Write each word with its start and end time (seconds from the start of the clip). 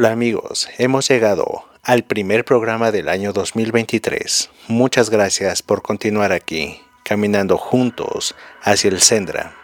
Hola 0.00 0.12
amigos, 0.12 0.66
hemos 0.78 1.06
llegado 1.10 1.64
al 1.82 2.04
primer 2.04 2.46
programa 2.46 2.90
del 2.90 3.06
año 3.10 3.34
2023. 3.34 4.48
Muchas 4.68 5.10
gracias 5.10 5.62
por 5.62 5.82
continuar 5.82 6.32
aquí, 6.32 6.80
caminando 7.02 7.58
juntos 7.58 8.34
hacia 8.62 8.88
el 8.88 9.02
Sendra. 9.02 9.54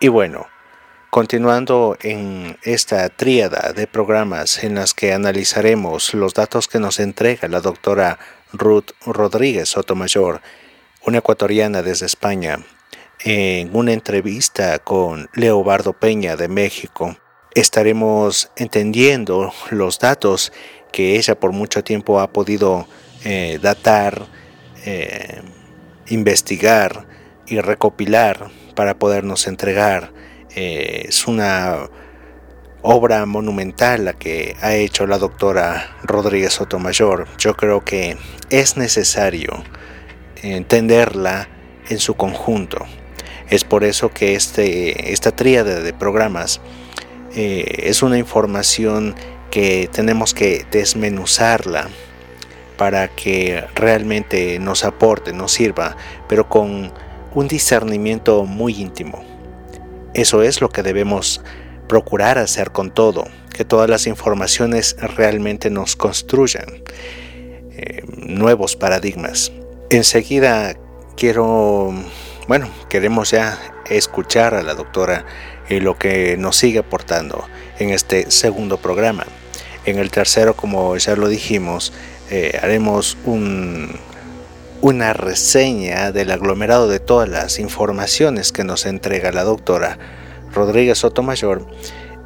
Y 0.00 0.08
bueno, 0.08 0.48
continuando 1.08 1.96
en 2.02 2.58
esta 2.62 3.08
tríada 3.08 3.72
de 3.72 3.86
programas 3.86 4.62
en 4.64 4.74
las 4.74 4.92
que 4.92 5.14
analizaremos 5.14 6.12
los 6.12 6.34
datos 6.34 6.68
que 6.68 6.78
nos 6.78 7.00
entrega 7.00 7.48
la 7.48 7.62
doctora 7.62 8.18
Ruth 8.52 8.90
Rodríguez 9.06 9.70
Sotomayor, 9.70 10.42
una 11.06 11.20
ecuatoriana 11.20 11.80
desde 11.80 12.04
España, 12.04 12.58
en 13.20 13.74
una 13.74 13.94
entrevista 13.94 14.78
con 14.78 15.30
Leobardo 15.32 15.94
Peña 15.94 16.36
de 16.36 16.48
México 16.48 17.16
estaremos 17.54 18.50
entendiendo 18.56 19.52
los 19.70 19.98
datos 19.98 20.52
que 20.92 21.16
ella 21.16 21.38
por 21.38 21.52
mucho 21.52 21.82
tiempo 21.84 22.20
ha 22.20 22.32
podido 22.32 22.86
eh, 23.24 23.58
datar, 23.60 24.26
eh, 24.84 25.42
investigar 26.08 27.06
y 27.46 27.60
recopilar 27.60 28.50
para 28.74 28.98
podernos 28.98 29.46
entregar. 29.46 30.12
Eh, 30.54 31.06
es 31.08 31.26
una 31.26 31.88
obra 32.82 33.26
monumental 33.26 34.04
la 34.04 34.12
que 34.12 34.56
ha 34.60 34.74
hecho 34.74 35.06
la 35.06 35.18
doctora 35.18 35.96
Rodríguez 36.04 36.54
Sotomayor. 36.54 37.26
Yo 37.38 37.54
creo 37.54 37.84
que 37.84 38.16
es 38.50 38.76
necesario 38.76 39.62
entenderla 40.42 41.48
en 41.88 41.98
su 41.98 42.14
conjunto. 42.14 42.86
Es 43.50 43.64
por 43.64 43.84
eso 43.84 44.10
que 44.10 44.34
este, 44.34 45.12
esta 45.12 45.32
tríada 45.32 45.80
de 45.80 45.92
programas 45.92 46.60
eh, 47.34 47.84
es 47.84 48.02
una 48.02 48.18
información 48.18 49.14
que 49.50 49.88
tenemos 49.92 50.34
que 50.34 50.66
desmenuzarla 50.70 51.88
para 52.76 53.08
que 53.08 53.64
realmente 53.74 54.58
nos 54.58 54.84
aporte, 54.84 55.32
nos 55.32 55.52
sirva, 55.52 55.96
pero 56.28 56.48
con 56.48 56.92
un 57.34 57.48
discernimiento 57.48 58.44
muy 58.44 58.74
íntimo. 58.80 59.24
Eso 60.14 60.42
es 60.42 60.60
lo 60.60 60.68
que 60.70 60.82
debemos 60.82 61.42
procurar 61.88 62.38
hacer 62.38 62.70
con 62.70 62.90
todo, 62.90 63.24
que 63.52 63.64
todas 63.64 63.90
las 63.90 64.06
informaciones 64.06 64.96
realmente 65.16 65.70
nos 65.70 65.96
construyan 65.96 66.82
eh, 67.72 68.02
nuevos 68.16 68.76
paradigmas. 68.76 69.52
Enseguida 69.90 70.74
quiero, 71.16 71.92
bueno, 72.46 72.68
queremos 72.88 73.30
ya 73.32 73.58
escuchar 73.88 74.54
a 74.54 74.62
la 74.62 74.74
doctora 74.74 75.24
y 75.68 75.80
lo 75.80 75.98
que 75.98 76.36
nos 76.36 76.56
sigue 76.56 76.80
aportando 76.80 77.44
en 77.78 77.90
este 77.90 78.30
segundo 78.30 78.78
programa. 78.78 79.26
En 79.84 79.98
el 79.98 80.10
tercero, 80.10 80.54
como 80.54 80.96
ya 80.96 81.16
lo 81.16 81.28
dijimos, 81.28 81.92
eh, 82.30 82.58
haremos 82.62 83.16
una 84.80 85.12
reseña 85.12 86.12
del 86.12 86.30
aglomerado 86.30 86.88
de 86.88 87.00
todas 87.00 87.28
las 87.28 87.58
informaciones 87.58 88.52
que 88.52 88.64
nos 88.64 88.86
entrega 88.86 89.32
la 89.32 89.44
doctora 89.44 89.98
Rodríguez 90.52 90.98
Sotomayor, 90.98 91.66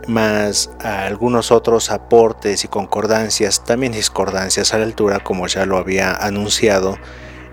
más 0.09 0.71
algunos 0.81 1.53
otros 1.53 1.91
aportes 1.91 2.65
y 2.65 2.69
concordancias, 2.69 3.65
también 3.65 3.93
discordancias 3.93 4.75
a 4.75 4.79
la 4.79 4.85
altura, 4.85 5.21
como 5.21 5.47
ya 5.47 5.67
lo 5.67 5.77
había 5.77 6.13
anunciado, 6.13 6.99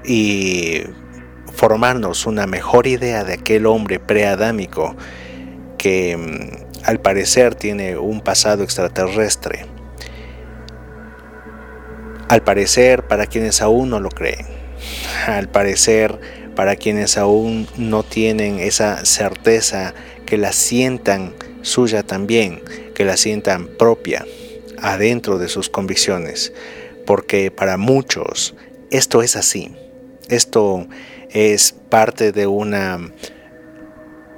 y 0.03 0.81
formarnos 1.53 2.25
una 2.25 2.47
mejor 2.47 2.87
idea 2.87 3.23
de 3.23 3.33
aquel 3.33 3.65
hombre 3.65 3.99
preadámico 3.99 4.95
que 5.79 6.15
mm, 6.15 6.83
al 6.83 6.99
parecer 6.99 7.55
tiene 7.55 7.97
un 7.97 8.21
pasado 8.21 8.63
extraterrestre. 8.63 9.65
Al 12.27 12.43
parecer, 12.43 13.07
para 13.07 13.25
quienes 13.25 13.63
aún 13.63 13.89
no 13.89 13.99
lo 13.99 14.09
creen. 14.09 14.45
Al 15.25 15.49
parecer, 15.49 16.19
para 16.55 16.75
quienes 16.75 17.17
aún 17.17 17.67
no 17.77 18.03
tienen 18.03 18.59
esa 18.59 19.03
certeza, 19.05 19.95
que 20.27 20.37
la 20.37 20.51
sientan 20.51 21.33
suya 21.63 22.03
también, 22.03 22.61
que 22.93 23.03
la 23.03 23.17
sientan 23.17 23.67
propia, 23.67 24.25
adentro 24.79 25.39
de 25.39 25.47
sus 25.47 25.69
convicciones. 25.69 26.53
Porque 27.07 27.49
para 27.49 27.77
muchos 27.77 28.53
esto 28.91 29.23
es 29.23 29.35
así. 29.35 29.75
Esto 30.27 30.87
es 31.31 31.73
parte 31.89 32.31
de 32.31 32.45
una 32.45 33.11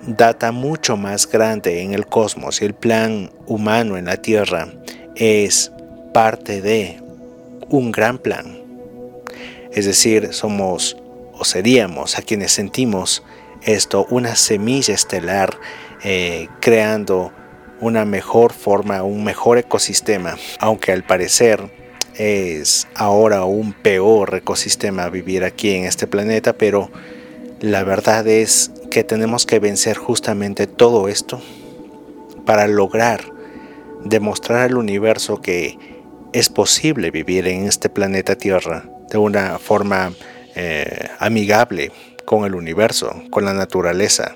data 0.05 0.51
mucho 0.51 0.97
más 0.97 1.29
grande 1.29 1.81
en 1.81 1.93
el 1.93 2.05
cosmos 2.07 2.61
y 2.61 2.65
el 2.65 2.73
plan 2.73 3.31
humano 3.45 3.97
en 3.97 4.05
la 4.05 4.17
Tierra 4.17 4.67
es 5.15 5.71
parte 6.13 6.61
de 6.61 7.01
un 7.69 7.91
gran 7.91 8.17
plan. 8.17 8.59
Es 9.71 9.85
decir, 9.85 10.33
somos 10.33 10.97
o 11.33 11.45
seríamos 11.45 12.17
a 12.17 12.21
quienes 12.21 12.51
sentimos 12.51 13.23
esto 13.63 14.05
una 14.09 14.35
semilla 14.35 14.93
estelar 14.93 15.57
eh, 16.03 16.49
creando 16.59 17.31
una 17.79 18.05
mejor 18.05 18.53
forma, 18.53 19.03
un 19.03 19.23
mejor 19.23 19.57
ecosistema, 19.57 20.37
aunque 20.59 20.91
al 20.91 21.03
parecer 21.03 21.69
es 22.15 22.87
ahora 22.95 23.45
un 23.45 23.73
peor 23.73 24.35
ecosistema 24.35 25.09
vivir 25.09 25.43
aquí 25.43 25.71
en 25.71 25.85
este 25.85 26.05
planeta, 26.07 26.53
pero 26.53 26.91
la 27.59 27.83
verdad 27.83 28.27
es 28.27 28.71
que 28.91 29.03
tenemos 29.03 29.47
que 29.47 29.59
vencer 29.59 29.97
justamente 29.97 30.67
todo 30.67 31.07
esto 31.07 31.41
para 32.45 32.67
lograr 32.67 33.31
demostrar 34.03 34.61
al 34.61 34.77
universo 34.77 35.41
que 35.41 35.77
es 36.33 36.49
posible 36.49 37.11
vivir 37.11 37.47
en 37.47 37.65
este 37.65 37.89
planeta 37.89 38.35
Tierra 38.35 38.85
de 39.09 39.17
una 39.17 39.59
forma 39.59 40.13
eh, 40.55 41.09
amigable 41.19 41.91
con 42.25 42.45
el 42.45 42.55
universo, 42.55 43.23
con 43.29 43.45
la 43.45 43.53
naturaleza, 43.53 44.35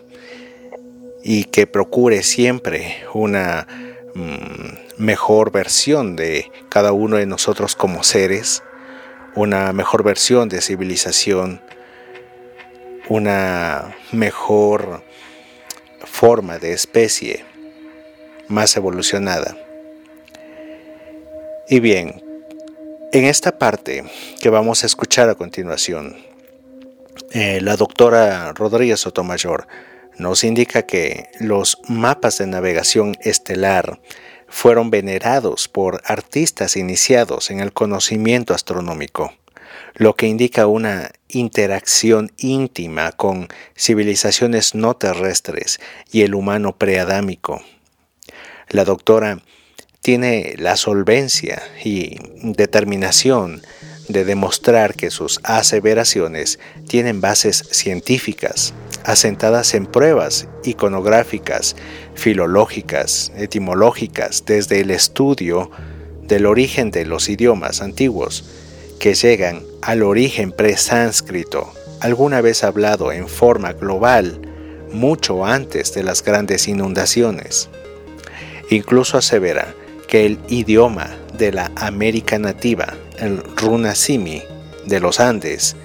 y 1.24 1.46
que 1.46 1.68
procure 1.68 2.24
siempre 2.24 2.98
una 3.14 3.68
mm, 4.14 5.02
mejor 5.04 5.52
versión 5.52 6.16
de 6.16 6.52
cada 6.70 6.92
uno 6.92 7.18
de 7.18 7.26
nosotros 7.26 7.76
como 7.76 8.04
seres, 8.04 8.64
una 9.36 9.74
mejor 9.74 10.04
versión 10.04 10.50
de 10.50 10.62
civilización, 10.62 11.62
una 13.10 13.96
mejor 14.12 15.04
forma 16.04 16.58
de 16.60 16.74
especie 16.74 17.46
más 18.48 18.76
evolucionada. 18.78 19.58
Y 21.68 21.80
bien, 21.80 22.24
en 23.12 23.26
esta 23.26 23.58
parte 23.58 24.04
que 24.40 24.50
vamos 24.50 24.84
a 24.84 24.88
escuchar 24.88 25.30
a 25.30 25.36
continuación, 25.36 26.16
eh, 27.32 27.60
la 27.62 27.76
doctora 27.76 28.54
Rodríguez 28.54 29.00
Sotomayor 29.00 29.68
nos 30.18 30.44
indica 30.44 30.84
que 30.84 31.30
los 31.40 31.78
mapas 31.88 32.38
de 32.38 32.48
navegación 32.48 33.16
estelar 33.22 34.00
fueron 34.48 34.90
venerados 34.90 35.68
por 35.68 36.02
artistas 36.06 36.78
iniciados 36.78 37.50
en 37.50 37.60
el 37.60 37.74
conocimiento 37.74 38.54
astronómico 38.54 39.34
lo 39.96 40.16
que 40.16 40.28
indica 40.28 40.68
una 40.68 41.12
interacción 41.36 42.32
íntima 42.38 43.12
con 43.12 43.48
civilizaciones 43.78 44.76
no 44.76 44.96
terrestres 44.96 45.80
y 46.12 46.22
el 46.22 46.36
humano 46.36 46.78
preadámico. 46.78 47.62
La 48.70 48.86
doctora 48.86 49.42
tiene 50.02 50.56
la 50.58 50.78
solvencia 50.78 51.62
y 51.84 52.18
determinación 52.42 53.62
de 54.08 54.24
demostrar 54.24 54.96
que 54.96 55.12
sus 55.12 55.40
aseveraciones 55.44 56.60
tienen 56.88 57.22
bases 57.22 57.68
científicas, 57.72 58.74
asentadas 59.04 59.74
en 59.74 59.86
pruebas 59.88 60.48
iconográficas, 60.64 61.76
filológicas, 62.14 63.32
etimológicas, 63.36 64.46
desde 64.46 64.82
el 64.82 64.92
estudio 64.92 65.72
del 66.22 66.46
origen 66.46 66.92
de 66.92 67.06
los 67.06 67.30
idiomas 67.30 67.82
antiguos, 67.82 68.46
que 69.00 69.14
llegan 69.14 69.64
al 69.82 70.04
origen 70.04 70.52
presánscrito, 70.52 71.72
alguna 72.00 72.42
vez 72.42 72.64
hablado 72.64 73.12
en 73.12 73.28
forma 73.28 73.74
global, 73.74 74.42
mucho 74.92 75.46
antes 75.46 75.94
de 75.94 76.04
las 76.04 76.24
grandes 76.24 76.68
inundaciones. 76.68 77.70
Incluso 78.70 79.18
asevera 79.18 79.74
que 80.08 80.26
el 80.26 80.40
idioma 80.48 81.16
de 81.38 81.52
la 81.52 81.72
América 81.76 82.40
nativa, 82.40 82.94
el 83.20 83.44
runasimi 83.56 84.44
de 84.86 85.00
los 85.00 85.20
Andes, 85.20 85.76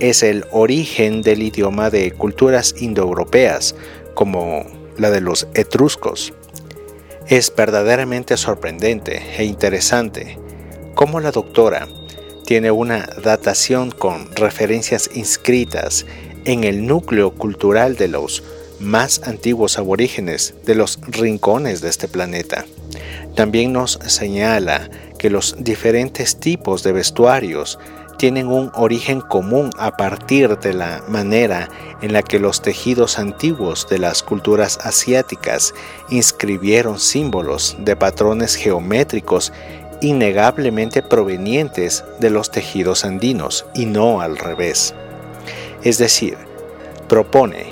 es 0.00 0.22
el 0.22 0.44
origen 0.50 1.22
del 1.22 1.42
idioma 1.42 1.90
de 1.90 2.12
culturas 2.12 2.74
indoeuropeas 2.78 3.74
como 4.14 4.64
la 4.96 5.10
de 5.10 5.20
los 5.20 5.46
etruscos. 5.54 6.32
Es 7.28 7.54
verdaderamente 7.54 8.36
sorprendente 8.36 9.22
e 9.38 9.44
interesante 9.44 10.38
cómo 10.94 11.20
la 11.20 11.30
doctora 11.30 11.88
tiene 12.44 12.70
una 12.70 13.06
datación 13.22 13.90
con 13.90 14.34
referencias 14.34 15.10
inscritas 15.14 16.06
en 16.44 16.64
el 16.64 16.86
núcleo 16.86 17.32
cultural 17.32 17.96
de 17.96 18.08
los 18.08 18.42
más 18.80 19.22
antiguos 19.24 19.78
aborígenes 19.78 20.54
de 20.64 20.74
los 20.74 20.98
rincones 21.06 21.80
de 21.80 21.88
este 21.88 22.08
planeta. 22.08 22.66
También 23.34 23.72
nos 23.72 23.98
señala 24.06 24.90
que 25.18 25.30
los 25.30 25.56
diferentes 25.58 26.38
tipos 26.38 26.82
de 26.82 26.92
vestuarios 26.92 27.78
tienen 28.18 28.46
un 28.46 28.70
origen 28.74 29.20
común 29.20 29.70
a 29.78 29.96
partir 29.96 30.58
de 30.58 30.72
la 30.72 31.02
manera 31.08 31.68
en 32.00 32.12
la 32.12 32.22
que 32.22 32.38
los 32.38 32.62
tejidos 32.62 33.18
antiguos 33.18 33.88
de 33.88 33.98
las 33.98 34.22
culturas 34.22 34.78
asiáticas 34.82 35.74
inscribieron 36.10 37.00
símbolos 37.00 37.76
de 37.80 37.96
patrones 37.96 38.54
geométricos 38.54 39.52
innegablemente 40.00 41.02
provenientes 41.02 42.04
de 42.20 42.30
los 42.30 42.50
tejidos 42.50 43.04
andinos 43.04 43.66
y 43.74 43.86
no 43.86 44.20
al 44.20 44.36
revés. 44.36 44.94
Es 45.82 45.98
decir, 45.98 46.36
propone 47.08 47.66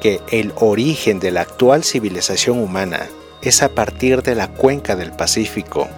que 0.00 0.20
el 0.30 0.52
origen 0.56 1.20
de 1.20 1.30
la 1.30 1.42
actual 1.42 1.84
civilización 1.84 2.58
humana 2.58 3.08
es 3.40 3.62
a 3.62 3.68
partir 3.68 4.22
de 4.22 4.34
la 4.34 4.48
cuenca 4.48 4.96
del 4.96 5.12
Pacífico, 5.12 5.88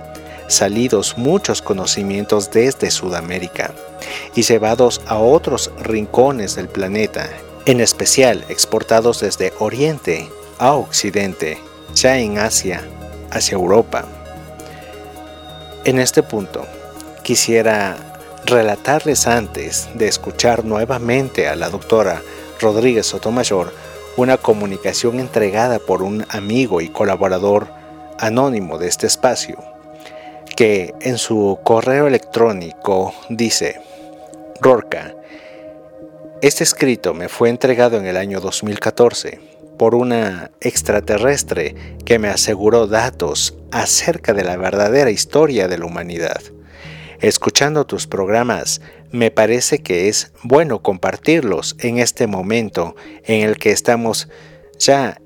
salidos 0.47 1.17
muchos 1.17 1.63
conocimientos 1.63 2.51
desde 2.51 2.91
Sudamérica 2.91 3.73
y 4.35 4.43
llevados 4.43 5.01
a 5.07 5.19
otros 5.19 5.71
rincones 5.81 6.55
del 6.55 6.69
planeta, 6.69 7.29
en 7.67 7.81
especial 7.81 8.45
exportados 8.49 9.21
desde 9.21 9.53
Oriente 9.59 10.29
a 10.59 10.75
Occidente, 10.75 11.59
ya 11.95 12.19
en 12.19 12.39
Asia, 12.39 12.83
hacia 13.31 13.55
Europa. 13.55 14.07
En 15.85 15.99
este 15.99 16.23
punto, 16.23 16.65
quisiera 17.23 17.97
relatarles 18.47 19.27
antes 19.27 19.91
de 19.93 20.09
escuchar 20.09 20.65
nuevamente 20.65 21.47
a 21.47 21.57
la 21.57 21.69
doctora 21.69 22.23
Rodríguez 22.59 23.05
Sotomayor 23.05 23.71
una 24.17 24.39
comunicación 24.39 25.21
entregada 25.21 25.79
por 25.79 26.03
un 26.03 26.25
amigo 26.31 26.81
y 26.81 26.89
colaborador 26.89 27.69
anónimo 28.19 28.79
de 28.79 28.89
este 28.89 29.07
espacio, 29.07 29.59
que 30.57 30.95
en 31.03 31.19
su 31.19 31.59
correo 31.63 32.07
electrónico 32.07 33.13
dice, 33.29 33.79
Rorca, 34.63 35.15
este 36.41 36.65
escrito 36.65 37.13
me 37.13 37.29
fue 37.29 37.51
entregado 37.51 37.99
en 37.99 38.07
el 38.07 38.17
año 38.17 38.41
2014 38.41 39.54
por 39.79 39.95
una 39.95 40.51
extraterrestre 40.61 41.75
que 42.05 42.19
me 42.19 42.29
aseguró 42.29 42.87
datos 42.87 43.57
acerca 43.71 44.33
de 44.33 44.45
la 44.45 44.57
verdadera 44.57 45.11
historia 45.11 45.69
de 45.69 45.79
la 45.79 45.87
humanidad. 45.87 46.41
Escuchando 47.21 47.87
tus 47.87 48.07
programas, 48.07 48.81
me 49.11 49.31
parece 49.31 49.79
que 49.79 50.09
es 50.09 50.33
bueno 50.43 50.83
compartirlos 50.83 51.77
en 51.79 51.99
este 51.99 52.27
momento 52.27 52.97
en 53.25 53.49
el 53.49 53.57
que 53.57 53.71
estamos 53.71 54.29
ya 54.79 55.21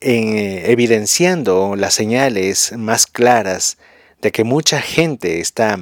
eh, 0.00 0.64
evidenciando 0.66 1.76
las 1.76 1.94
señales 1.94 2.72
más 2.76 3.06
claras 3.06 3.78
de 4.20 4.32
que 4.32 4.44
mucha 4.44 4.80
gente 4.80 5.40
está 5.40 5.78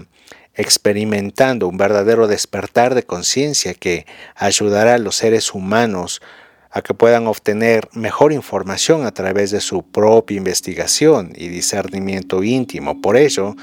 experimentando 0.55 1.69
un 1.69 1.77
verdadero 1.77 2.27
despertar 2.27 2.94
de 2.94 3.03
conciencia 3.03 3.75
que 3.75 4.06
ayudará 4.35 4.94
a 4.94 4.99
los 4.99 5.17
seres 5.17 5.55
humanos 5.55 6.21
a 6.70 6.82
que 6.82 6.94
puedan 6.94 7.26
obtener 7.26 7.88
mejor 7.93 8.32
información 8.32 9.05
a 9.05 9.12
través 9.12 9.50
de 9.50 9.61
su 9.61 9.82
propia 9.82 10.37
investigación 10.37 11.32
y 11.37 11.49
discernimiento 11.49 12.44
íntimo. 12.44 13.00
Por 13.00 13.17
ello, 13.17 13.56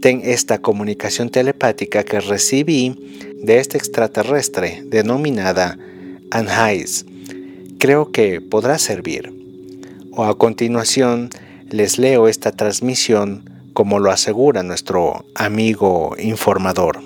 ten 0.00 0.20
esta 0.24 0.58
comunicación 0.58 1.30
telepática 1.30 2.04
que 2.04 2.20
recibí 2.20 3.34
de 3.42 3.58
este 3.58 3.78
extraterrestre 3.78 4.82
denominada 4.86 5.76
Anhais. 6.30 7.04
Creo 7.78 8.12
que 8.12 8.40
podrá 8.40 8.78
servir. 8.78 9.32
O 10.12 10.24
a 10.24 10.38
continuación 10.38 11.30
les 11.68 11.98
leo 11.98 12.28
esta 12.28 12.52
transmisión 12.52 13.50
como 13.72 13.98
lo 13.98 14.10
asegura 14.10 14.62
nuestro 14.62 15.26
amigo 15.34 16.14
informador. 16.18 17.00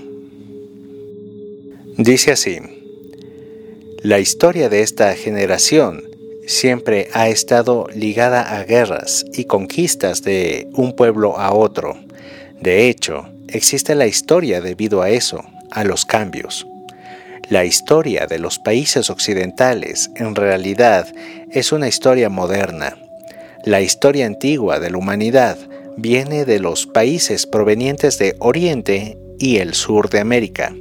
Dice 1.97 2.33
así, 2.33 2.59
la 4.03 4.19
historia 4.19 4.71
de 4.71 4.81
esta 4.81 5.15
generación 5.15 6.03
siempre 6.47 7.09
ha 7.13 7.29
estado 7.29 7.87
ligada 7.95 8.57
a 8.57 8.65
guerras 8.65 9.27
y 9.35 9.45
conquistas 9.45 10.23
de 10.23 10.69
un 10.73 10.97
pueblo 10.97 11.39
a 11.39 11.53
otro. 11.53 11.99
De 12.63 12.89
hecho, 12.89 13.29
existe 13.49 13.95
la 13.95 14.07
historia 14.07 14.63
debido 14.63 15.03
a 15.03 15.11
eso, 15.11 15.45
a 15.71 15.85
los 15.85 16.07
cambios. 16.07 16.67
La 17.51 17.67
historia 17.67 18.27
de 18.27 18.39
los 18.39 18.59
países 18.59 19.11
occidentales 19.11 20.11
en 20.17 20.35
realidad 20.35 21.07
es 21.51 21.71
una 21.71 21.87
historia 21.87 22.31
moderna. 22.31 22.97
La 23.67 23.83
historia 23.83 24.25
antigua 24.25 24.81
de 24.81 24.91
la 24.91 24.97
humanidad 24.97 25.59
viene 25.99 26.47
de 26.47 26.59
los 26.59 26.87
países 26.87 27.47
provenientes 27.47 28.19
de 28.19 28.35
Oriente 28.39 29.19
y 29.39 29.59
el 29.59 29.75
sur 29.75 30.09
de 30.09 30.21
América. 30.21 30.75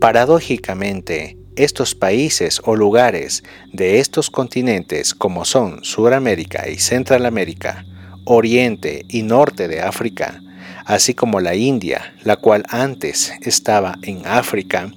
Paradójicamente, 0.00 1.36
estos 1.56 1.94
países 1.94 2.60
o 2.64 2.76
lugares 2.76 3.44
de 3.72 4.00
estos 4.00 4.30
continentes 4.30 5.14
como 5.14 5.44
son 5.44 5.84
Suramérica 5.84 6.68
y 6.68 6.78
Centralamérica, 6.78 7.84
Oriente 8.24 9.04
y 9.08 9.22
Norte 9.22 9.68
de 9.68 9.80
África, 9.80 10.42
así 10.84 11.14
como 11.14 11.40
la 11.40 11.54
India, 11.54 12.14
la 12.22 12.36
cual 12.36 12.64
antes 12.68 13.32
estaba 13.42 13.96
en 14.02 14.26
África, 14.26 14.90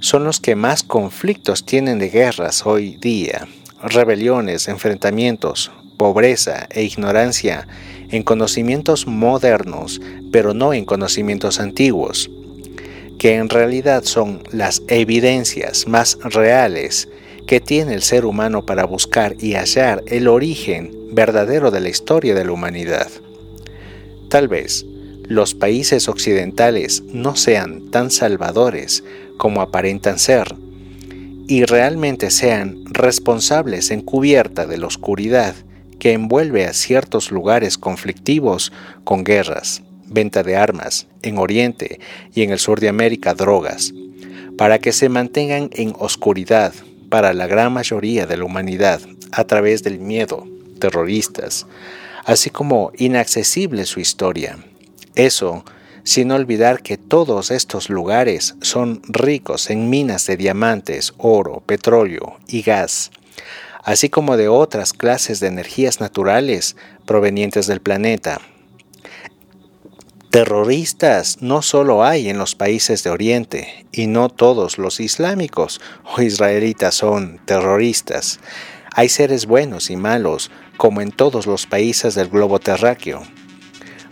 son 0.00 0.24
los 0.24 0.40
que 0.40 0.54
más 0.54 0.82
conflictos 0.82 1.64
tienen 1.64 1.98
de 1.98 2.10
guerras 2.10 2.66
hoy 2.66 2.96
día, 2.96 3.48
rebeliones, 3.82 4.68
enfrentamientos, 4.68 5.72
pobreza 5.96 6.66
e 6.70 6.82
ignorancia 6.82 7.66
en 8.10 8.22
conocimientos 8.22 9.06
modernos, 9.06 10.00
pero 10.30 10.54
no 10.54 10.74
en 10.74 10.84
conocimientos 10.84 11.58
antiguos 11.58 12.30
que 13.18 13.36
en 13.36 13.48
realidad 13.48 14.04
son 14.04 14.42
las 14.50 14.82
evidencias 14.88 15.86
más 15.86 16.18
reales 16.22 17.08
que 17.46 17.60
tiene 17.60 17.94
el 17.94 18.02
ser 18.02 18.24
humano 18.24 18.66
para 18.66 18.84
buscar 18.84 19.36
y 19.38 19.54
hallar 19.54 20.02
el 20.06 20.28
origen 20.28 20.90
verdadero 21.12 21.70
de 21.70 21.80
la 21.80 21.88
historia 21.88 22.34
de 22.34 22.44
la 22.44 22.52
humanidad. 22.52 23.08
Tal 24.28 24.48
vez 24.48 24.84
los 25.22 25.54
países 25.54 26.08
occidentales 26.08 27.02
no 27.12 27.36
sean 27.36 27.90
tan 27.90 28.10
salvadores 28.10 29.04
como 29.36 29.60
aparentan 29.60 30.18
ser, 30.18 30.54
y 31.48 31.64
realmente 31.64 32.30
sean 32.30 32.84
responsables 32.86 33.90
en 33.90 34.02
cubierta 34.02 34.66
de 34.66 34.78
la 34.78 34.86
oscuridad 34.86 35.54
que 35.98 36.12
envuelve 36.12 36.66
a 36.66 36.72
ciertos 36.72 37.30
lugares 37.30 37.78
conflictivos 37.78 38.72
con 39.04 39.24
guerras, 39.24 39.82
venta 40.08 40.42
de 40.42 40.56
armas, 40.56 41.06
en 41.22 41.38
Oriente 41.38 42.00
y 42.34 42.42
en 42.42 42.50
el 42.50 42.58
sur 42.58 42.80
de 42.80 42.88
América 42.88 43.34
drogas, 43.34 43.92
para 44.56 44.78
que 44.78 44.92
se 44.92 45.08
mantengan 45.08 45.70
en 45.72 45.94
oscuridad 45.98 46.72
para 47.08 47.32
la 47.32 47.46
gran 47.46 47.72
mayoría 47.72 48.26
de 48.26 48.36
la 48.36 48.44
humanidad 48.44 49.00
a 49.32 49.44
través 49.44 49.82
del 49.82 49.98
miedo, 49.98 50.46
terroristas, 50.78 51.66
así 52.24 52.50
como 52.50 52.92
inaccesible 52.96 53.86
su 53.86 54.00
historia. 54.00 54.58
Eso 55.14 55.64
sin 56.06 56.30
olvidar 56.30 56.82
que 56.82 56.98
todos 56.98 57.50
estos 57.50 57.90
lugares 57.90 58.54
son 58.60 59.02
ricos 59.08 59.70
en 59.70 59.90
minas 59.90 60.24
de 60.28 60.36
diamantes, 60.36 61.12
oro, 61.18 61.64
petróleo 61.66 62.36
y 62.46 62.62
gas, 62.62 63.10
así 63.82 64.08
como 64.08 64.36
de 64.36 64.46
otras 64.46 64.92
clases 64.92 65.40
de 65.40 65.48
energías 65.48 66.00
naturales 66.00 66.76
provenientes 67.06 67.66
del 67.66 67.80
planeta, 67.80 68.40
Terroristas 70.36 71.38
no 71.40 71.62
solo 71.62 72.04
hay 72.04 72.28
en 72.28 72.36
los 72.36 72.54
países 72.54 73.02
de 73.02 73.08
Oriente, 73.08 73.86
y 73.90 74.06
no 74.06 74.28
todos 74.28 74.76
los 74.76 75.00
islámicos 75.00 75.80
o 76.14 76.20
israelitas 76.20 76.94
son 76.94 77.40
terroristas. 77.46 78.38
Hay 78.92 79.08
seres 79.08 79.46
buenos 79.46 79.88
y 79.88 79.96
malos, 79.96 80.50
como 80.76 81.00
en 81.00 81.10
todos 81.10 81.46
los 81.46 81.64
países 81.64 82.14
del 82.14 82.28
globo 82.28 82.58
terráqueo. 82.58 83.22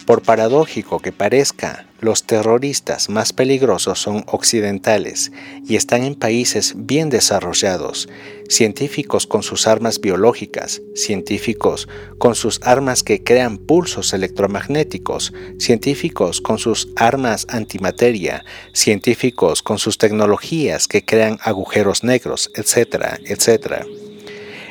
Por 0.06 0.20
paradójico 0.20 0.99
que 0.99 1.12
parezca, 1.12 1.87
los 2.00 2.25
terroristas 2.25 3.08
más 3.08 3.32
peligrosos 3.32 3.99
son 3.99 4.25
occidentales 4.26 5.32
y 5.66 5.76
están 5.76 6.04
en 6.04 6.14
países 6.14 6.75
bien 6.76 7.08
desarrollados, 7.08 8.11
científicos 8.50 9.26
con 9.26 9.42
sus 9.42 9.66
armas 9.66 10.02
biológicas, 10.02 10.82
científicos 10.94 11.88
con 12.18 12.34
sus 12.34 12.61
armas 12.62 13.02
que 13.02 13.25
crean 13.25 13.56
pulsos 13.56 14.12
electromagnéticos, 14.12 15.32
científicos 15.58 16.42
con 16.42 16.58
sus 16.58 16.88
armas 16.96 17.46
antimateria, 17.49 18.44
científicos 18.75 19.62
con 19.62 19.78
sus 19.78 19.96
tecnologías 19.96 20.87
que 20.87 21.02
crean 21.02 21.38
agujeros 21.42 22.04
negros, 22.04 22.50
etcétera, 22.54 23.18
etcétera. 23.25 23.87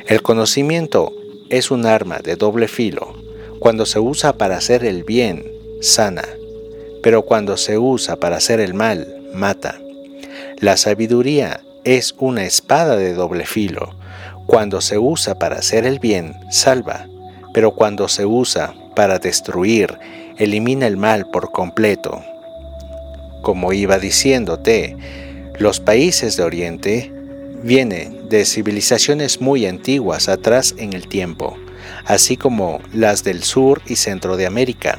El 0.06 0.22
conocimiento 0.22 1.12
es 1.50 1.72
un 1.72 1.86
arma 1.86 2.20
de 2.20 2.36
doble 2.36 2.68
filo. 2.68 3.23
Cuando 3.64 3.86
se 3.86 3.98
usa 3.98 4.34
para 4.34 4.58
hacer 4.58 4.84
el 4.84 5.04
bien, 5.04 5.42
sana, 5.80 6.28
pero 7.02 7.22
cuando 7.22 7.56
se 7.56 7.78
usa 7.78 8.16
para 8.16 8.36
hacer 8.36 8.60
el 8.60 8.74
mal, 8.74 9.22
mata. 9.32 9.80
La 10.58 10.76
sabiduría 10.76 11.62
es 11.82 12.14
una 12.18 12.44
espada 12.44 12.94
de 12.96 13.14
doble 13.14 13.46
filo. 13.46 13.96
Cuando 14.46 14.82
se 14.82 14.98
usa 14.98 15.38
para 15.38 15.56
hacer 15.56 15.86
el 15.86 15.98
bien, 15.98 16.34
salva, 16.50 17.08
pero 17.54 17.70
cuando 17.70 18.06
se 18.08 18.26
usa 18.26 18.74
para 18.94 19.18
destruir, 19.18 19.98
elimina 20.36 20.86
el 20.86 20.98
mal 20.98 21.30
por 21.30 21.50
completo. 21.50 22.22
Como 23.40 23.72
iba 23.72 23.98
diciéndote, 23.98 24.94
los 25.58 25.80
países 25.80 26.36
de 26.36 26.42
Oriente 26.42 27.10
vienen 27.62 28.28
de 28.28 28.44
civilizaciones 28.44 29.40
muy 29.40 29.64
antiguas 29.64 30.28
atrás 30.28 30.74
en 30.76 30.92
el 30.92 31.08
tiempo, 31.08 31.56
así 32.04 32.36
como 32.36 32.80
las 32.92 33.24
del 33.24 33.42
sur 33.42 33.82
y 33.86 33.96
centro 33.96 34.36
de 34.36 34.46
América. 34.46 34.98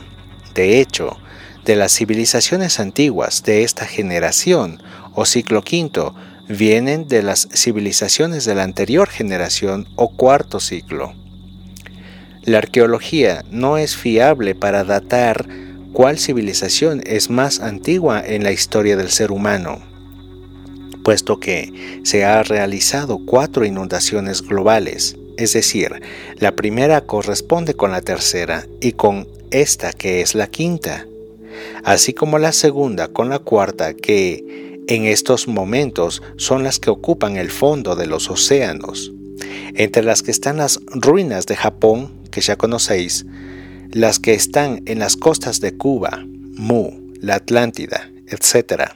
De 0.54 0.80
hecho, 0.80 1.18
de 1.66 1.76
las 1.76 1.94
civilizaciones 1.94 2.80
antiguas 2.80 3.44
de 3.44 3.64
esta 3.64 3.86
generación 3.86 4.82
o 5.14 5.26
ciclo 5.26 5.64
quinto 5.64 6.16
vienen 6.48 7.08
de 7.08 7.24
las 7.24 7.48
civilizaciones 7.54 8.46
de 8.46 8.56
la 8.56 8.64
anterior 8.64 9.10
generación 9.10 9.88
o 9.96 10.10
cuarto 10.10 10.60
ciclo. 10.60 11.14
La 12.44 12.60
arqueología 12.60 13.44
no 13.50 13.78
es 13.78 13.96
fiable 13.96 14.54
para 14.54 14.84
datar 14.84 15.48
cuál 15.94 16.20
civilización 16.20 17.02
es 17.06 17.30
más 17.32 17.60
antigua 17.60 18.22
en 18.24 18.44
la 18.44 18.52
historia 18.52 18.96
del 18.96 19.10
ser 19.10 19.32
humano 19.32 19.96
puesto 21.06 21.40
que 21.40 22.02
se 22.04 22.26
ha 22.26 22.42
realizado 22.42 23.20
cuatro 23.20 23.64
inundaciones 23.64 24.42
globales, 24.42 25.16
es 25.38 25.54
decir, 25.54 26.01
la 26.38 26.56
primera 26.56 27.01
corresponde 27.01 27.74
con 27.74 27.92
la 27.92 28.01
tercera 28.01 28.68
y 28.82 28.94
con 28.94 29.27
esta 29.51 29.94
que 29.94 30.22
es 30.22 30.36
la 30.36 30.48
quinta, 30.48 31.06
así 31.84 32.13
como 32.13 32.39
la 32.39 32.51
segunda 32.51 33.08
con 33.08 33.30
la 33.30 33.39
cuarta 33.39 33.94
que 33.94 34.75
en 34.88 35.06
estos 35.06 35.48
momentos 35.48 36.22
son 36.38 36.63
las 36.63 36.80
que 36.80 36.89
ocupan 36.89 37.38
el 37.38 37.50
fondo 37.50 37.96
de 37.96 38.08
los 38.08 38.30
océanos, 38.30 39.12
entre 39.75 40.04
las 40.04 40.22
que 40.22 40.32
están 40.32 40.58
las 40.58 40.80
ruinas 40.88 41.46
de 41.46 41.56
Japón, 41.56 42.13
que 42.32 42.42
ya 42.42 42.56
conocéis, 42.56 43.25
las 43.92 44.20
que 44.20 44.34
están 44.34 44.84
en 44.86 45.00
las 45.00 45.15
costas 45.15 45.60
de 45.60 45.75
Cuba, 45.75 46.24
Mu, 46.25 46.92
la 47.20 47.36
Atlántida, 47.36 48.10
etc. 48.27 48.92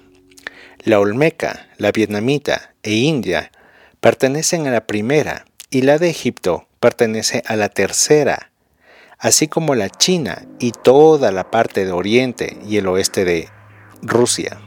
La 0.84 1.00
Olmeca, 1.00 1.70
la 1.78 1.92
Vietnamita 1.92 2.74
e 2.84 2.94
India 2.94 3.52
pertenecen 4.00 4.68
a 4.68 4.72
la 4.72 4.86
primera 4.86 5.46
y 5.70 5.82
la 5.84 5.98
de 5.98 6.10
Egipto 6.10 6.68
pertenece 6.80 7.44
a 7.46 7.56
la 7.56 7.70
tercera, 7.70 8.52
así 9.18 9.48
como 9.48 9.76
la 9.76 9.90
China 9.90 10.48
y 10.60 10.72
toda 10.72 11.32
la 11.32 11.52
parte 11.52 11.86
de 11.86 11.92
Oriente 11.92 12.58
y 12.68 12.78
el 12.78 12.88
oeste 12.88 13.26
de 13.26 13.50
Rusia. 14.02 14.60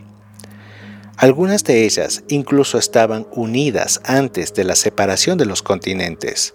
Algunas 1.17 1.65
de 1.65 1.85
ellas 1.85 2.25
incluso 2.29 2.79
estaban 2.79 3.27
unidas 3.33 4.01
antes 4.05 4.55
de 4.55 4.65
la 4.65 4.77
separación 4.77 5.39
de 5.39 5.47
los 5.47 5.63
continentes, 5.63 6.55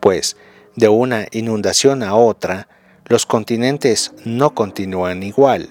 pues 0.00 0.36
de 0.74 0.88
una 0.88 1.26
inundación 1.32 2.02
a 2.02 2.14
otra, 2.14 2.68
los 3.06 3.24
continentes 3.24 4.12
no 4.24 4.54
continúan 4.54 5.22
igual. 5.22 5.70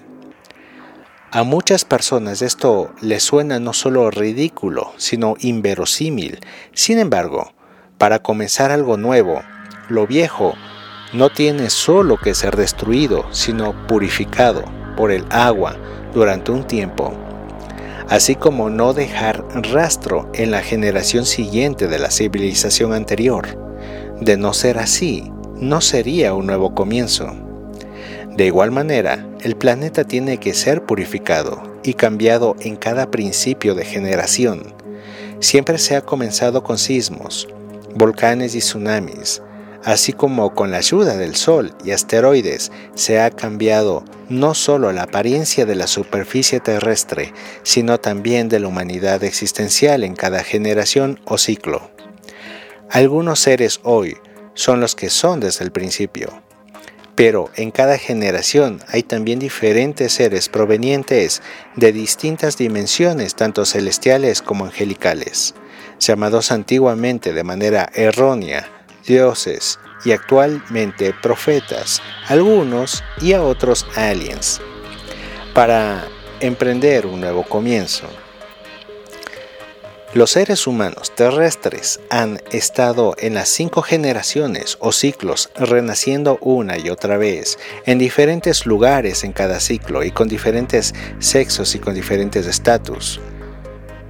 A 1.30 1.42
muchas 1.42 1.84
personas 1.84 2.40
esto 2.40 2.92
les 3.02 3.22
suena 3.22 3.60
no 3.60 3.72
solo 3.72 4.10
ridículo, 4.10 4.92
sino 4.96 5.34
inverosímil. 5.40 6.40
Sin 6.72 6.98
embargo, 6.98 7.52
para 7.98 8.18
comenzar 8.18 8.70
algo 8.70 8.96
nuevo, 8.96 9.42
lo 9.88 10.06
viejo 10.06 10.54
no 11.12 11.30
tiene 11.30 11.70
solo 11.70 12.18
que 12.18 12.34
ser 12.34 12.56
destruido, 12.56 13.26
sino 13.30 13.86
purificado 13.86 14.64
por 14.96 15.10
el 15.10 15.24
agua 15.30 15.76
durante 16.12 16.50
un 16.50 16.66
tiempo, 16.66 17.12
así 18.08 18.34
como 18.34 18.70
no 18.70 18.92
dejar 18.92 19.44
rastro 19.72 20.30
en 20.34 20.50
la 20.50 20.60
generación 20.60 21.24
siguiente 21.24 21.86
de 21.86 21.98
la 21.98 22.10
civilización 22.10 22.92
anterior. 22.92 23.46
De 24.20 24.36
no 24.36 24.52
ser 24.52 24.78
así, 24.78 25.30
no 25.56 25.80
sería 25.80 26.34
un 26.34 26.46
nuevo 26.46 26.74
comienzo. 26.74 27.34
De 28.36 28.46
igual 28.46 28.70
manera, 28.70 29.26
el 29.40 29.56
planeta 29.56 30.04
tiene 30.04 30.38
que 30.38 30.52
ser 30.52 30.84
purificado 30.84 31.62
y 31.82 31.94
cambiado 31.94 32.56
en 32.60 32.76
cada 32.76 33.10
principio 33.10 33.74
de 33.74 33.84
generación. 33.84 34.74
Siempre 35.40 35.78
se 35.78 35.96
ha 35.96 36.02
comenzado 36.02 36.62
con 36.62 36.78
sismos, 36.78 37.48
volcanes 37.96 38.54
y 38.54 38.58
tsunamis, 38.58 39.42
así 39.84 40.12
como 40.12 40.54
con 40.54 40.70
la 40.70 40.78
ayuda 40.78 41.16
del 41.16 41.34
Sol 41.34 41.74
y 41.84 41.92
asteroides 41.92 42.72
se 42.94 43.20
ha 43.20 43.30
cambiado 43.30 44.04
no 44.28 44.54
solo 44.54 44.92
la 44.92 45.04
apariencia 45.04 45.64
de 45.64 45.76
la 45.76 45.86
superficie 45.86 46.60
terrestre, 46.60 47.32
sino 47.62 47.98
también 47.98 48.48
de 48.48 48.60
la 48.60 48.68
humanidad 48.68 49.24
existencial 49.24 50.04
en 50.04 50.14
cada 50.14 50.42
generación 50.42 51.20
o 51.24 51.38
ciclo. 51.38 51.90
Algunos 52.90 53.40
seres 53.40 53.80
hoy 53.82 54.16
son 54.54 54.80
los 54.80 54.94
que 54.94 55.10
son 55.10 55.40
desde 55.40 55.64
el 55.64 55.70
principio, 55.70 56.42
pero 57.14 57.50
en 57.56 57.70
cada 57.70 57.96
generación 57.96 58.80
hay 58.88 59.02
también 59.02 59.38
diferentes 59.38 60.12
seres 60.12 60.48
provenientes 60.48 61.42
de 61.76 61.92
distintas 61.92 62.58
dimensiones, 62.58 63.34
tanto 63.34 63.64
celestiales 63.64 64.42
como 64.42 64.66
angelicales, 64.66 65.54
llamados 65.98 66.52
antiguamente 66.52 67.32
de 67.32 67.44
manera 67.44 67.90
errónea 67.94 68.68
dioses 69.06 69.78
y 70.04 70.12
actualmente 70.12 71.14
profetas, 71.22 72.02
algunos 72.28 73.02
y 73.20 73.32
a 73.32 73.42
otros 73.42 73.86
aliens, 73.96 74.60
para 75.54 76.06
emprender 76.40 77.06
un 77.06 77.20
nuevo 77.20 77.44
comienzo. 77.44 78.06
Los 80.14 80.30
seres 80.30 80.66
humanos 80.66 81.12
terrestres 81.14 82.00
han 82.08 82.40
estado 82.50 83.14
en 83.18 83.34
las 83.34 83.50
cinco 83.50 83.82
generaciones 83.82 84.78
o 84.80 84.92
ciclos 84.92 85.50
renaciendo 85.56 86.38
una 86.40 86.78
y 86.78 86.88
otra 86.88 87.18
vez 87.18 87.58
en 87.84 87.98
diferentes 87.98 88.64
lugares 88.64 89.24
en 89.24 89.32
cada 89.32 89.60
ciclo 89.60 90.04
y 90.04 90.12
con 90.12 90.28
diferentes 90.28 90.94
sexos 91.18 91.74
y 91.74 91.80
con 91.80 91.94
diferentes 91.94 92.46
estatus. 92.46 93.20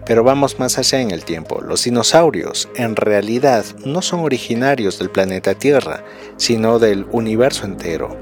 Pero 0.07 0.23
vamos 0.23 0.61
más 0.61 0.79
allá 0.79 1.01
en 1.01 1.11
el 1.11 1.25
tiempo. 1.25 1.61
Los 1.61 1.83
dinosaurios 1.83 2.69
en 2.77 2.95
realidad 2.95 3.65
no 3.85 4.03
son 4.03 4.21
originarios 4.21 5.01
del 5.01 5.11
planeta 5.11 5.55
Tierra, 5.55 6.05
sino 6.37 6.79
del 6.79 7.07
universo 7.11 7.65
entero. 7.65 8.17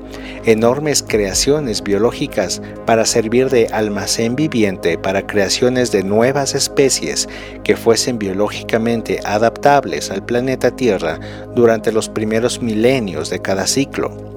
Enormes 0.47 1.05
creaciones 1.07 1.83
biológicas 1.83 2.62
para 2.87 3.05
servir 3.05 3.50
de 3.50 3.67
almacén 3.71 4.35
viviente 4.35 4.97
para 4.97 5.26
creaciones 5.26 5.93
de 5.93 6.03
nuevas 6.03 6.55
especies 6.55 7.29
que 7.64 7.76
fuesen 7.76 8.19
biológicamente 8.19 9.21
adaptables 9.25 10.11
al 10.11 10.25
planeta 10.25 10.71
Tierra 10.71 11.21
durante 11.55 11.93
los 11.93 12.09
primeros 12.09 12.62
milenios 12.62 13.29
de 13.29 13.41
cada 13.41 13.67
ciclo. 13.67 14.35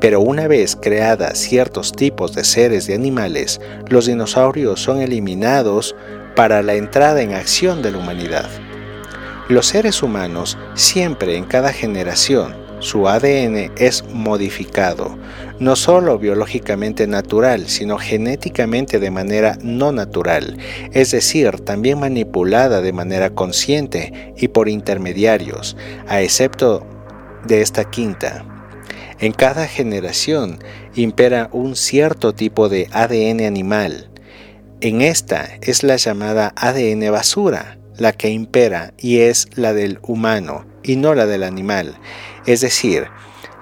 Pero 0.00 0.20
una 0.20 0.46
vez 0.46 0.76
creadas 0.76 1.38
ciertos 1.38 1.90
tipos 1.90 2.32
de 2.34 2.44
seres 2.44 2.86
de 2.86 2.94
animales, 2.94 3.60
los 3.88 4.06
dinosaurios 4.06 4.80
son 4.80 5.00
eliminados 5.00 5.96
para 6.36 6.62
la 6.62 6.74
entrada 6.74 7.22
en 7.22 7.34
acción 7.34 7.82
de 7.82 7.90
la 7.90 7.98
humanidad. 7.98 8.48
Los 9.48 9.66
seres 9.66 10.02
humanos 10.02 10.56
siempre 10.74 11.36
en 11.36 11.44
cada 11.44 11.72
generación 11.72 12.66
su 12.78 13.08
ADN 13.08 13.72
es 13.78 14.04
modificado, 14.12 15.16
no 15.58 15.76
solo 15.76 16.18
biológicamente 16.18 17.06
natural, 17.06 17.68
sino 17.68 17.96
genéticamente 17.96 18.98
de 18.98 19.10
manera 19.10 19.58
no 19.62 19.92
natural, 19.92 20.58
es 20.92 21.10
decir, 21.10 21.60
también 21.60 21.98
manipulada 21.98 22.82
de 22.82 22.92
manera 22.92 23.30
consciente 23.30 24.34
y 24.36 24.48
por 24.48 24.68
intermediarios, 24.68 25.76
a 26.06 26.20
excepto 26.20 26.86
de 27.46 27.62
esta 27.62 27.84
quinta. 27.84 28.44
En 29.18 29.32
cada 29.32 29.66
generación 29.66 30.58
impera 30.94 31.48
un 31.52 31.76
cierto 31.76 32.34
tipo 32.34 32.68
de 32.68 32.88
ADN 32.92 33.46
animal, 33.46 34.10
en 34.80 35.00
esta 35.00 35.48
es 35.62 35.82
la 35.82 35.96
llamada 35.96 36.52
ADN 36.54 37.10
basura, 37.10 37.78
la 37.96 38.12
que 38.12 38.28
impera 38.28 38.92
y 38.98 39.20
es 39.20 39.48
la 39.54 39.72
del 39.72 39.98
humano 40.02 40.66
y 40.82 40.96
no 40.96 41.14
la 41.14 41.26
del 41.26 41.44
animal, 41.44 41.98
es 42.44 42.60
decir, 42.60 43.08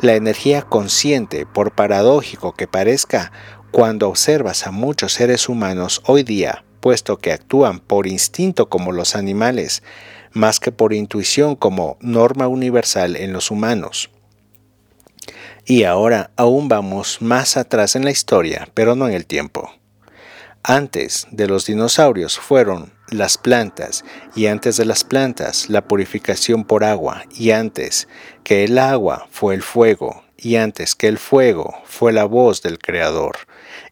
la 0.00 0.14
energía 0.14 0.62
consciente, 0.62 1.46
por 1.46 1.74
paradójico 1.74 2.52
que 2.52 2.66
parezca, 2.66 3.32
cuando 3.70 4.08
observas 4.08 4.66
a 4.66 4.70
muchos 4.70 5.12
seres 5.12 5.48
humanos 5.48 6.02
hoy 6.04 6.24
día, 6.24 6.64
puesto 6.80 7.16
que 7.18 7.32
actúan 7.32 7.78
por 7.78 8.06
instinto 8.06 8.68
como 8.68 8.92
los 8.92 9.16
animales, 9.16 9.82
más 10.32 10.60
que 10.60 10.72
por 10.72 10.92
intuición 10.92 11.54
como 11.54 11.96
norma 12.00 12.48
universal 12.48 13.16
en 13.16 13.32
los 13.32 13.50
humanos. 13.50 14.10
Y 15.64 15.84
ahora 15.84 16.32
aún 16.36 16.68
vamos 16.68 17.22
más 17.22 17.56
atrás 17.56 17.96
en 17.96 18.04
la 18.04 18.10
historia, 18.10 18.68
pero 18.74 18.96
no 18.96 19.08
en 19.08 19.14
el 19.14 19.26
tiempo. 19.26 19.70
Antes 20.66 21.26
de 21.30 21.46
los 21.46 21.66
dinosaurios 21.66 22.38
fueron 22.38 22.94
las 23.10 23.36
plantas, 23.36 24.02
y 24.34 24.46
antes 24.46 24.78
de 24.78 24.86
las 24.86 25.04
plantas 25.04 25.68
la 25.68 25.86
purificación 25.86 26.64
por 26.64 26.84
agua, 26.84 27.24
y 27.36 27.50
antes 27.50 28.08
que 28.44 28.64
el 28.64 28.78
agua 28.78 29.28
fue 29.30 29.54
el 29.54 29.60
fuego, 29.60 30.24
y 30.38 30.56
antes 30.56 30.94
que 30.94 31.08
el 31.08 31.18
fuego 31.18 31.74
fue 31.84 32.14
la 32.14 32.24
voz 32.24 32.62
del 32.62 32.78
Creador, 32.78 33.36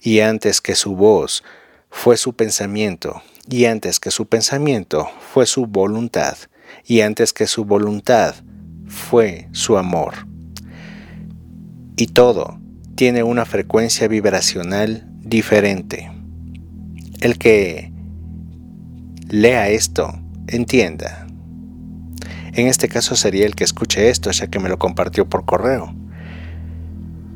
y 0.01 0.21
antes 0.21 0.63
que 0.63 0.75
su 0.75 0.97
voz 0.97 1.45
fue 1.91 2.17
su 2.17 2.33
pensamiento, 2.33 3.23
y 3.47 3.67
antes 3.67 4.01
que 4.01 4.11
su 4.11 4.25
pensamiento 4.25 5.11
fue 5.35 5.45
su 5.45 5.67
voluntad, 5.67 6.39
y 6.87 7.03
antes 7.03 7.35
que 7.35 7.47
su 7.47 7.67
voluntad 7.67 8.35
fue 8.87 9.47
su 9.53 9.77
amor. 9.77 10.27
Y 11.97 12.07
todo 12.07 12.59
tiene 12.95 13.23
una 13.25 13.45
frecuencia 13.45 14.09
vibracional 14.09 15.07
diferente. 15.21 16.12
El 17.23 17.39
que 17.39 17.93
lea 19.29 19.69
esto, 19.69 20.13
entienda. 20.49 21.29
En 22.53 22.67
este 22.67 22.89
caso 22.89 23.15
sería 23.15 23.47
el 23.47 23.55
que 23.55 23.63
escuche 23.63 24.09
esto, 24.09 24.33
ya 24.33 24.49
que 24.49 24.59
me 24.59 24.69
lo 24.69 24.81
compartió 24.81 25.29
por 25.29 25.45
correo. 25.45 25.95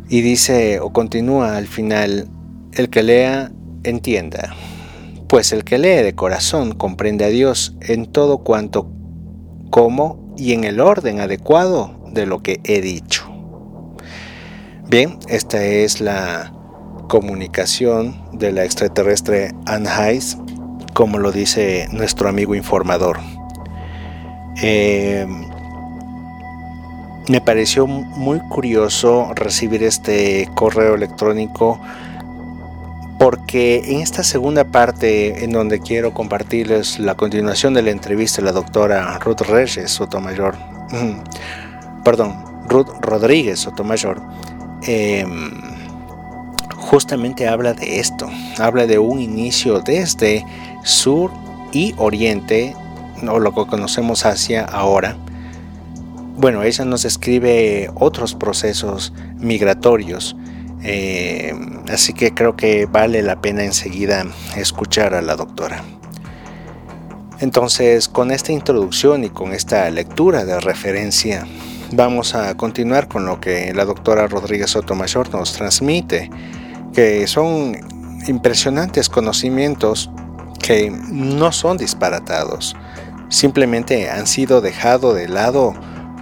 Y 0.09 0.23
dice 0.23 0.81
o 0.81 0.93
continúa 0.93 1.57
al 1.57 1.69
final, 1.69 2.27
el 2.73 2.91
que 2.91 3.05
lea, 3.05 3.53
entienda. 3.85 4.57
Pues 5.29 5.53
el 5.53 5.63
que 5.63 5.79
lee 5.79 6.03
de 6.03 6.17
corazón 6.17 6.73
comprende 6.73 7.25
a 7.25 7.29
Dios 7.29 7.77
en 7.81 8.07
todo 8.07 8.39
cuanto, 8.39 8.91
como 9.71 10.35
y 10.37 10.53
en 10.53 10.65
el 10.65 10.81
orden 10.81 11.21
adecuado 11.21 11.97
de 12.13 12.27
lo 12.27 12.43
que 12.43 12.59
he 12.65 12.81
dicho. 12.81 13.25
Bien, 14.89 15.21
esta 15.29 15.65
es 15.65 16.01
la 16.01 16.56
comunicación 17.09 18.17
de 18.33 18.53
la 18.53 18.65
extraterrestre 18.65 19.55
Anhais, 19.67 20.39
como 20.95 21.19
lo 21.19 21.33
dice 21.33 21.89
nuestro 21.93 22.29
amigo 22.29 22.55
informador. 22.55 23.19
Eh, 24.63 25.27
me 27.29 27.41
pareció 27.41 27.87
muy 27.87 28.39
curioso 28.49 29.33
recibir 29.35 29.83
este 29.83 30.49
correo 30.55 30.95
electrónico 30.95 31.81
porque 33.19 33.83
en 33.87 34.01
esta 34.01 34.23
segunda 34.23 34.65
parte 34.65 35.43
en 35.45 35.51
donde 35.51 35.81
quiero 35.81 36.13
compartirles 36.13 36.99
la 36.99 37.15
continuación 37.15 37.75
de 37.75 37.83
la 37.83 37.91
entrevista 37.91 38.43
de 38.43 38.47
la 38.47 38.53
doctora 38.53 39.19
Ruth 39.19 39.41
Reyes 39.41 39.91
Sotomayor, 39.91 40.55
perdón, 42.05 42.37
Ruth 42.69 42.89
Rodríguez 43.01 43.61
Sotomayor, 43.61 44.21
em, 44.87 45.66
justamente 46.87 47.47
habla 47.49 47.75
de 47.75 48.01
esto, 48.01 48.29
habla 48.59 48.87
de 48.87 48.99
un 48.99 49.21
inicio 49.21 49.81
desde 49.81 50.45
sur 50.83 51.31
y 51.73 51.95
oriente, 51.99 52.75
o 53.29 53.39
lo 53.39 53.55
que 53.55 53.67
conocemos 53.67 54.25
hacia 54.25 54.65
ahora. 54.65 55.17
Bueno, 56.37 56.63
ella 56.63 56.85
nos 56.85 57.03
describe 57.03 57.91
otros 57.95 58.35
procesos 58.35 59.13
migratorios 59.39 60.37
eh, 60.89 61.53
así 61.89 62.13
que 62.13 62.33
creo 62.33 62.55
que 62.55 62.87
vale 62.87 63.21
la 63.23 63.41
pena 63.41 63.65
enseguida 63.65 64.25
escuchar 64.57 65.15
a 65.15 65.23
la 65.23 65.35
doctora. 65.35 65.83
Entonces, 67.41 68.09
con 68.09 68.31
esta 68.31 68.53
introducción 68.53 69.25
y 69.25 69.31
con 69.31 69.53
esta 69.53 69.91
lectura 69.91 70.45
de 70.45 70.59
referencia, 70.61 71.47
vamos 71.93 72.35
a 72.35 72.57
continuar 72.57 73.09
con 73.09 73.27
lo 73.27 73.41
que 73.41 73.75
la 73.75 73.85
doctora 73.85 74.27
Rodríguez 74.27 74.71
Sotomayor 74.71 75.31
nos 75.35 75.53
transmite, 75.53 76.31
que 76.97 77.27
son 77.27 77.77
impresionantes 78.27 79.11
conocimientos 79.11 80.11
que 80.63 80.91
no 80.91 81.53
son 81.53 81.77
disparatados, 81.77 82.75
simplemente 83.29 84.09
han 84.09 84.27
sido 84.27 84.63
dejados 84.63 85.15
de 85.15 85.29
lado 85.29 85.75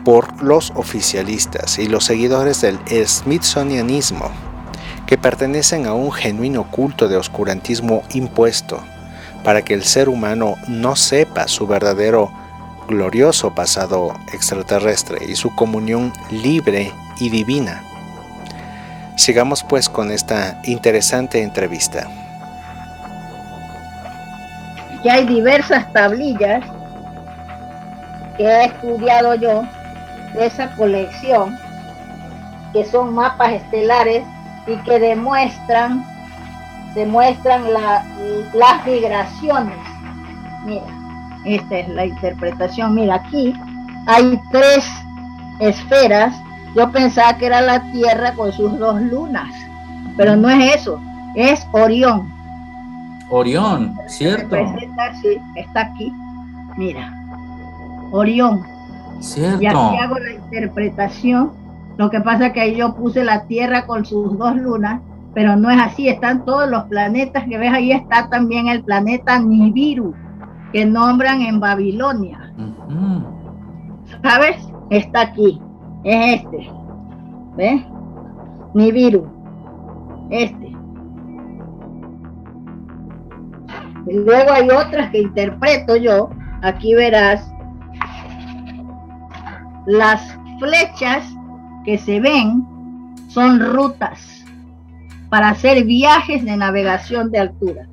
por 0.04 0.42
los 0.42 0.72
oficialistas 0.74 1.78
y 1.78 1.87
los 1.87 2.04
seguidores 2.04 2.60
del 2.60 2.80
Smithsonianismo 3.06 4.32
que 5.06 5.16
pertenecen 5.16 5.87
a 5.87 5.94
un 5.94 6.10
genuino 6.10 6.68
culto 6.68 7.06
de 7.06 7.18
oscurantismo 7.18 8.02
impuesto, 8.12 8.80
para 9.44 9.62
que 9.62 9.74
el 9.74 9.84
ser 9.84 10.08
humano 10.08 10.56
no 10.66 10.96
sepa 10.96 11.46
su 11.46 11.68
verdadero 11.68 12.32
glorioso 12.88 13.54
pasado 13.54 14.12
extraterrestre 14.32 15.24
y 15.28 15.37
su 15.37 15.54
comunión 15.54 16.12
libre 16.32 16.92
y 17.20 17.30
divina. 17.30 17.84
Sigamos 19.16 19.62
pues 19.62 19.88
con 19.88 20.11
esta 20.11 20.59
interesante 20.64 21.42
entrevista. 21.42 22.09
Ya 25.05 25.14
hay 25.14 25.27
diversas 25.27 25.92
tablillas 25.92 26.64
que 28.37 28.44
he 28.44 28.64
estudiado 28.64 29.35
yo 29.35 29.62
de 30.35 30.46
esa 30.46 30.74
colección, 30.74 31.57
que 32.72 32.85
son 32.85 33.14
mapas 33.14 33.53
estelares 33.53 34.24
y 34.66 34.77
que 34.79 34.98
demuestran, 34.98 36.05
demuestran 36.94 37.72
las 37.72 38.87
migraciones. 38.87 39.79
Mira, 40.64 40.85
esta 41.44 41.79
es 41.79 41.88
la 41.88 42.07
interpretación. 42.07 42.94
Mira, 42.94 43.16
aquí 43.16 43.55
hay 44.07 44.40
tres 44.50 44.85
esferas. 45.61 46.35
Yo 46.74 46.90
pensaba 46.90 47.37
que 47.37 47.46
era 47.46 47.60
la 47.60 47.80
Tierra 47.92 48.34
con 48.34 48.52
sus 48.52 48.78
dos 48.78 49.00
lunas, 49.00 49.52
pero 50.16 50.37
no 50.37 50.50
es 50.50 50.76
eso, 50.76 51.00
es 51.34 51.66
Orión. 51.72 52.32
Orión, 53.30 53.96
¿cierto? 54.06 54.56
sí, 55.22 55.40
está 55.56 55.82
aquí. 55.82 56.12
Mira, 56.76 57.12
Orión. 58.10 58.62
Cierto. 59.20 59.62
Y 59.62 59.66
aquí 59.66 59.96
hago 59.98 60.18
la 60.18 60.32
interpretación 60.32 61.64
lo 61.96 62.10
que 62.10 62.20
pasa 62.20 62.46
es 62.46 62.52
que 62.52 62.60
ahí 62.60 62.76
yo 62.76 62.94
puse 62.94 63.24
la 63.24 63.44
Tierra 63.44 63.87
con 63.87 64.04
sus 64.04 64.37
dos 64.37 64.56
lunas, 64.56 65.00
pero 65.32 65.56
no 65.56 65.70
es 65.70 65.80
así, 65.80 66.08
están 66.08 66.44
todos 66.44 66.68
los 66.68 66.84
planetas 66.84 67.44
que 67.44 67.58
ves 67.58 67.72
ahí, 67.72 67.92
está 67.92 68.28
también 68.28 68.68
el 68.68 68.82
planeta 68.82 69.38
Nibiru, 69.38 70.14
que 70.72 70.84
nombran 70.84 71.42
en 71.42 71.60
Babilonia. 71.60 72.52
¿Sabes? 74.22 74.56
Está 74.90 75.22
aquí, 75.22 75.60
es 76.05 76.43
este. 76.43 76.71
¿Ves? 77.57 77.83
Nibiru, 78.75 79.27
este. 80.31 80.73
Y 84.07 84.12
luego 84.12 84.53
hay 84.53 84.69
otras 84.69 85.11
que 85.11 85.21
interpreto 85.21 85.97
yo, 85.97 86.31
aquí 86.62 86.95
verás 86.95 87.51
las 89.87 90.21
flechas 90.59 91.25
que 91.85 91.99
se 91.99 92.21
ven 92.21 92.67
son 93.29 93.61
rutas 93.61 94.45
para 95.31 95.51
hacer 95.51 95.85
viajes 95.85 96.45
de 96.45 96.57
navegación 96.57 97.31
de 97.31 97.38
altura. 97.38 97.87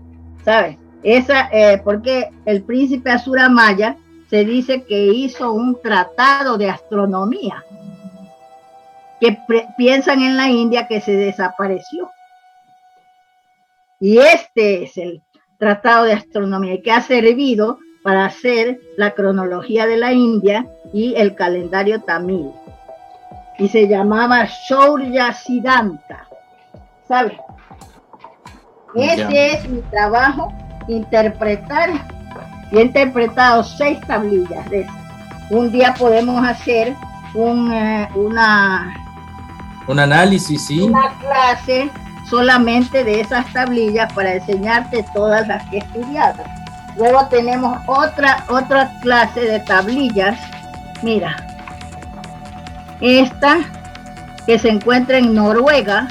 ¿Sabes? 0.44 0.78
Esa, 1.04 1.50
eh, 1.52 1.82
porque 1.84 2.30
el 2.46 2.64
príncipe 2.64 3.12
Asura 3.12 3.50
Maya 3.50 3.96
se 4.30 4.46
dice 4.46 4.84
que 4.84 5.08
hizo 5.08 5.52
un 5.52 5.78
tratado 5.82 6.58
de 6.58 6.70
astronomía 6.70 7.64
que 9.22 9.38
piensan 9.78 10.22
en 10.22 10.36
la 10.36 10.50
India 10.50 10.88
que 10.88 11.00
se 11.00 11.16
desapareció. 11.16 12.12
Y 14.00 14.18
este 14.18 14.84
es 14.84 14.98
el 14.98 15.22
tratado 15.58 16.06
de 16.06 16.14
astronomía 16.14 16.82
que 16.82 16.92
ha 16.92 17.02
servido 17.02 17.78
para 18.04 18.26
hacer 18.26 18.82
la 18.98 19.12
cronología 19.12 19.88
de 19.88 19.98
la 19.98 20.12
India 20.12 20.66
y 20.92 21.14
el 21.16 21.36
calendario 21.36 22.02
tamil 22.02 22.52
y 23.62 23.70
se 23.70 23.88
llamaba 23.88 24.46
Shaurya 24.46 25.34
Siddhanta. 25.34 26.28
¿Sabes? 27.08 27.38
Ese 28.96 29.54
es 29.54 29.70
mi 29.70 29.82
trabajo, 29.84 30.52
interpretar. 30.88 31.92
Y 32.72 32.80
he 32.80 32.82
interpretado 32.82 33.64
seis 33.64 34.00
tablillas 34.08 34.68
de. 34.72 34.88
Un 35.52 35.72
día 35.72 35.94
podemos 35.94 36.44
hacer 36.44 36.96
un, 37.36 37.72
eh, 37.72 38.10
una... 38.16 38.96
Un 39.92 40.00
análisis, 40.00 40.66
sí. 40.68 40.80
Una 40.80 41.14
clase 41.20 41.92
solamente 42.30 43.04
de 43.04 43.20
esas 43.20 43.52
tablillas 43.52 44.12
para 44.14 44.36
enseñarte 44.36 45.06
todas 45.14 45.46
las 45.50 45.68
que 45.70 45.78
he 45.78 45.80
estudiado. 45.80 46.44
Luego 46.98 47.28
tenemos 47.28 47.78
otra, 47.88 48.46
otra 48.50 48.90
clase 49.02 49.42
de 49.42 49.60
tablillas. 49.60 50.40
Mira, 51.04 51.36
esta 53.02 53.60
que 54.46 54.58
se 54.58 54.70
encuentra 54.70 55.18
en 55.18 55.36
Noruega, 55.36 56.08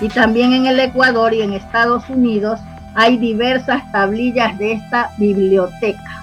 y 0.00 0.08
también 0.08 0.52
en 0.52 0.66
el 0.66 0.78
Ecuador 0.78 1.32
y 1.32 1.40
en 1.40 1.54
Estados 1.54 2.08
Unidos 2.10 2.60
hay 2.94 3.16
diversas 3.16 3.90
tablillas 3.92 4.58
de 4.58 4.72
esta 4.72 5.10
biblioteca. 5.16 6.22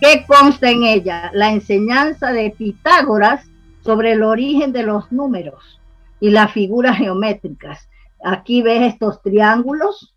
¿Qué 0.00 0.24
consta 0.26 0.70
en 0.70 0.82
ella? 0.84 1.30
La 1.34 1.50
enseñanza 1.50 2.32
de 2.32 2.50
Pitágoras 2.50 3.51
sobre 3.82 4.12
el 4.12 4.22
origen 4.22 4.72
de 4.72 4.84
los 4.84 5.10
números 5.12 5.80
y 6.20 6.30
las 6.30 6.52
figuras 6.52 6.96
geométricas. 6.96 7.88
Aquí 8.24 8.62
ves 8.62 8.94
estos 8.94 9.20
triángulos 9.22 10.14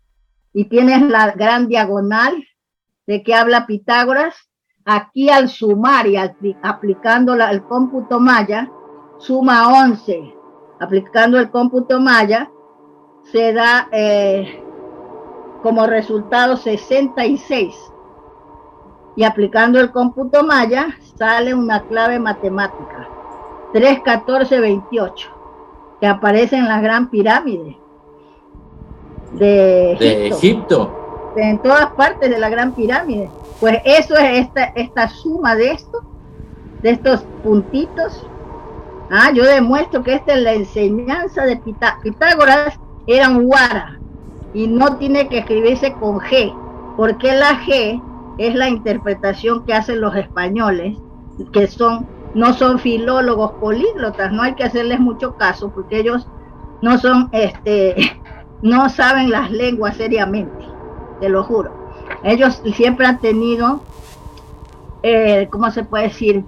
y 0.52 0.66
tienes 0.66 1.02
la 1.02 1.32
gran 1.32 1.68
diagonal 1.68 2.44
de 3.06 3.22
que 3.22 3.34
habla 3.34 3.66
Pitágoras. 3.66 4.34
Aquí 4.84 5.28
al 5.28 5.48
sumar 5.48 6.06
y 6.06 6.16
aplicando 6.62 7.34
el 7.34 7.64
cómputo 7.64 8.20
maya, 8.20 8.70
suma 9.18 9.82
11. 9.82 10.32
Aplicando 10.78 11.40
el 11.40 11.50
cómputo 11.50 12.00
maya, 12.00 12.48
se 13.24 13.52
da 13.52 13.88
eh, 13.90 14.62
como 15.64 15.88
resultado 15.88 16.56
66. 16.56 17.74
Y 19.16 19.24
aplicando 19.24 19.80
el 19.80 19.90
cómputo 19.90 20.44
maya, 20.44 20.96
sale 21.16 21.52
una 21.52 21.82
clave 21.88 22.20
matemática. 22.20 23.08
3, 23.72 24.00
14, 24.00 24.60
28, 24.60 25.28
que 26.00 26.06
aparece 26.06 26.56
en 26.56 26.68
la 26.68 26.80
gran 26.80 27.10
pirámide 27.10 27.78
de 29.32 30.28
Egipto. 30.28 31.32
En 31.36 31.58
todas 31.58 31.92
partes 31.92 32.30
de 32.30 32.38
la 32.38 32.48
gran 32.48 32.72
pirámide. 32.72 33.30
Pues 33.60 33.78
eso 33.84 34.16
es 34.16 34.46
esta, 34.46 34.64
esta 34.64 35.08
suma 35.08 35.54
de 35.54 35.72
esto, 35.72 36.02
de 36.82 36.90
estos 36.90 37.22
puntitos. 37.42 38.26
Ah, 39.10 39.30
yo 39.32 39.44
demuestro 39.44 40.02
que 40.02 40.14
esta 40.14 40.34
es 40.34 40.42
la 40.42 40.54
enseñanza 40.54 41.44
de 41.44 41.56
Pitágoras, 42.02 42.78
era 43.06 43.28
un 43.28 43.44
guara 43.44 43.98
y 44.52 44.66
no 44.66 44.96
tiene 44.96 45.28
que 45.28 45.38
escribirse 45.38 45.92
con 45.92 46.18
G, 46.18 46.52
porque 46.96 47.32
la 47.34 47.60
G 47.60 48.02
es 48.38 48.54
la 48.54 48.68
interpretación 48.68 49.64
que 49.64 49.74
hacen 49.74 50.00
los 50.00 50.16
españoles, 50.16 50.96
que 51.52 51.66
son 51.66 52.06
no 52.36 52.52
son 52.52 52.78
filólogos 52.78 53.52
políglotas, 53.52 54.30
no 54.30 54.42
hay 54.42 54.54
que 54.54 54.64
hacerles 54.64 55.00
mucho 55.00 55.36
caso 55.36 55.70
porque 55.70 55.98
ellos 55.98 56.28
no 56.82 56.98
son, 56.98 57.30
este, 57.32 57.96
no 58.62 58.90
saben 58.90 59.30
las 59.30 59.50
lenguas 59.50 59.96
seriamente, 59.96 60.66
te 61.18 61.30
lo 61.30 61.42
juro. 61.44 61.72
Ellos 62.22 62.62
siempre 62.74 63.06
han 63.06 63.20
tenido, 63.20 63.80
eh, 65.02 65.48
¿cómo 65.50 65.70
se 65.70 65.82
puede 65.82 66.08
decir? 66.08 66.44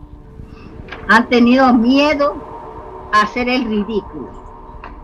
Han 1.08 1.26
tenido 1.30 1.72
miedo 1.72 2.34
a 3.10 3.22
hacer 3.22 3.48
el 3.48 3.64
ridículo. 3.64 4.28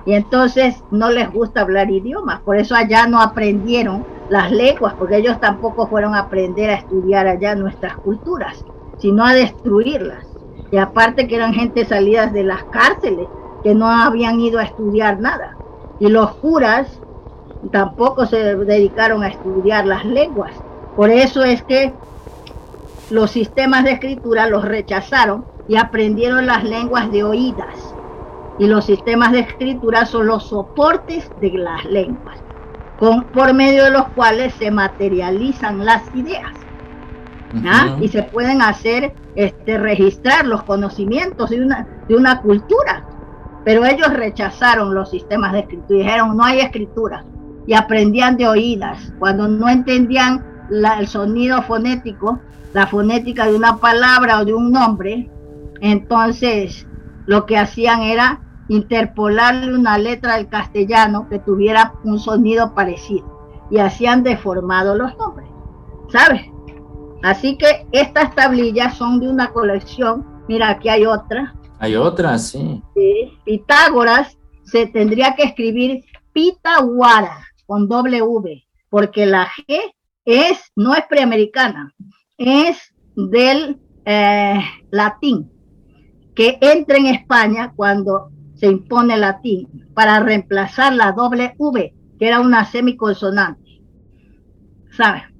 Y 0.04 0.12
entonces 0.12 0.84
no 0.90 1.08
les 1.08 1.32
gusta 1.32 1.62
hablar 1.62 1.90
idiomas, 1.90 2.42
por 2.42 2.58
eso 2.58 2.74
allá 2.74 3.06
no 3.06 3.22
aprendieron 3.22 4.04
las 4.28 4.52
lenguas, 4.52 4.92
porque 4.98 5.16
ellos 5.16 5.40
tampoco 5.40 5.86
fueron 5.86 6.14
a 6.14 6.20
aprender 6.20 6.68
a 6.68 6.74
estudiar 6.74 7.26
allá 7.26 7.54
nuestras 7.54 7.96
culturas, 7.96 8.62
sino 8.98 9.24
a 9.24 9.32
destruirlas 9.32 10.33
y 10.70 10.76
aparte 10.76 11.28
que 11.28 11.36
eran 11.36 11.54
gente 11.54 11.84
salidas 11.84 12.32
de 12.32 12.44
las 12.44 12.64
cárceles, 12.64 13.28
que 13.62 13.74
no 13.74 13.88
habían 13.88 14.40
ido 14.40 14.58
a 14.58 14.64
estudiar 14.64 15.20
nada. 15.20 15.56
Y 16.00 16.08
los 16.08 16.34
curas 16.36 17.00
tampoco 17.70 18.26
se 18.26 18.56
dedicaron 18.56 19.22
a 19.22 19.28
estudiar 19.28 19.86
las 19.86 20.04
lenguas. 20.04 20.52
Por 20.96 21.10
eso 21.10 21.44
es 21.44 21.62
que 21.62 21.92
los 23.10 23.30
sistemas 23.30 23.84
de 23.84 23.92
escritura 23.92 24.48
los 24.48 24.64
rechazaron 24.64 25.44
y 25.68 25.76
aprendieron 25.76 26.46
las 26.46 26.64
lenguas 26.64 27.10
de 27.10 27.24
oídas. 27.24 27.94
Y 28.58 28.66
los 28.66 28.84
sistemas 28.84 29.32
de 29.32 29.40
escritura 29.40 30.06
son 30.06 30.26
los 30.26 30.44
soportes 30.44 31.30
de 31.40 31.50
las 31.50 31.84
lenguas, 31.86 32.38
con, 32.98 33.24
por 33.24 33.52
medio 33.52 33.84
de 33.84 33.90
los 33.90 34.08
cuales 34.10 34.54
se 34.54 34.70
materializan 34.70 35.84
las 35.84 36.02
ideas. 36.14 36.52
Y 38.00 38.08
se 38.08 38.22
pueden 38.24 38.62
hacer, 38.62 39.14
este, 39.36 39.78
registrar 39.78 40.46
los 40.46 40.62
conocimientos 40.64 41.50
de 41.50 41.62
una, 41.62 41.86
de 42.08 42.16
una 42.16 42.40
cultura. 42.40 43.06
Pero 43.64 43.84
ellos 43.84 44.12
rechazaron 44.12 44.94
los 44.94 45.10
sistemas 45.10 45.52
de 45.52 45.60
escritura, 45.60 45.98
dijeron 45.98 46.36
no 46.36 46.44
hay 46.44 46.60
escritura 46.60 47.24
y 47.66 47.74
aprendían 47.74 48.36
de 48.36 48.48
oídas. 48.48 49.12
Cuando 49.18 49.48
no 49.48 49.68
entendían 49.68 50.44
el 50.70 51.06
sonido 51.08 51.62
fonético, 51.62 52.40
la 52.72 52.86
fonética 52.86 53.46
de 53.46 53.54
una 53.54 53.76
palabra 53.76 54.40
o 54.40 54.44
de 54.44 54.52
un 54.52 54.72
nombre, 54.72 55.30
entonces 55.80 56.86
lo 57.26 57.46
que 57.46 57.56
hacían 57.56 58.02
era 58.02 58.40
interpolarle 58.68 59.74
una 59.74 59.98
letra 59.98 60.36
del 60.36 60.48
castellano 60.48 61.28
que 61.28 61.38
tuviera 61.38 61.94
un 62.02 62.18
sonido 62.18 62.74
parecido 62.74 63.66
y 63.70 63.78
hacían 63.78 64.22
deformados 64.22 64.96
los 64.96 65.16
nombres, 65.16 65.48
¿sabes? 66.08 66.42
Así 67.24 67.56
que 67.56 67.86
estas 67.92 68.34
tablillas 68.34 68.98
son 68.98 69.18
de 69.18 69.28
una 69.28 69.50
colección. 69.50 70.44
Mira, 70.46 70.68
aquí 70.68 70.90
hay 70.90 71.06
otra. 71.06 71.54
Hay 71.78 71.96
otra, 71.96 72.36
sí. 72.36 72.82
Pitágoras 73.46 74.36
se 74.64 74.88
tendría 74.88 75.34
que 75.34 75.44
escribir 75.44 76.04
Pitaguara 76.34 77.38
con 77.64 77.88
doble 77.88 78.20
V, 78.20 78.62
porque 78.90 79.24
la 79.24 79.48
G 79.48 79.94
es, 80.26 80.70
no 80.76 80.94
es 80.94 81.06
preamericana, 81.08 81.94
es 82.36 82.92
del 83.16 83.80
eh, 84.04 84.60
latín, 84.90 85.50
que 86.34 86.58
entra 86.60 86.98
en 86.98 87.06
España 87.06 87.72
cuando 87.74 88.28
se 88.54 88.66
impone 88.66 89.14
el 89.14 89.22
latín, 89.22 89.88
para 89.94 90.20
reemplazar 90.20 90.92
la 90.92 91.12
doble 91.12 91.54
V, 91.56 91.94
que 92.18 92.26
era 92.26 92.40
una 92.40 92.66
semiconsonante. 92.66 93.80
¿Sabes? 94.94 95.33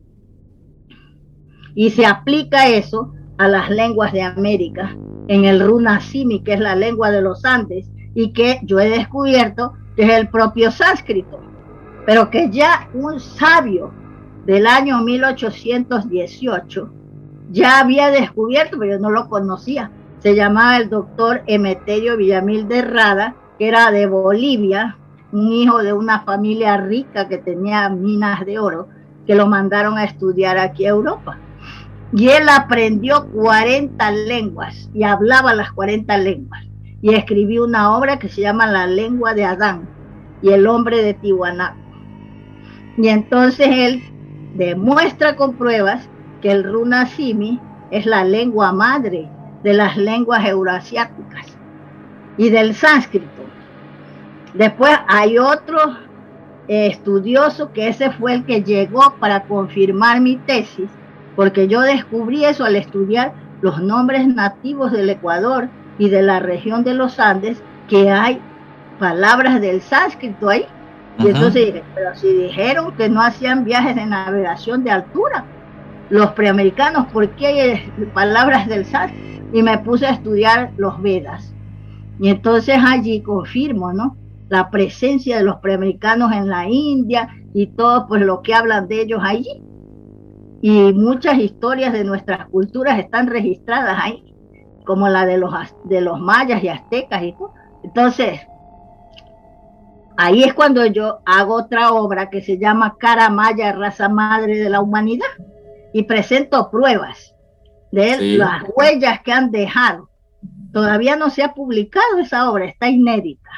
Y 1.75 1.91
se 1.91 2.07
aplica 2.07 2.69
eso 2.69 3.13
a 3.39 3.49
las 3.49 3.71
lenguas 3.71 4.13
de 4.13 4.23
América, 4.23 4.97
en 5.29 5.45
el 5.45 5.61
Runasimi, 5.61 6.43
que 6.43 6.55
es 6.55 6.61
la 6.61 6.77
lengua 6.77 7.11
de 7.11 7.23
los 7.23 7.45
Andes, 7.45 7.91
y 8.15 8.33
que 8.33 8.61
yo 8.63 8.79
he 8.79 8.89
descubierto 8.89 9.73
que 9.97 10.05
es 10.05 10.11
el 10.11 10.29
propio 10.29 10.71
sánscrito, 10.71 11.41
pero 12.07 12.31
que 12.31 12.51
ya 12.51 12.89
un 12.95 13.19
sabio 13.21 13.93
del 14.47 14.67
año 14.67 15.01
1818 15.01 16.91
ya 17.51 17.81
había 17.81 18.11
descubierto, 18.11 18.79
pero 18.79 18.93
yo 18.93 18.99
no 18.99 19.11
lo 19.11 19.29
conocía. 19.29 19.91
Se 20.19 20.35
llamaba 20.35 20.79
el 20.79 20.91
doctor 20.91 21.43
Emeterio 21.47 22.17
Villamil 22.17 22.67
de 22.69 22.83
Rada, 22.83 23.37
que 23.59 23.69
era 23.69 23.91
de 23.91 24.07
Bolivia, 24.07 24.97
un 25.33 25.53
hijo 25.53 25.83
de 25.83 25.93
una 25.93 26.21
familia 26.21 26.77
rica 26.79 27.29
que 27.29 27.39
tenía 27.39 27.89
minas 27.89 28.45
de 28.45 28.59
oro, 28.59 28.89
que 29.27 29.35
lo 29.35 29.47
mandaron 29.47 29.99
a 29.99 30.05
estudiar 30.05 30.59
aquí 30.59 30.87
a 30.87 30.91
Europa. 30.91 31.39
Y 32.13 32.29
él 32.29 32.49
aprendió 32.49 33.27
40 33.31 34.11
lenguas 34.11 34.89
y 34.95 35.05
hablaba 35.05 35.55
las 35.55 35.73
40 35.73 36.17
lenguas. 36.19 36.65
Y 37.03 37.15
escribió 37.15 37.65
una 37.65 37.97
obra 37.97 38.19
que 38.19 38.29
se 38.29 38.41
llama 38.41 38.67
La 38.67 38.87
lengua 38.87 39.35
de 39.35 39.45
Adán 39.45 39.89
y 40.43 40.51
el 40.51 40.67
hombre 40.67 41.03
de 41.03 41.15
Tiwanaku. 41.15 41.79
Y 42.97 43.09
entonces 43.09 43.69
él 43.71 44.03
demuestra 44.55 45.37
con 45.37 45.55
pruebas 45.55 46.09
que 46.41 46.51
el 46.51 46.65
runasimi 46.65 47.61
es 47.91 48.07
la 48.07 48.25
lengua 48.25 48.73
madre 48.73 49.29
de 49.63 49.73
las 49.73 49.97
lenguas 49.97 50.45
euroasiáticas 50.47 51.47
y 52.37 52.51
del 52.51 52.75
sánscrito. 52.75 53.43
Después 54.53 54.93
hay 55.09 55.39
otro 55.39 55.79
estudioso 56.69 57.73
que 57.73 57.89
ese 57.89 58.11
fue 58.13 58.35
el 58.35 58.45
que 58.45 58.63
llegó 58.63 59.15
para 59.19 59.45
confirmar 59.45 60.21
mi 60.21 60.37
tesis 60.37 60.89
porque 61.37 61.69
yo 61.69 61.81
descubrí 61.81 62.45
eso 62.45 62.65
al 62.65 62.77
estudiar 62.77 63.33
los 63.61 63.81
nombres 63.83 64.27
nativos 64.27 64.93
del 64.93 65.11
Ecuador 65.11 65.69
y 65.99 66.09
de 66.09 66.23
la 66.23 66.41
región 66.41 66.85
de 66.85 66.95
los 66.95 67.19
Andes, 67.19 67.63
que 67.89 68.11
hay 68.11 68.41
palabras 68.99 69.61
del 69.61 69.81
sánscrito 69.81 70.49
ahí. 70.49 70.67
Y 71.19 71.29
entonces 71.29 71.83
pero 71.95 72.15
si 72.15 72.33
dijeron 72.33 72.95
que 72.97 73.09
no 73.09 73.23
hacían 73.23 73.65
viajes 73.65 73.95
de 73.95 74.07
navegación 74.07 74.85
de 74.85 74.91
altura, 74.91 75.45
los 76.11 76.33
preamericanos, 76.33 77.07
¿por 77.07 77.29
qué 77.31 77.47
hay 77.47 77.93
palabras 78.13 78.69
del 78.69 78.85
sánscrito? 78.85 79.47
Y 79.53 79.63
me 79.63 79.79
puse 79.79 80.07
a 80.07 80.11
estudiar 80.11 80.73
los 80.77 81.01
Vedas. 81.01 81.55
Y 82.21 82.29
entonces 82.29 82.77
allí 82.85 83.23
confirmo, 83.23 83.93
¿no? 83.93 84.17
La 84.49 84.71
presencia 84.71 85.39
de 85.39 85.45
los 85.45 85.57
preamericanos 85.57 86.33
en 86.33 86.49
la 86.49 86.69
India 86.69 87.29
y 87.55 87.69
todo, 87.69 88.07
pues 88.07 88.23
lo 88.23 88.43
que 88.43 88.55
hablan 88.55 88.89
de 88.89 89.03
ellos 89.03 89.21
allí 89.23 89.63
y 90.67 90.95
muchas 90.95 91.37
historias 91.37 91.93
de 91.93 92.05
nuestras 92.05 92.49
culturas 92.49 92.99
están 92.99 93.27
registradas 93.27 93.99
ahí, 94.01 94.35
como 94.87 95.11
la 95.11 95.27
de 95.27 95.37
los, 95.37 95.53
de 95.85 96.01
los 96.01 96.19
mayas 96.19 96.65
y 96.65 96.69
aztecas 96.69 97.23
y 97.23 97.35
Entonces, 97.83 98.41
ahí 100.17 100.43
es 100.43 100.55
cuando 100.55 100.87
yo 100.87 101.19
hago 101.27 101.57
otra 101.57 101.93
obra 101.93 102.31
que 102.31 102.41
se 102.41 102.57
llama 102.57 102.97
Cara 102.99 103.29
Maya, 103.29 103.73
raza 103.73 104.09
madre 104.09 104.57
de 104.57 104.71
la 104.71 104.81
humanidad, 104.81 105.27
y 105.93 106.05
presento 106.05 106.71
pruebas 106.71 107.35
de 107.93 108.39
las 108.39 108.63
huellas 108.75 109.21
que 109.21 109.33
han 109.33 109.51
dejado. 109.51 110.09
Todavía 110.73 111.15
no 111.15 111.29
se 111.29 111.43
ha 111.43 111.53
publicado 111.53 112.21
esa 112.21 112.51
obra, 112.51 112.65
está 112.65 112.89
inédita 112.89 113.51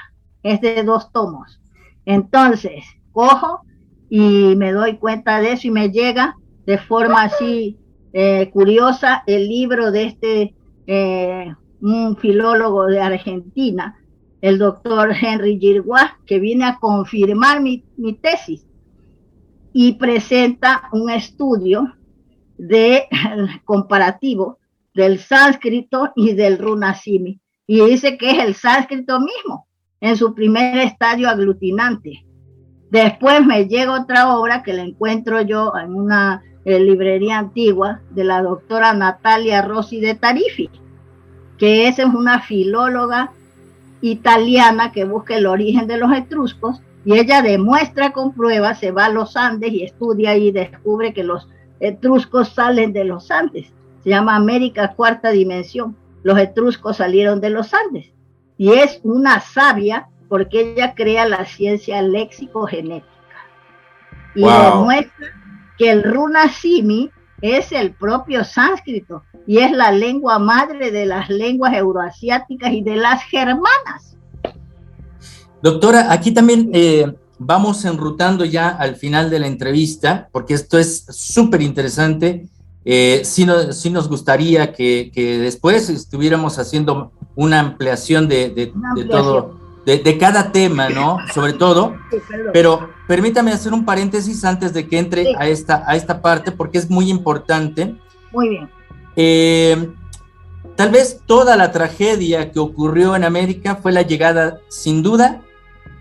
es 0.43 0.61
de 0.61 0.83
dos 0.83 1.13
tomos. 1.13 1.61
Entonces, 2.05 2.85
cojo 3.13 3.61
y 4.11 4.57
me 4.57 4.73
doy 4.73 4.97
cuenta 4.97 5.41
de 5.41 5.53
eso 5.53 5.69
y 5.69 5.71
me 5.71 5.91
llega 5.91 6.35
de 6.67 6.79
forma 6.79 7.23
así 7.23 7.79
eh, 8.13 8.51
curiosa 8.53 9.23
el 9.27 9.49
libro 9.49 9.91
de 9.91 10.05
este 10.05 10.55
eh, 10.87 11.55
un 11.81 12.17
filólogo 12.17 12.87
de 12.87 13.01
Argentina, 13.01 13.97
el 14.41 14.59
doctor 14.59 15.13
Henry 15.21 15.59
Girguá, 15.59 16.19
que 16.27 16.39
viene 16.39 16.65
a 16.65 16.79
confirmar 16.79 17.61
mi, 17.61 17.85
mi 17.97 18.15
tesis 18.15 18.67
y 19.73 19.93
presenta 19.95 20.89
un 20.93 21.11
estudio 21.11 21.95
de 22.57 23.05
comparativo 23.65 24.59
del 24.95 25.19
sánscrito 25.19 26.13
y 26.17 26.33
del 26.33 26.59
runasimi. 26.59 27.41
Y 27.67 27.85
dice 27.85 28.17
que 28.17 28.31
es 28.31 28.39
el 28.39 28.55
sánscrito 28.55 29.21
mismo 29.21 29.67
en 30.01 30.17
su 30.17 30.35
primer 30.35 30.79
estadio 30.79 31.29
aglutinante. 31.29 32.25
Después 32.91 33.45
me 33.45 33.67
llega 33.67 34.01
otra 34.01 34.37
obra 34.37 34.63
que 34.63 34.73
la 34.73 34.83
encuentro 34.83 35.43
yo 35.43 35.73
en 35.77 35.95
una 35.95 36.43
eh, 36.67 36.81
librería 36.81 37.39
antigua 37.39 38.01
de 38.11 38.25
la 38.25 38.43
doctora 38.43 38.93
Natalia 38.93 39.63
Rossi 39.63 40.01
de 40.01 40.17
Tarifi, 40.17 40.69
que 41.59 41.87
es 41.87 42.01
una 42.01 42.41
filóloga 42.41 43.31
italiana 44.01 44.91
que 44.91 45.05
busca 45.05 45.37
el 45.37 45.47
origen 45.47 45.87
de 45.87 45.97
los 45.97 46.13
etruscos 46.13 46.83
y 47.05 47.17
ella 47.21 47.41
demuestra 47.41 48.13
con 48.13 48.33
pruebas, 48.33 48.81
se 48.81 48.91
va 48.91 49.05
a 49.05 49.11
los 49.11 49.37
Andes 49.37 49.73
y 49.73 49.85
estudia 49.85 50.37
y 50.37 50.51
descubre 50.51 51.15
que 51.15 51.23
los 51.23 51.49
etruscos 51.79 52.49
salen 52.49 52.93
de 52.93 53.05
los 53.05 53.31
Andes. 53.31 53.73
Se 54.03 54.11
llama 54.11 54.35
América 54.35 54.93
Cuarta 54.97 55.31
Dimensión. 55.31 55.97
Los 56.25 56.37
etruscos 56.37 56.97
salieron 56.97 57.41
de 57.41 57.51
los 57.51 57.73
Andes. 57.75 58.13
Y 58.59 58.73
es 58.73 58.99
una 59.05 59.39
sabia 59.39 60.09
porque 60.29 60.73
ella 60.73 60.97
crea 60.97 61.29
la 61.29 61.45
ciencia 61.45 62.03
léxico-genética. 62.03 63.07
Y 64.35 64.43
demuestra 64.43 65.29
que 65.79 65.91
el 65.91 66.03
runa 66.03 66.49
simi 66.49 67.11
es 67.41 67.73
el 67.73 67.93
propio 67.93 68.45
sánscrito 68.45 69.23
y 69.47 69.59
es 69.59 69.71
la 69.71 69.93
lengua 69.93 70.39
madre 70.39 70.91
de 70.91 71.07
las 71.07 71.29
lenguas 71.29 71.75
euroasiáticas 71.75 72.73
y 72.73 72.83
de 72.83 72.97
las 72.97 73.23
germanas. 73.25 74.17
Doctora, 75.63 76.13
aquí 76.13 76.33
también 76.33 76.71
eh, 76.73 77.15
vamos 77.39 77.85
enrutando 77.85 78.45
ya 78.45 78.69
al 78.69 78.97
final 78.97 79.31
de 79.31 79.39
la 79.39 79.47
entrevista, 79.47 80.29
porque 80.33 80.55
esto 80.55 80.79
es 80.79 81.05
súper 81.11 81.63
interesante. 81.63 82.49
Eh, 82.85 83.23
sí, 83.25 83.45
nos 83.45 84.09
gustaría 84.09 84.73
que, 84.73 85.11
después 85.43 85.91
estuviéramos 85.91 86.59
haciendo 86.59 87.13
una 87.35 87.61
ampliación 87.61 88.29
de, 88.29 88.73
todo, 89.11 89.59
de, 89.87 90.19
cada 90.19 90.51
tema, 90.51 90.89
¿no? 90.89 91.19
Sobre 91.33 91.53
todo. 91.53 91.97
pero 92.53 92.91
permítame 93.07 93.53
hacer 93.53 93.73
un 93.73 93.85
paréntesis 93.85 94.45
antes 94.45 94.75
de 94.75 94.89
que 94.89 94.99
entre 94.99 95.37
a, 95.37 95.47
esta, 95.47 95.85
a 95.87 95.95
esta 95.95 96.21
parte, 96.21 96.51
porque 96.51 96.79
es 96.79 96.91
muy 96.91 97.09
importante. 97.09 97.95
Muy 98.33 98.49
bien. 98.49 98.69
Eh, 99.15 99.89
tal 100.75 100.91
vez 100.91 101.23
toda 101.25 101.57
la 101.57 101.71
tragedia 101.71 102.51
que 102.51 102.59
ocurrió 102.59 103.15
en 103.15 103.23
América 103.23 103.77
fue 103.77 103.93
la 103.93 104.03
llegada, 104.03 104.59
sin 104.69 105.05
duda, 105.05 105.41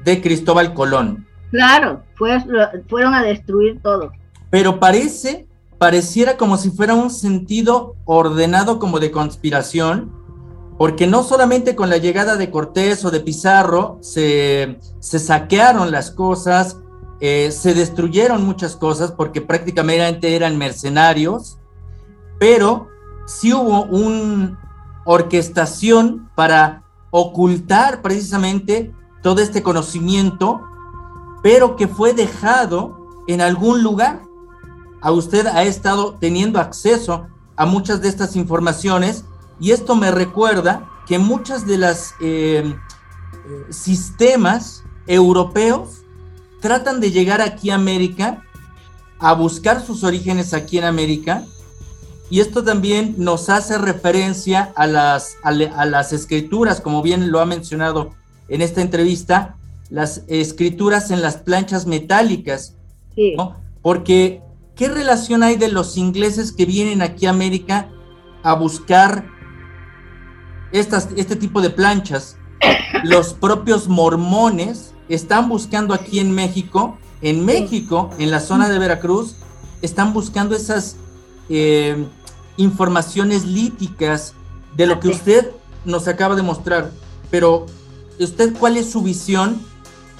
de 0.04 0.19
Cristóbal 0.19 0.74
Colón. 0.74 1.28
Claro, 1.52 2.02
fueron 2.15 3.13
a 3.13 3.21
destruir 3.21 3.80
todo. 3.84 4.12
Pero 4.50 4.80
parece, 4.80 5.45
pareciera 5.78 6.38
como 6.38 6.58
si 6.58 6.71
fuera 6.71 6.95
un 6.95 7.12
sentido 7.12 7.95
ordenado 8.06 8.80
como 8.80 9.00
de 9.00 9.12
conspiración, 9.12 10.12
porque 10.78 11.08
no 11.08 11.24
solamente 11.24 11.76
con 11.76 11.90
la 11.90 11.98
llegada 11.98 12.36
de 12.36 12.52
Cortés 12.52 13.06
o 13.06 13.12
de 13.12 13.22
Pizarro 13.22 13.98
se, 14.02 14.78
saquearon 15.00 15.92
las 15.92 16.12
cosas, 16.12 16.78
eh, 17.22 17.52
se 17.52 17.74
destruyeron 17.74 18.44
muchas 18.44 18.76
cosas 18.76 19.12
porque 19.12 19.42
prácticamente 19.42 20.36
eran 20.36 20.58
mercenarios, 20.58 21.60
pero 22.40 22.90
sí 23.26 23.54
hubo 23.54 23.84
una 23.84 24.60
orquestación 25.06 26.30
para 26.36 26.84
ocultar 27.10 28.02
precisamente 28.02 28.94
todo 29.24 29.42
este 29.42 29.64
conocimiento, 29.64 30.62
pero 31.42 31.78
que 31.78 31.88
fue 31.88 32.14
dejado 32.14 32.98
en 33.28 33.40
algún 33.40 33.82
lugar. 33.82 34.24
A 35.02 35.12
usted 35.12 35.48
ha 35.48 35.64
estado 35.64 36.16
teniendo 36.20 36.60
acceso 36.60 37.28
a 37.56 37.66
muchas 37.66 38.02
de 38.02 38.10
estas 38.10 38.36
informaciones 38.36 39.24
y 39.60 39.72
esto 39.72 39.96
me 39.96 40.12
recuerda 40.12 40.89
que 41.08 41.20
muchas 41.20 41.65
de 41.65 41.78
las 41.78 42.13
eh, 42.20 42.76
sistemas 43.70 44.84
europeos 45.08 46.02
tratan 46.62 47.00
de 47.00 47.12
llegar 47.12 47.41
aquí 47.41 47.70
a 47.70 47.76
América, 47.76 48.44
a 49.20 49.34
buscar 49.34 49.86
sus 49.86 50.04
orígenes 50.04 50.54
aquí 50.54 50.78
en 50.78 50.86
América, 50.86 51.46
y 52.30 52.39
esto 52.39 52.63
también 52.63 53.15
nos 53.18 53.50
hace 53.50 53.78
referencia 53.78 54.74
a 54.76 54.88
las, 54.88 55.38
a, 55.44 55.52
las 55.52 56.12
escrituras, 56.12 56.82
como 56.82 57.04
bien 57.04 57.32
lo 57.32 57.39
ha 57.39 57.46
mencionado 57.46 58.15
en 58.48 58.62
esta 58.62 58.82
entrevista, 58.82 59.58
las 59.91 60.24
escrituras 60.28 61.12
en 61.12 61.22
las 61.22 61.38
planchas 61.38 61.86
metálicas, 61.86 62.76
Porque, 63.82 64.41
¿qué 64.76 64.89
relación 64.89 65.44
hay 65.44 65.56
de 65.56 65.70
los 65.70 65.96
ingleses 65.96 66.52
que 66.52 66.65
vienen 66.65 67.02
aquí 67.02 67.28
a 67.28 67.30
América 67.30 67.89
a 68.44 68.56
buscar 68.56 69.35
estas, 70.80 71.10
este 71.16 71.36
tipo 71.36 71.62
de 71.62 71.70
planchas? 71.70 72.38
Los 73.04 73.34
propios 73.34 73.88
mormones 73.88 74.94
están 75.10 75.50
buscando 75.50 75.94
aquí 75.94 76.20
en 76.20 76.32
México, 76.32 76.98
en 77.22 77.46
México, 77.46 78.10
en 78.18 78.32
la 78.32 78.40
zona 78.40 78.70
de 78.70 78.80
Veracruz, 78.80 79.36
están 79.82 80.14
buscando 80.14 80.56
esas 80.56 80.96
eh, 81.50 82.06
informaciones 82.58 83.46
líticas 83.46 84.34
de 84.76 84.88
lo 84.88 85.00
que 85.00 85.10
usted 85.10 85.52
nos 85.86 86.08
acaba 86.08 86.36
de 86.36 86.42
mostrar, 86.42 86.92
pero 87.30 87.66
usted 88.20 88.54
cuál 88.58 88.78
es 88.78 88.90
su 88.90 89.02
visión 89.02 89.62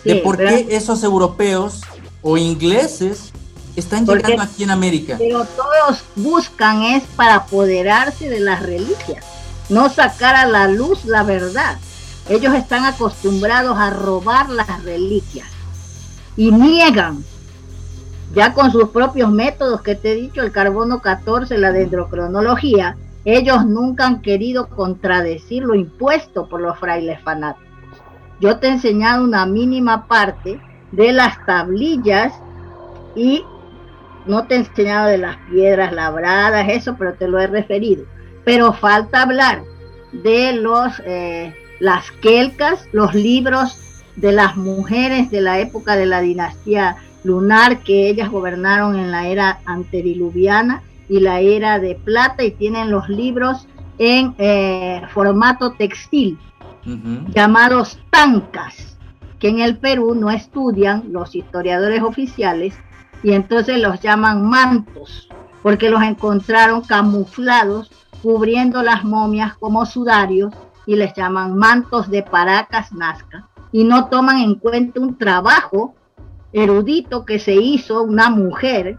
de 0.04 0.16
por 0.18 0.38
qué 0.38 0.68
esos 0.70 1.04
europeos 1.04 1.82
o 2.22 2.38
ingleses 2.38 3.32
están 3.76 4.06
llegando 4.06 4.42
aquí 4.42 4.64
en 4.64 4.72
América. 4.72 5.16
Pero 5.18 5.46
todos 5.46 6.04
buscan 6.16 6.84
es 6.84 7.04
para 7.16 7.36
apoderarse 7.36 8.30
de 8.30 8.40
las 8.40 8.62
reliquias, 8.62 9.26
no 9.70 9.90
sacar 9.90 10.36
a 10.36 10.46
la 10.46 10.68
luz 10.68 11.06
la 11.06 11.24
verdad. 11.24 11.78
Ellos 12.30 12.54
están 12.54 12.86
acostumbrados 12.86 13.78
a 13.78 13.92
robar 13.92 14.50
las 14.50 14.84
reliquias 14.84 15.48
y 16.36 16.52
niegan 16.52 17.24
ya 18.34 18.54
con 18.54 18.72
sus 18.72 18.90
propios 18.90 19.32
métodos 19.32 19.82
que 19.82 19.96
te 19.96 20.12
he 20.12 20.16
dicho, 20.16 20.42
el 20.42 20.52
carbono 20.52 21.02
14, 21.02 21.58
la 21.58 21.72
dendrocronología, 21.72 22.98
ellos 23.24 23.66
nunca 23.66 24.06
han 24.06 24.22
querido 24.22 24.68
contradecir 24.68 25.64
lo 25.64 25.74
impuesto 25.74 26.50
por 26.50 26.62
los 26.62 26.78
frailes 26.78 27.22
fanáticos. 27.22 27.66
Yo 28.42 28.58
te 28.58 28.68
he 28.68 28.72
enseñado 28.72 29.24
una 29.24 29.46
mínima 29.46 30.08
parte 30.08 30.60
de 30.92 31.14
las 31.14 31.44
tablillas 31.46 32.34
y 33.16 33.44
no 34.26 34.46
te 34.46 34.56
he 34.56 34.58
enseñado 34.60 35.08
de 35.08 35.18
las 35.18 35.38
piedras 35.50 35.94
labradas, 35.94 36.68
eso, 36.70 36.96
pero 36.98 37.14
te 37.14 37.28
lo 37.28 37.40
he 37.40 37.48
referido. 37.48 38.06
Pero 38.46 38.74
falta 38.74 39.24
hablar 39.24 39.64
de 40.12 40.54
los 40.54 41.02
eh, 41.06 41.54
las 41.80 42.12
quelcas, 42.12 42.88
los 42.94 43.14
libros 43.14 43.78
de 44.16 44.32
las 44.32 44.56
mujeres 44.56 45.30
de 45.30 45.42
la 45.42 45.60
época 45.60 45.98
de 45.98 46.06
la 46.06 46.22
dinastía 46.22 46.96
lunar 47.24 47.80
que 47.80 48.08
ellas 48.08 48.30
gobernaron 48.30 48.98
en 48.98 49.12
la 49.12 49.28
era 49.28 49.60
antediluviana 49.66 50.84
y 51.10 51.20
la 51.20 51.42
era 51.42 51.80
de 51.80 51.96
plata 51.96 52.44
y 52.44 52.52
tienen 52.52 52.92
los 52.92 53.10
libros 53.10 53.68
en 53.98 54.36
eh, 54.38 55.02
formato 55.14 55.72
textil 55.72 56.38
llamados 57.34 58.00
tancas, 58.12 58.98
que 59.40 59.50
en 59.50 59.60
el 59.60 59.78
Perú 59.78 60.14
no 60.14 60.30
estudian 60.30 61.12
los 61.12 61.36
historiadores 61.36 62.04
oficiales 62.04 62.76
y 63.24 63.34
entonces 63.34 63.80
los 63.80 64.00
llaman 64.02 64.48
mantos, 64.48 65.28
porque 65.64 65.90
los 65.90 66.04
encontraron 66.04 66.82
camuflados 66.82 67.90
cubriendo 68.26 68.82
las 68.82 69.04
momias 69.04 69.54
como 69.54 69.86
sudarios 69.86 70.52
y 70.88 70.96
les 70.96 71.14
llaman 71.14 71.56
mantos 71.56 72.10
de 72.10 72.24
Paracas 72.24 72.92
Nazca 72.92 73.48
y 73.72 73.84
no 73.84 74.08
toman 74.08 74.40
en 74.40 74.56
cuenta 74.56 75.00
un 75.00 75.16
trabajo 75.16 75.94
erudito 76.52 77.24
que 77.24 77.38
se 77.38 77.54
hizo 77.54 78.02
una 78.02 78.32
mujer 78.32 78.98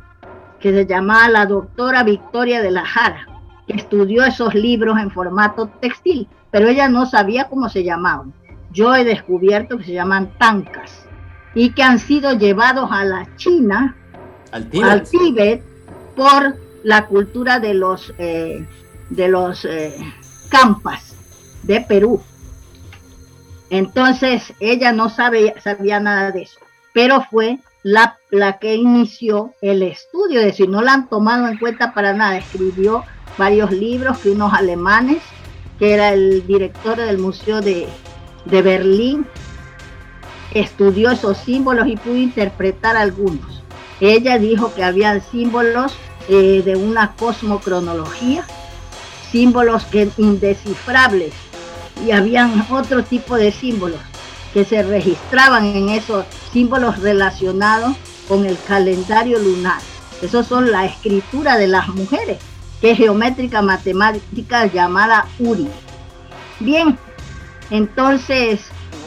que 0.60 0.70
se 0.72 0.86
llamaba 0.86 1.28
la 1.28 1.44
doctora 1.44 2.04
Victoria 2.04 2.62
de 2.62 2.70
la 2.70 2.84
Jara, 2.86 3.26
que 3.66 3.74
estudió 3.74 4.22
esos 4.22 4.54
libros 4.54 4.96
en 4.96 5.10
formato 5.10 5.70
textil, 5.80 6.28
pero 6.52 6.68
ella 6.68 6.88
no 6.88 7.04
sabía 7.04 7.48
cómo 7.48 7.68
se 7.68 7.82
llamaban. 7.82 8.32
Yo 8.70 8.94
he 8.94 9.02
descubierto 9.02 9.76
que 9.76 9.86
se 9.86 9.94
llaman 9.94 10.30
tancas 10.38 11.04
y 11.52 11.70
que 11.70 11.82
han 11.82 11.98
sido 11.98 12.38
llevados 12.38 12.90
a 12.92 13.04
la 13.04 13.26
China, 13.34 13.96
al 14.52 15.02
Tíbet, 15.02 15.64
por 16.14 16.54
la 16.84 17.08
cultura 17.08 17.58
de 17.58 17.74
los, 17.74 18.14
eh, 18.18 18.64
de 19.10 19.28
los 19.28 19.64
eh, 19.64 19.96
campas 20.48 21.14
de 21.62 21.80
Perú. 21.80 22.20
Entonces 23.70 24.52
ella 24.60 24.92
no 24.92 25.08
sabía, 25.08 25.60
sabía 25.60 25.98
nada 26.00 26.30
de 26.30 26.42
eso, 26.42 26.58
pero 26.92 27.24
fue 27.30 27.58
la, 27.82 28.18
la 28.30 28.58
que 28.58 28.74
inició 28.74 29.54
el 29.60 29.82
estudio, 29.82 30.40
es 30.40 30.46
decir, 30.46 30.68
no 30.68 30.82
la 30.82 30.92
han 30.94 31.08
tomado 31.08 31.48
en 31.48 31.58
cuenta 31.58 31.94
para 31.94 32.12
nada. 32.12 32.38
Escribió 32.38 33.04
varios 33.38 33.70
libros 33.70 34.18
que 34.18 34.30
unos 34.30 34.52
alemanes, 34.52 35.22
que 35.78 35.94
era 35.94 36.12
el 36.12 36.46
director 36.46 36.96
del 36.96 37.18
Museo 37.18 37.60
de, 37.60 37.86
de 38.44 38.62
Berlín, 38.62 39.26
estudió 40.54 41.10
esos 41.10 41.38
símbolos 41.38 41.86
y 41.86 41.96
pudo 41.96 42.16
interpretar 42.16 42.96
algunos. 42.96 43.62
Ella 44.00 44.38
dijo 44.38 44.74
que 44.74 44.84
habían 44.84 45.20
símbolos 45.20 45.94
eh, 46.28 46.62
de 46.64 46.76
una 46.76 47.14
cosmocronología, 47.14 48.44
símbolos 49.30 49.84
que 49.84 50.08
indescifrables 50.16 51.32
y 52.04 52.10
habían 52.10 52.66
otro 52.70 53.04
tipo 53.04 53.36
de 53.36 53.52
símbolos 53.52 54.00
que 54.52 54.64
se 54.64 54.82
registraban 54.82 55.66
en 55.66 55.88
esos 55.88 56.24
símbolos 56.52 56.98
relacionados 57.00 57.96
con 58.28 58.46
el 58.46 58.58
calendario 58.66 59.38
lunar. 59.38 59.80
Esos 60.22 60.46
son 60.46 60.72
la 60.72 60.86
escritura 60.86 61.58
de 61.58 61.68
las 61.68 61.88
mujeres, 61.88 62.38
que 62.80 62.92
es 62.92 62.98
geométrica 62.98 63.62
matemática 63.62 64.66
llamada 64.66 65.26
URI. 65.38 65.68
Bien, 66.60 66.98
entonces 67.70 68.60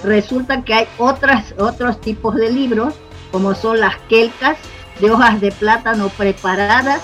resulta 0.04 0.64
que 0.64 0.74
hay 0.74 0.88
otras, 0.98 1.54
otros 1.58 2.00
tipos 2.00 2.36
de 2.36 2.52
libros, 2.52 2.94
como 3.32 3.56
son 3.56 3.80
las 3.80 3.98
quelcas 4.08 4.58
de 5.00 5.12
hojas 5.12 5.42
de 5.42 5.52
plátano 5.52 6.10
preparadas. 6.10 7.02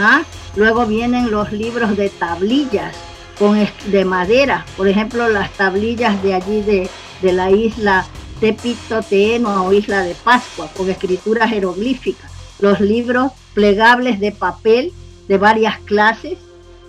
¿Ah? 0.00 0.22
Luego 0.56 0.86
vienen 0.86 1.30
los 1.30 1.52
libros 1.52 1.96
de 1.96 2.08
tablillas 2.08 2.96
con, 3.38 3.58
de 3.86 4.04
madera, 4.04 4.64
por 4.76 4.88
ejemplo, 4.88 5.28
las 5.28 5.50
tablillas 5.52 6.22
de 6.22 6.34
allí 6.34 6.62
de, 6.62 6.90
de 7.22 7.32
la 7.32 7.50
isla 7.50 8.06
Tepito 8.40 9.00
o 9.46 9.72
isla 9.72 10.02
de 10.02 10.14
Pascua, 10.14 10.70
con 10.74 10.88
escritura 10.88 11.46
jeroglífica. 11.46 12.28
Los 12.58 12.80
libros 12.80 13.32
plegables 13.54 14.18
de 14.18 14.32
papel 14.32 14.92
de 15.28 15.36
varias 15.36 15.78
clases 15.80 16.38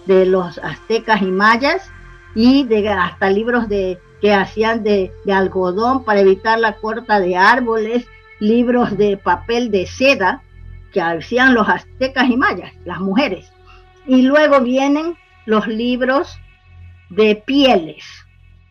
de 0.06 0.26
los 0.26 0.58
aztecas 0.60 1.22
y 1.22 1.26
mayas 1.26 1.82
y 2.36 2.64
de 2.64 2.88
hasta 2.90 3.30
libros 3.30 3.68
de 3.68 4.00
que 4.22 4.34
hacían 4.34 4.84
de, 4.84 5.12
algodón 5.32 6.04
para 6.04 6.22
evitar 6.22 6.60
la 6.60 6.78
corta 6.78 7.20
de 7.20 7.36
árboles, 7.36 8.06
libros 8.40 8.98
de 8.98 9.18
papel 9.18 9.72
de 9.72 9.88
seda 9.88 10.42
que 10.92 11.02
hacían 11.02 11.54
los 11.54 11.68
aztecas 11.68 12.30
y 12.30 12.38
mayas, 12.38 12.74
las 12.86 13.00
mujeres. 13.00 13.52
Y 14.06 14.24
luego 14.24 14.62
vienen 14.62 15.16
los 15.46 15.68
libros 15.68 16.38
de 17.10 17.36
pieles, 17.36 18.04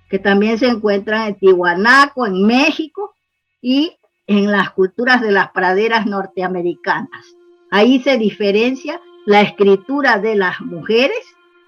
que 0.08 0.18
también 0.18 0.58
se 0.58 0.68
encuentran 0.68 1.28
en 1.28 1.34
Tihuanaco, 1.36 2.26
en 2.26 2.46
México 2.46 3.14
y 3.60 3.96
en 4.26 4.50
las 4.50 4.70
culturas 4.70 5.20
de 5.20 5.32
las 5.32 5.50
praderas 5.50 6.06
norteamericanas. 6.06 7.34
Ahí 7.70 8.00
se 8.02 8.16
diferencia 8.16 9.00
la 9.26 9.42
escritura 9.42 10.18
de 10.18 10.34
las 10.34 10.60
mujeres 10.60 11.20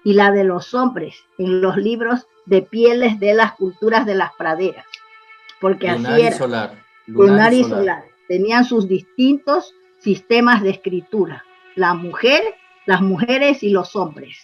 y 0.03 0.13
la 0.13 0.31
de 0.31 0.43
los 0.43 0.73
hombres 0.73 1.15
en 1.37 1.61
los 1.61 1.77
libros 1.77 2.27
de 2.45 2.61
pieles 2.61 3.19
de 3.19 3.33
las 3.33 3.53
culturas 3.53 4.05
de 4.05 4.15
las 4.15 4.31
praderas. 4.37 4.85
Porque 5.61 5.89
así 5.89 6.21
era. 6.21 6.37
Solar. 6.37 6.83
Lunar, 7.05 7.53
y 7.53 7.63
solar. 7.63 8.05
Tenían 8.27 8.65
sus 8.65 8.87
distintos 8.87 9.73
sistemas 10.03 10.61
de 10.61 10.71
escritura. 10.71 11.43
La 11.75 11.93
mujer, 11.93 12.41
las 12.85 13.01
mujeres 13.01 13.63
y 13.63 13.69
los 13.69 13.95
hombres. 13.95 14.37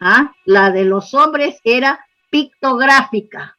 ¿Ah? 0.00 0.32
La 0.44 0.70
de 0.70 0.84
los 0.84 1.14
hombres 1.14 1.58
era 1.64 2.06
pictográfica, 2.30 3.56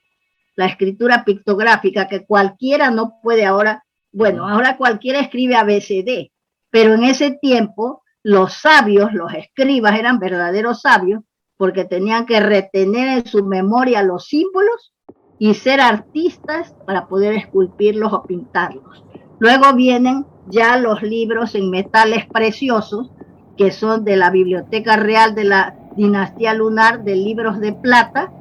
la 0.56 0.66
escritura 0.66 1.24
pictográfica 1.24 2.08
que 2.08 2.26
cualquiera 2.26 2.92
no 2.92 3.20
puede 3.24 3.46
ahora, 3.46 3.86
bueno, 4.12 4.48
ahora 4.48 4.78
cualquiera 4.78 5.20
escribe 5.20 5.56
ABCD, 5.56 6.32
pero 6.70 6.94
en 6.94 7.04
ese 7.04 7.32
tiempo 7.42 8.04
los 8.24 8.54
sabios, 8.54 9.14
los 9.14 9.34
escribas 9.34 9.98
eran 9.98 10.20
verdaderos 10.20 10.82
sabios 10.82 11.24
porque 11.58 11.86
tenían 11.86 12.26
que 12.26 12.40
retener 12.40 13.20
en 13.20 13.26
su 13.26 13.44
memoria 13.44 14.04
los 14.04 14.26
símbolos 14.26 14.94
y 15.40 15.54
ser 15.54 15.80
artistas 15.80 16.76
para 16.86 17.08
poder 17.08 17.34
esculpirlos 17.34 18.12
o 18.14 18.24
pintarlos. 18.24 19.06
Luego 19.40 19.74
vienen 19.74 20.26
ya 20.50 20.78
los 20.78 21.02
libros 21.02 21.56
en 21.56 21.70
metales 21.70 22.26
preciosos, 22.28 23.12
que 23.58 23.72
son 23.72 24.04
de 24.04 24.18
la 24.18 24.30
Biblioteca 24.30 24.96
Real 24.96 25.36
de 25.36 25.44
la 25.44 25.76
Dinastía 25.96 26.54
Lunar 26.54 27.04
de 27.04 27.16
libros 27.16 27.60
de 27.60 27.74
plata, 27.74 28.32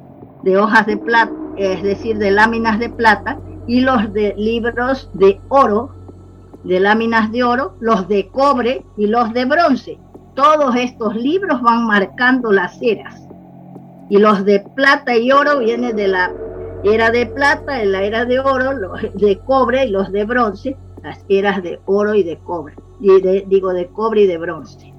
de 0.43 0.57
hojas 0.57 0.85
de 0.85 0.97
plata, 0.97 1.33
es 1.57 1.81
decir, 1.81 2.17
de 2.17 2.31
láminas 2.31 2.79
de 2.79 2.89
plata, 2.89 3.39
y 3.65 3.81
los 3.81 4.13
de 4.13 4.33
libros 4.37 5.09
de 5.13 5.41
oro, 5.49 5.91
de 6.63 6.79
láminas 6.79 7.31
de 7.31 7.43
oro, 7.43 7.75
los 7.79 8.07
de 8.07 8.27
cobre 8.29 8.85
y 8.95 9.07
los 9.07 9.33
de 9.33 9.45
bronce 9.45 9.99
todos 10.37 10.75
estos 10.75 11.15
libros 11.15 11.63
van 11.63 11.87
marcando 11.87 12.51
las 12.51 12.79
eras. 12.79 13.27
Y 14.07 14.19
los 14.19 14.45
de 14.45 14.59
plata 14.59 15.17
y 15.17 15.31
oro 15.31 15.57
vienen 15.57 15.95
de 15.95 16.07
la 16.07 16.31
era 16.83 17.09
de 17.09 17.25
plata, 17.25 17.73
de 17.73 17.87
la 17.87 18.03
era 18.03 18.23
de 18.23 18.39
oro, 18.39 18.73
los 18.73 19.01
de 19.15 19.39
cobre 19.39 19.85
y 19.85 19.89
los 19.89 20.11
de 20.11 20.25
bronce, 20.25 20.77
las 21.03 21.19
eras 21.29 21.63
de 21.63 21.79
oro 21.85 22.15
y 22.15 22.23
de 22.23 22.37
cobre. 22.37 22.75
Y 22.99 23.09
digo, 23.47 23.73
de 23.73 23.87
cobre 23.87 24.21
y 24.21 24.27
de 24.27 24.37
bronce. 24.37 24.93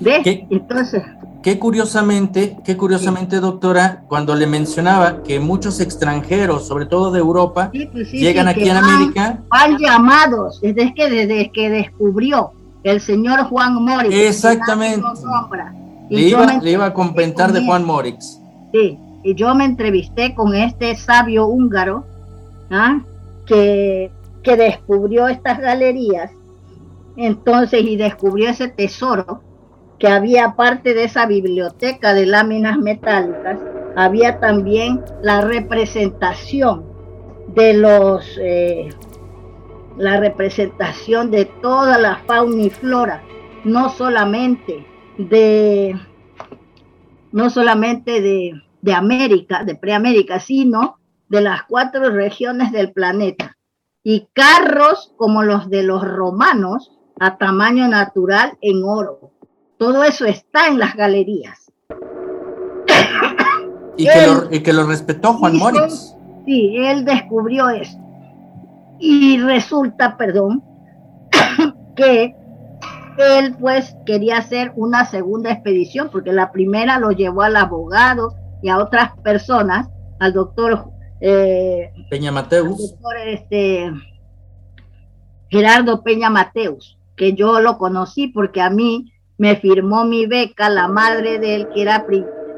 ¿Ves? 0.00 0.22
Entonces. 0.50 1.02
Qué 1.42 1.58
curiosamente, 1.60 2.56
qué 2.64 2.76
curiosamente, 2.76 3.38
doctora, 3.38 4.02
cuando 4.08 4.34
le 4.34 4.48
mencionaba 4.48 5.22
que 5.22 5.38
muchos 5.38 5.78
extranjeros, 5.78 6.66
sobre 6.66 6.86
todo 6.86 7.12
de 7.12 7.20
Europa, 7.20 7.70
pues 7.92 8.10
llegan 8.10 8.48
aquí 8.48 8.68
a 8.68 8.78
América. 8.78 9.38
Van 9.48 9.78
llamados, 9.78 10.60
desde 10.60 10.92
que, 10.92 11.08
desde 11.08 11.52
que 11.52 11.70
descubrió 11.70 12.50
el 12.82 13.00
señor 13.00 13.44
Juan 13.44 13.74
Morix. 13.76 14.12
Exactamente. 14.12 15.06
Le 16.10 16.20
iba, 16.22 16.58
le 16.60 16.70
iba, 16.70 16.86
a 16.86 16.94
comentar 16.94 17.52
de 17.52 17.64
Juan 17.64 17.84
Morix. 17.84 18.40
Sí, 18.72 18.98
y 19.22 19.34
yo 19.34 19.54
me 19.54 19.64
entrevisté 19.64 20.34
con 20.34 20.54
este 20.54 20.94
sabio 20.96 21.46
húngaro 21.46 22.04
¿ah? 22.70 23.00
que, 23.46 24.10
que 24.46 24.56
descubrió 24.56 25.26
estas 25.26 25.58
galerías, 25.58 26.30
entonces, 27.16 27.82
y 27.82 27.96
descubrió 27.96 28.48
ese 28.48 28.68
tesoro 28.68 29.42
que 29.98 30.06
había 30.06 30.54
parte 30.54 30.94
de 30.94 31.02
esa 31.02 31.26
biblioteca 31.26 32.14
de 32.14 32.26
láminas 32.26 32.78
metálicas, 32.78 33.58
había 33.96 34.38
también 34.38 35.02
la 35.20 35.40
representación 35.40 36.84
de 37.48 37.74
los 37.74 38.38
eh, 38.40 38.90
la 39.98 40.20
representación 40.20 41.32
de 41.32 41.46
toda 41.46 41.98
la 41.98 42.18
fauna 42.18 42.62
y 42.62 42.70
flora, 42.70 43.24
no 43.64 43.88
solamente 43.88 44.86
de, 45.18 45.98
no 47.32 47.50
solamente 47.50 48.20
de, 48.20 48.62
de 48.80 48.92
América, 48.94 49.64
de 49.64 49.74
preamérica, 49.74 50.38
sino 50.38 50.98
de 51.28 51.40
las 51.40 51.64
cuatro 51.64 52.10
regiones 52.10 52.70
del 52.70 52.92
planeta. 52.92 53.55
Y 54.08 54.28
carros 54.34 55.12
como 55.16 55.42
los 55.42 55.68
de 55.68 55.82
los 55.82 56.06
romanos 56.06 56.92
a 57.18 57.38
tamaño 57.38 57.88
natural 57.88 58.56
en 58.60 58.84
oro. 58.84 59.32
Todo 59.78 60.04
eso 60.04 60.26
está 60.26 60.68
en 60.68 60.78
las 60.78 60.94
galerías. 60.94 61.72
Y, 63.96 64.06
que, 64.06 64.26
lo, 64.28 64.54
y 64.54 64.62
que, 64.62 64.72
lo, 64.72 64.86
respetó 64.86 65.32
Juan 65.32 65.56
Moritz. 65.56 66.14
Sí, 66.44 66.76
él 66.76 67.04
descubrió 67.04 67.68
esto. 67.68 68.00
Y 69.00 69.40
resulta, 69.40 70.16
perdón, 70.16 70.62
que 71.96 72.36
él 73.18 73.56
pues 73.58 73.96
quería 74.06 74.38
hacer 74.38 74.72
una 74.76 75.04
segunda 75.06 75.50
expedición, 75.50 76.10
porque 76.12 76.32
la 76.32 76.52
primera 76.52 77.00
lo 77.00 77.10
llevó 77.10 77.42
al 77.42 77.56
abogado 77.56 78.36
y 78.62 78.68
a 78.68 78.78
otras 78.78 79.18
personas, 79.24 79.88
al 80.20 80.32
doctor 80.32 80.92
eh, 81.20 81.92
Peña 82.10 82.30
Mateus. 82.30 82.78
Doctor, 82.78 83.16
este, 83.26 83.90
Gerardo 85.48 86.02
Peña 86.02 86.30
Mateus, 86.30 86.98
que 87.16 87.32
yo 87.34 87.60
lo 87.60 87.78
conocí 87.78 88.28
porque 88.28 88.60
a 88.60 88.70
mí 88.70 89.12
me 89.38 89.56
firmó 89.56 90.04
mi 90.04 90.26
beca 90.26 90.68
la 90.68 90.88
madre 90.88 91.38
de 91.38 91.54
él, 91.54 91.68
que 91.74 91.82
era, 91.82 92.06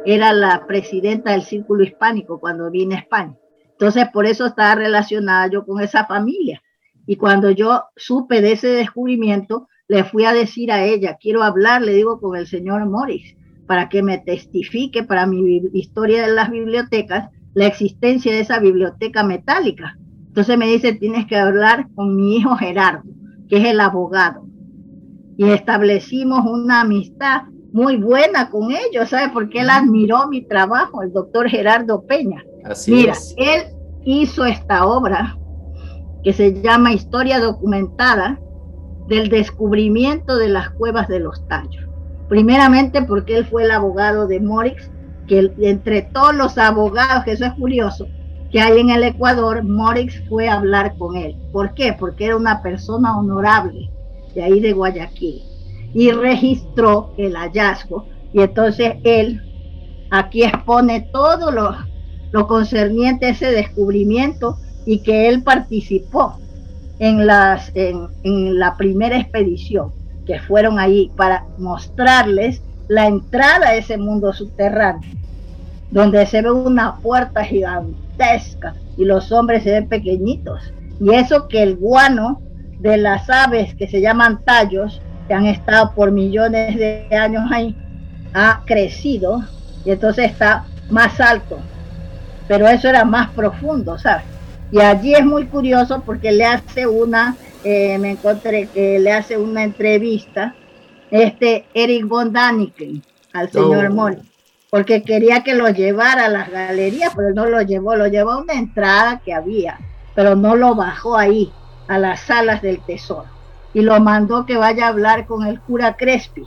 era 0.04 0.32
la 0.32 0.66
presidenta 0.66 1.32
del 1.32 1.42
Círculo 1.42 1.84
Hispánico 1.84 2.40
cuando 2.40 2.70
vine 2.70 2.96
a 2.96 2.98
España. 3.00 3.36
Entonces, 3.72 4.08
por 4.12 4.26
eso 4.26 4.46
estaba 4.46 4.74
relacionada 4.74 5.46
yo 5.48 5.64
con 5.64 5.80
esa 5.80 6.06
familia. 6.06 6.62
Y 7.06 7.16
cuando 7.16 7.50
yo 7.50 7.84
supe 7.96 8.40
de 8.40 8.52
ese 8.52 8.68
descubrimiento, 8.68 9.68
le 9.86 10.04
fui 10.04 10.24
a 10.24 10.34
decir 10.34 10.70
a 10.72 10.84
ella, 10.84 11.16
quiero 11.20 11.42
hablar, 11.42 11.82
le 11.82 11.94
digo, 11.94 12.20
con 12.20 12.36
el 12.36 12.46
señor 12.46 12.86
Morris, 12.86 13.36
para 13.66 13.88
que 13.88 14.02
me 14.02 14.18
testifique 14.18 15.04
para 15.04 15.26
mi 15.26 15.62
historia 15.72 16.26
de 16.26 16.34
las 16.34 16.50
bibliotecas 16.50 17.30
la 17.58 17.66
existencia 17.66 18.32
de 18.32 18.38
esa 18.38 18.60
biblioteca 18.60 19.24
metálica. 19.24 19.98
Entonces 20.28 20.56
me 20.56 20.68
dice, 20.68 20.92
tienes 20.92 21.26
que 21.26 21.36
hablar 21.36 21.88
con 21.96 22.14
mi 22.14 22.36
hijo 22.36 22.54
Gerardo, 22.54 23.02
que 23.48 23.56
es 23.56 23.64
el 23.64 23.80
abogado. 23.80 24.46
Y 25.36 25.44
establecimos 25.50 26.46
una 26.46 26.82
amistad 26.82 27.42
muy 27.72 27.96
buena 27.96 28.48
con 28.48 28.70
ellos, 28.70 29.08
¿sabe? 29.08 29.32
Porque 29.32 29.62
él 29.62 29.70
admiró 29.70 30.28
mi 30.28 30.42
trabajo, 30.42 31.02
el 31.02 31.12
doctor 31.12 31.48
Gerardo 31.48 32.06
Peña. 32.06 32.44
Mira, 32.86 33.14
él 33.36 33.62
hizo 34.04 34.44
esta 34.44 34.86
obra 34.86 35.36
que 36.22 36.32
se 36.32 36.62
llama 36.62 36.92
Historia 36.92 37.40
documentada 37.40 38.38
del 39.08 39.30
descubrimiento 39.30 40.36
de 40.36 40.48
las 40.48 40.70
cuevas 40.70 41.08
de 41.08 41.18
los 41.18 41.44
tallos. 41.48 41.88
Primeramente 42.28 43.02
porque 43.02 43.36
él 43.36 43.46
fue 43.46 43.64
el 43.64 43.72
abogado 43.72 44.28
de 44.28 44.38
Morix, 44.38 44.92
que 45.28 45.52
entre 45.60 46.02
todos 46.02 46.34
los 46.34 46.58
abogados, 46.58 47.24
que 47.24 47.32
eso 47.32 47.44
es 47.44 47.52
curioso, 47.52 48.08
que 48.50 48.60
hay 48.60 48.80
en 48.80 48.90
el 48.90 49.04
Ecuador, 49.04 49.62
Morix 49.62 50.22
fue 50.28 50.48
a 50.48 50.54
hablar 50.54 50.96
con 50.96 51.16
él. 51.16 51.36
¿Por 51.52 51.74
qué? 51.74 51.92
Porque 51.92 52.26
era 52.26 52.36
una 52.36 52.62
persona 52.62 53.18
honorable 53.18 53.90
de 54.34 54.42
ahí 54.42 54.60
de 54.60 54.72
Guayaquil 54.72 55.42
y 55.94 56.10
registró 56.10 57.12
el 57.18 57.36
hallazgo. 57.36 58.06
Y 58.32 58.40
entonces 58.40 58.94
él 59.04 59.42
aquí 60.10 60.44
expone 60.44 61.08
todo 61.12 61.50
lo, 61.50 61.76
lo 62.32 62.46
concerniente 62.46 63.26
a 63.26 63.30
ese 63.30 63.50
descubrimiento 63.50 64.58
y 64.86 65.00
que 65.00 65.28
él 65.28 65.42
participó 65.42 66.38
en, 66.98 67.26
las, 67.26 67.70
en, 67.74 68.08
en 68.22 68.58
la 68.58 68.76
primera 68.76 69.18
expedición 69.18 69.92
que 70.26 70.40
fueron 70.40 70.78
ahí 70.78 71.10
para 71.16 71.46
mostrarles 71.58 72.62
la 72.88 73.06
entrada 73.06 73.68
a 73.68 73.74
ese 73.76 73.96
mundo 73.96 74.32
subterráneo, 74.32 75.10
donde 75.90 76.26
se 76.26 76.42
ve 76.42 76.50
una 76.50 76.96
puerta 76.96 77.44
gigantesca 77.44 78.74
y 78.96 79.04
los 79.04 79.30
hombres 79.30 79.62
se 79.62 79.72
ven 79.72 79.88
pequeñitos. 79.88 80.72
Y 81.00 81.14
eso 81.14 81.48
que 81.48 81.62
el 81.62 81.76
guano 81.76 82.40
de 82.80 82.96
las 82.96 83.28
aves 83.30 83.74
que 83.74 83.88
se 83.88 84.00
llaman 84.00 84.42
tallos, 84.44 85.00
que 85.28 85.34
han 85.34 85.46
estado 85.46 85.94
por 85.94 86.10
millones 86.10 86.76
de 86.76 87.06
años 87.14 87.44
ahí, 87.52 87.76
ha 88.34 88.62
crecido 88.64 89.42
y 89.84 89.90
entonces 89.90 90.30
está 90.30 90.64
más 90.90 91.20
alto. 91.20 91.58
Pero 92.48 92.66
eso 92.66 92.88
era 92.88 93.04
más 93.04 93.30
profundo, 93.30 93.98
¿sabes? 93.98 94.24
Y 94.70 94.80
allí 94.80 95.14
es 95.14 95.24
muy 95.24 95.46
curioso 95.46 96.02
porque 96.04 96.32
le 96.32 96.44
hace 96.44 96.86
una, 96.86 97.36
eh, 97.64 97.98
me 97.98 98.12
encontré 98.12 98.66
que 98.66 98.98
le 98.98 99.12
hace 99.12 99.36
una 99.36 99.62
entrevista 99.64 100.54
este 101.10 101.66
Eric 101.74 102.06
von 102.06 102.32
Daniken 102.32 103.02
al 103.32 103.50
señor 103.50 103.86
oh. 103.86 103.94
Mori, 103.94 104.18
porque 104.70 105.02
quería 105.02 105.42
que 105.42 105.54
lo 105.54 105.68
llevara 105.68 106.26
a 106.26 106.28
las 106.28 106.50
galerías, 106.50 107.12
pero 107.14 107.32
no 107.32 107.46
lo 107.46 107.62
llevó, 107.62 107.96
lo 107.96 108.06
llevó 108.06 108.32
a 108.32 108.38
una 108.38 108.54
entrada 108.54 109.20
que 109.24 109.32
había, 109.32 109.78
pero 110.14 110.36
no 110.36 110.56
lo 110.56 110.74
bajó 110.74 111.16
ahí, 111.16 111.52
a 111.88 111.98
las 111.98 112.20
salas 112.20 112.60
del 112.60 112.80
tesoro, 112.80 113.28
y 113.72 113.80
lo 113.80 113.98
mandó 114.00 114.44
que 114.44 114.56
vaya 114.56 114.86
a 114.86 114.88
hablar 114.88 115.26
con 115.26 115.46
el 115.46 115.60
cura 115.60 115.96
Crespi, 115.96 116.46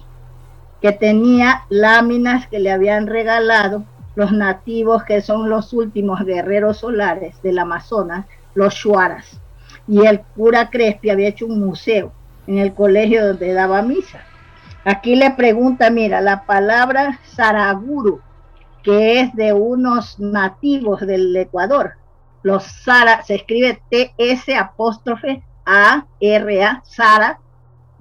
que 0.82 0.92
tenía 0.92 1.64
láminas 1.70 2.48
que 2.48 2.60
le 2.60 2.72
habían 2.72 3.08
regalado 3.08 3.84
los 4.16 4.32
nativos 4.32 5.04
que 5.04 5.22
son 5.22 5.50
los 5.50 5.74
últimos 5.74 6.26
guerreros 6.26 6.80
solares 6.80 7.42
del 7.42 7.60
Amazonas, 7.60 8.26
los 8.56 8.74
Shuaras. 8.74 9.40
Y 9.88 10.06
el 10.06 10.22
cura 10.22 10.70
Crespi 10.70 11.10
había 11.10 11.30
hecho 11.30 11.46
un 11.46 11.60
museo 11.60 12.12
en 12.48 12.58
el 12.58 12.74
colegio 12.74 13.26
donde 13.26 13.54
daba 13.54 13.82
misa. 13.82 14.22
Aquí 14.84 15.16
le 15.16 15.30
pregunta, 15.32 15.92
mira, 15.92 16.22
la 16.22 16.46
palabra 16.46 17.20
Saraguru, 17.24 18.20
que 18.82 19.20
es 19.20 19.36
de 19.36 19.54
unos 19.54 20.20
nativos 20.20 21.02
del 21.02 21.36
Ecuador. 21.36 21.94
Los 22.42 22.64
Sara, 22.64 23.22
se 23.22 23.36
escribe 23.36 23.80
T-S 23.92 24.56
apóstrofe 24.56 25.44
A-R-A, 25.66 26.82
Sara, 26.84 27.40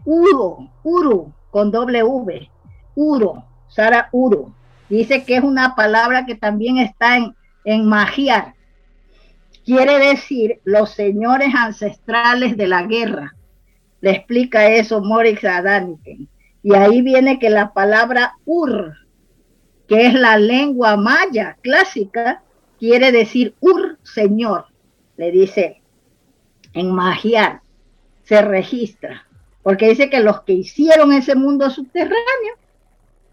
Uro, 0.07 0.70
Uru, 0.83 1.33
con 1.51 1.70
doble 1.70 2.03
V, 2.03 2.51
Uro, 2.95 3.45
Sara 3.68 4.09
Uru. 4.12 4.55
Dice 4.89 5.24
que 5.24 5.37
es 5.37 5.45
una 5.45 5.74
palabra 5.74 6.24
que 6.24 6.35
también 6.35 6.78
está 6.78 7.18
en, 7.18 7.37
en 7.66 7.87
magiar. 7.87 8.55
Quiere 9.66 9.99
decir 9.99 10.61
los 10.64 10.93
señores 10.93 11.55
ancestrales 11.55 12.57
de 12.57 12.66
la 12.66 12.85
guerra. 12.85 13.35
Le 14.01 14.12
explica 14.12 14.66
eso 14.68 15.03
Morix 15.03 15.45
Adaniken. 15.45 16.26
Y 16.62 16.74
ahí 16.74 17.02
viene 17.02 17.38
que 17.38 17.50
la 17.50 17.72
palabra 17.72 18.36
ur, 18.44 18.96
que 19.88 20.06
es 20.06 20.14
la 20.14 20.38
lengua 20.38 20.96
maya 20.96 21.56
clásica, 21.62 22.42
quiere 22.78 23.12
decir 23.12 23.54
ur, 23.61 23.98
señor. 24.02 24.66
Le 25.16 25.30
dice 25.30 25.80
en 26.72 26.92
magiar, 26.92 27.62
se 28.24 28.42
registra. 28.42 29.26
Porque 29.62 29.88
dice 29.88 30.08
que 30.08 30.20
los 30.20 30.42
que 30.42 30.54
hicieron 30.54 31.12
ese 31.12 31.34
mundo 31.34 31.68
subterráneo, 31.70 32.54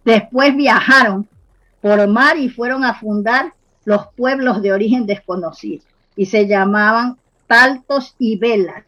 después 0.04 0.56
viajaron 0.56 1.28
por 1.82 2.06
mar 2.08 2.38
y 2.38 2.50
fueron 2.50 2.84
a 2.84 2.96
fundar 2.96 3.54
los 3.86 4.08
pueblos 4.18 4.62
de 4.62 4.74
origen 4.74 5.06
desconocido 5.06 5.84
y 6.16 6.26
se 6.26 6.48
llamaban 6.48 7.18
Taltos 7.48 8.16
y 8.20 8.38
Velas 8.38 8.84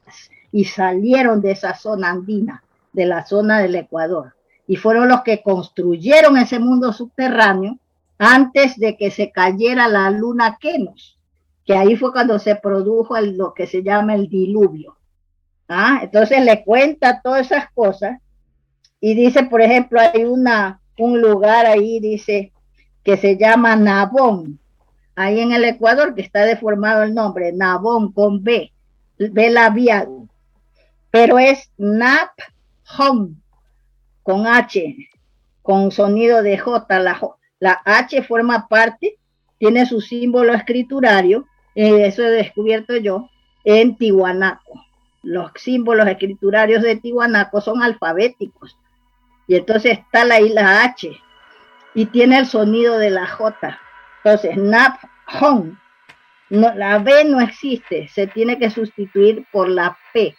y 0.51 0.65
salieron 0.65 1.41
de 1.41 1.51
esa 1.51 1.75
zona 1.75 2.09
andina, 2.09 2.63
de 2.93 3.05
la 3.05 3.25
zona 3.25 3.59
del 3.59 3.75
Ecuador 3.75 4.33
y 4.69 4.75
fueron 4.75 5.07
los 5.07 5.23
que 5.23 5.41
construyeron 5.41 6.37
ese 6.37 6.59
mundo 6.59 6.93
subterráneo 6.93 7.79
antes 8.19 8.77
de 8.77 8.97
que 8.97 9.09
se 9.09 9.31
cayera 9.31 9.87
la 9.87 10.11
luna 10.11 10.59
Kenos, 10.61 11.17
que 11.65 11.75
ahí 11.75 11.95
fue 11.95 12.11
cuando 12.11 12.37
se 12.37 12.55
produjo 12.55 13.19
lo 13.19 13.55
que 13.55 13.65
se 13.65 13.81
llama 13.81 14.13
el 14.13 14.29
diluvio. 14.29 14.95
¿Ah? 15.67 16.01
Entonces 16.03 16.43
le 16.43 16.63
cuenta 16.63 17.21
todas 17.21 17.47
esas 17.47 17.71
cosas 17.73 18.19
y 19.01 19.15
dice, 19.15 19.43
por 19.43 19.61
ejemplo, 19.61 19.99
hay 19.99 20.25
una, 20.25 20.81
un 20.99 21.19
lugar 21.19 21.65
ahí, 21.65 21.99
dice, 21.99 22.51
que 23.03 23.17
se 23.17 23.37
llama 23.37 23.75
Nabón, 23.75 24.59
ahí 25.15 25.39
en 25.39 25.51
el 25.51 25.63
Ecuador, 25.63 26.13
que 26.13 26.21
está 26.21 26.45
deformado 26.45 27.01
el 27.01 27.15
nombre, 27.15 27.53
Nabón 27.53 28.11
con 28.11 28.43
B, 28.43 28.71
B 29.17 29.49
labiado, 29.49 30.27
pero 31.09 31.39
es 31.39 31.71
Nap 31.77 32.29
Home, 32.97 33.35
con 34.23 34.47
H, 34.47 34.95
con 35.61 35.91
sonido 35.91 36.41
de 36.41 36.57
J. 36.57 36.99
La, 36.99 37.19
la 37.59 37.81
H 37.85 38.23
forma 38.23 38.67
parte, 38.67 39.17
tiene 39.57 39.85
su 39.85 40.01
símbolo 40.01 40.53
escriturario, 40.53 41.45
eh, 41.75 42.07
eso 42.07 42.23
he 42.23 42.29
descubierto 42.29 42.95
yo, 42.97 43.29
en 43.63 43.97
Tihuanaco. 43.97 44.85
Los 45.21 45.51
símbolos 45.55 46.07
escriturarios 46.07 46.81
de 46.81 46.95
Tihuanaco 46.95 47.61
son 47.61 47.83
alfabéticos. 47.83 48.77
Y 49.47 49.55
entonces 49.55 49.99
está 49.99 50.25
la 50.25 50.39
isla 50.39 50.83
H, 50.83 51.11
y 51.93 52.05
tiene 52.05 52.39
el 52.39 52.45
sonido 52.45 52.97
de 52.97 53.09
la 53.09 53.27
J. 53.27 53.79
Entonces, 54.23 54.57
Nap 54.57 54.97
Hong, 55.25 55.73
no, 56.49 56.73
la 56.75 56.99
B 56.99 57.25
no 57.25 57.39
existe, 57.41 58.07
se 58.07 58.27
tiene 58.27 58.57
que 58.57 58.69
sustituir 58.69 59.45
por 59.51 59.69
la 59.69 59.97
P. 60.13 60.35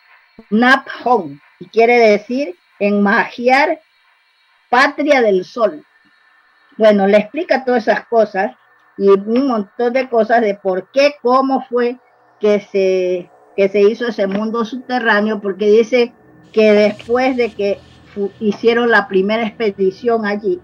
Nap 0.51 0.86
Hong, 1.03 1.38
y 1.61 1.66
quiere 1.66 1.98
decir 1.98 2.56
en 2.80 3.02
magiar 3.02 3.80
patria 4.68 5.20
del 5.20 5.44
sol. 5.44 5.84
Bueno, 6.76 7.06
le 7.06 7.18
explica 7.18 7.64
todas 7.64 7.86
esas 7.86 8.06
cosas 8.06 8.56
y 8.96 9.08
un 9.08 9.46
montón 9.46 9.92
de 9.92 10.08
cosas 10.08 10.40
de 10.40 10.54
por 10.54 10.90
qué, 10.90 11.14
cómo 11.22 11.64
fue 11.68 11.98
que 12.40 12.61
se, 12.61 13.30
que 13.56 13.68
se 13.68 13.82
hizo 13.82 14.08
ese 14.08 14.26
mundo 14.26 14.64
subterráneo, 14.64 15.40
porque 15.40 15.66
dice 15.66 16.12
que 16.52 16.72
después 16.72 17.36
de 17.36 17.52
que 17.52 17.78
hicieron 18.40 18.90
la 18.90 19.06
primera 19.06 19.46
expedición 19.46 20.26
allí, 20.26 20.61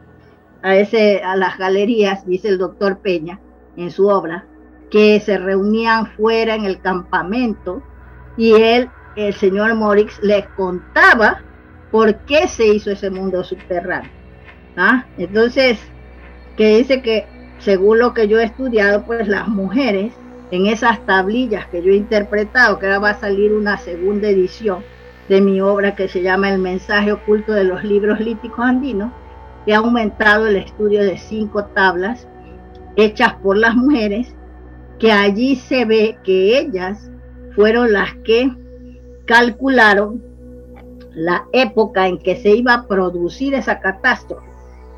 a, 0.63 0.75
ese, 0.77 1.23
a 1.23 1.37
las 1.37 1.59
galerías, 1.59 2.27
dice 2.27 2.49
el 2.49 2.59
doctor 2.59 2.99
Peña 2.99 3.41
en 3.77 3.91
su 3.91 4.09
obra, 4.09 4.47
que 4.91 5.21
se 5.21 5.39
reunían 5.39 6.07
fuera 6.17 6.55
en 6.55 6.65
el 6.65 6.81
campamento 6.81 7.83
y 8.37 8.53
él, 8.55 8.91
el 9.17 9.35
señor 9.35 9.75
Morix, 9.75 10.23
les 10.23 10.47
contaba 10.51 11.43
por 11.91 12.15
qué 12.27 12.47
se 12.49 12.67
hizo 12.67 12.91
ese 12.91 13.11
mundo 13.11 13.43
subterráneo. 13.43 14.11
¿Ah? 14.77 15.07
Entonces, 15.17 15.79
que 16.57 16.79
dice 16.79 17.03
que 17.03 17.27
según 17.59 17.99
lo 17.99 18.13
que 18.13 18.29
yo 18.29 18.39
he 18.39 18.45
estudiado, 18.45 19.05
pues 19.05 19.27
las 19.29 19.49
mujeres 19.49 20.13
en 20.51 20.67
esas 20.67 21.05
tablillas 21.07 21.67
que 21.67 21.83
yo 21.83 21.91
he 21.91 21.97
interpretado, 21.97 22.79
que 22.79 22.87
ahora 22.87 22.99
va 22.99 23.11
a 23.11 23.21
salir 23.21 23.53
una 23.53 23.79
segunda 23.79 24.29
edición 24.29 24.85
de 25.29 25.41
mi 25.41 25.61
obra 25.61 25.97
que 25.97 26.09
se 26.09 26.23
llama 26.23 26.51
El 26.51 26.61
mensaje 26.61 27.13
oculto 27.13 27.53
de 27.53 27.65
los 27.65 27.83
libros 27.83 28.21
líticos 28.21 28.65
andinos, 28.65 29.11
he 29.67 29.75
aumentado 29.75 30.47
el 30.47 30.57
estudio 30.57 31.03
de 31.03 31.19
cinco 31.19 31.65
tablas 31.65 32.29
hechas 32.95 33.35
por 33.43 33.57
las 33.57 33.75
mujeres, 33.75 34.35
que 34.99 35.11
allí 35.13 35.57
se 35.57 35.85
ve 35.85 36.19
que 36.23 36.59
ellas 36.59 37.11
fueron 37.55 37.93
las 37.93 38.15
que 38.25 38.51
calcularon 39.27 40.23
la 41.15 41.45
época 41.53 42.07
en 42.09 42.19
que 42.19 42.37
se 42.37 42.51
iba 42.51 42.75
a 42.75 42.87
producir 42.87 43.55
esa 43.55 43.81
catástrofe. 43.81 44.47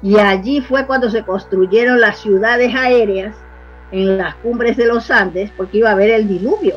Y 0.03 0.19
allí 0.19 0.61
fue 0.61 0.87
cuando 0.87 1.11
se 1.11 1.25
construyeron 1.25 2.01
las 2.01 2.19
ciudades 2.19 2.75
aéreas 2.75 3.35
en 3.91 4.19
las 4.19 4.35
cumbres 4.37 4.77
de 4.77 4.87
los 4.87 5.11
Andes, 5.11 5.51
porque 5.57 5.79
iba 5.79 5.91
a 5.91 5.93
haber 5.93 6.11
el 6.11 6.29
diluvio. 6.29 6.77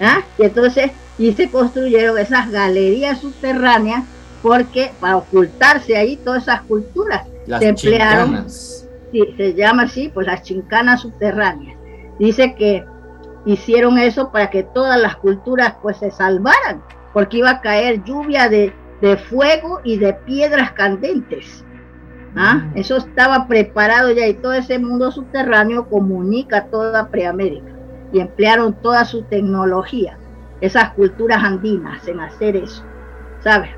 ¿ah? 0.00 0.22
Y 0.38 0.44
entonces, 0.44 0.90
y 1.18 1.32
se 1.32 1.50
construyeron 1.50 2.18
esas 2.18 2.50
galerías 2.50 3.20
subterráneas 3.20 4.04
porque 4.42 4.90
para 5.00 5.16
ocultarse 5.16 5.96
ahí 5.96 6.16
todas 6.16 6.44
esas 6.44 6.62
culturas 6.62 7.26
las 7.46 7.60
se 7.60 7.68
emplearon. 7.68 8.48
Sí, 8.48 9.24
se 9.36 9.54
llama 9.54 9.84
así, 9.84 10.10
pues 10.12 10.26
las 10.26 10.42
chincanas 10.42 11.00
subterráneas. 11.00 11.76
Dice 12.18 12.54
que 12.54 12.84
hicieron 13.44 13.98
eso 13.98 14.30
para 14.30 14.50
que 14.50 14.62
todas 14.62 15.00
las 15.00 15.16
culturas 15.16 15.76
pues 15.82 15.96
se 15.98 16.10
salvaran, 16.10 16.82
porque 17.12 17.38
iba 17.38 17.50
a 17.50 17.60
caer 17.60 18.04
lluvia 18.04 18.48
de, 18.48 18.72
de 19.00 19.16
fuego 19.16 19.80
y 19.84 19.98
de 19.98 20.14
piedras 20.14 20.72
candentes. 20.72 21.64
¿Ah? 22.36 22.70
Eso 22.74 22.98
estaba 22.98 23.48
preparado 23.48 24.12
ya 24.12 24.26
y 24.26 24.34
todo 24.34 24.52
ese 24.52 24.78
mundo 24.78 25.10
subterráneo 25.10 25.88
comunica 25.88 26.66
toda 26.66 27.08
Preamérica 27.08 27.72
y 28.12 28.20
emplearon 28.20 28.74
toda 28.74 29.04
su 29.04 29.22
tecnología, 29.22 30.18
esas 30.60 30.90
culturas 30.90 31.42
andinas 31.42 32.06
en 32.06 32.20
hacer 32.20 32.56
eso, 32.56 32.84
¿sabes? 33.42 33.70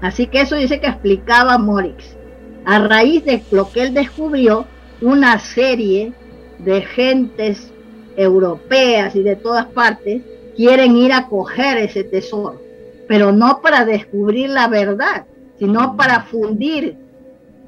Así 0.00 0.26
que 0.28 0.42
eso 0.42 0.56
dice 0.56 0.80
que 0.80 0.86
explicaba 0.86 1.58
Morix. 1.58 2.16
A 2.64 2.78
raíz 2.78 3.24
de 3.24 3.42
lo 3.50 3.70
que 3.70 3.82
él 3.82 3.94
descubrió, 3.94 4.66
una 5.00 5.38
serie 5.38 6.14
de 6.58 6.80
gentes 6.80 7.73
europeas 8.16 9.14
y 9.16 9.22
de 9.22 9.36
todas 9.36 9.66
partes 9.66 10.22
quieren 10.56 10.96
ir 10.96 11.12
a 11.12 11.28
coger 11.28 11.78
ese 11.78 12.04
tesoro, 12.04 12.60
pero 13.08 13.32
no 13.32 13.60
para 13.60 13.84
descubrir 13.84 14.50
la 14.50 14.68
verdad, 14.68 15.26
sino 15.58 15.96
para 15.96 16.22
fundir 16.22 16.96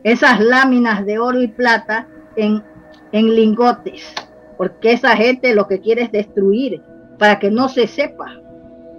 esas 0.05 0.41
láminas 0.41 1.05
de 1.05 1.19
oro 1.19 1.43
y 1.43 1.49
plata 1.49 2.07
en, 2.37 2.63
en 3.13 3.35
lingotes, 3.35 4.05
porque 4.57 4.93
esa 4.93 5.17
gente 5.17 5.55
lo 5.55 5.67
que 5.67 5.81
quiere 5.81 6.03
es 6.03 6.13
destruir 6.13 6.81
para 7.19 7.39
que 7.39 7.51
no 7.51 7.69
se 7.69 7.87
sepa 7.87 8.41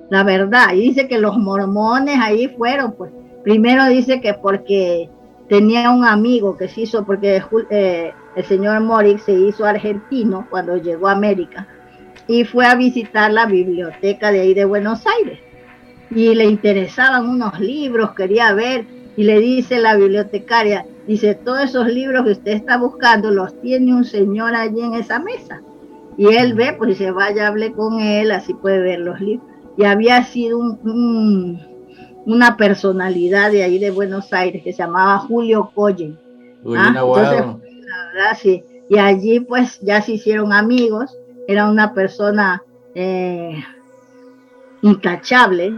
la 0.09 0.23
verdad. 0.23 0.73
Y 0.73 0.81
dice 0.81 1.07
que 1.07 1.17
los 1.17 1.37
mormones 1.37 2.17
ahí 2.21 2.47
fueron, 2.49 2.93
pues 2.93 3.11
primero 3.43 3.85
dice 3.85 4.21
que 4.21 4.33
porque 4.33 5.09
tenía 5.47 5.91
un 5.91 6.05
amigo 6.05 6.57
que 6.57 6.67
se 6.67 6.81
hizo, 6.81 7.05
porque 7.05 7.41
eh, 7.69 8.13
el 8.37 8.45
señor 8.45 8.79
Morix 8.81 9.23
se 9.23 9.33
hizo 9.33 9.65
argentino 9.65 10.45
cuando 10.51 10.77
llegó 10.77 11.07
a 11.07 11.13
América 11.13 11.67
y 12.27 12.43
fue 12.43 12.67
a 12.67 12.75
visitar 12.75 13.33
la 13.33 13.47
biblioteca 13.47 14.31
de 14.31 14.41
ahí 14.41 14.53
de 14.53 14.63
Buenos 14.63 15.05
Aires 15.07 15.39
y 16.11 16.35
le 16.35 16.45
interesaban 16.45 17.27
unos 17.27 17.59
libros, 17.59 18.11
quería 18.11 18.53
ver 18.53 18.85
y 19.15 19.23
le 19.23 19.39
dice 19.39 19.79
la 19.79 19.95
bibliotecaria, 19.95 20.85
dice, 21.07 21.33
todos 21.33 21.63
esos 21.63 21.87
libros 21.87 22.25
que 22.25 22.33
usted 22.33 22.51
está 22.51 22.77
buscando 22.77 23.31
los 23.31 23.59
tiene 23.61 23.95
un 23.95 24.05
señor 24.05 24.53
allí 24.53 24.81
en 24.81 24.93
esa 24.93 25.17
mesa. 25.17 25.63
Y 26.15 26.27
él 26.35 26.53
ve, 26.53 26.73
pues 26.77 26.91
dice, 26.91 27.09
vaya, 27.09 27.47
hable 27.47 27.71
con 27.71 27.99
él, 27.99 28.31
así 28.31 28.53
puede 28.53 28.79
ver 28.79 28.99
los 28.99 29.19
libros. 29.19 29.47
Y 29.77 29.85
había 29.85 30.23
sido 30.23 30.59
una 32.25 32.55
personalidad 32.55 33.51
de 33.51 33.63
ahí 33.63 33.79
de 33.79 33.89
Buenos 33.89 34.31
Aires 34.31 34.63
que 34.63 34.73
se 34.73 34.83
llamaba 34.83 35.17
Julio. 35.17 35.71
¿Ah? 35.75 36.93
Entonces, 36.95 37.66
sí. 38.35 38.63
Y 38.89 38.97
allí 38.97 39.39
pues 39.39 39.79
ya 39.81 40.01
se 40.01 40.13
hicieron 40.13 40.53
amigos, 40.53 41.17
era 41.47 41.69
una 41.69 41.93
persona 41.93 42.63
eh, 42.95 43.63
intachable. 44.81 45.73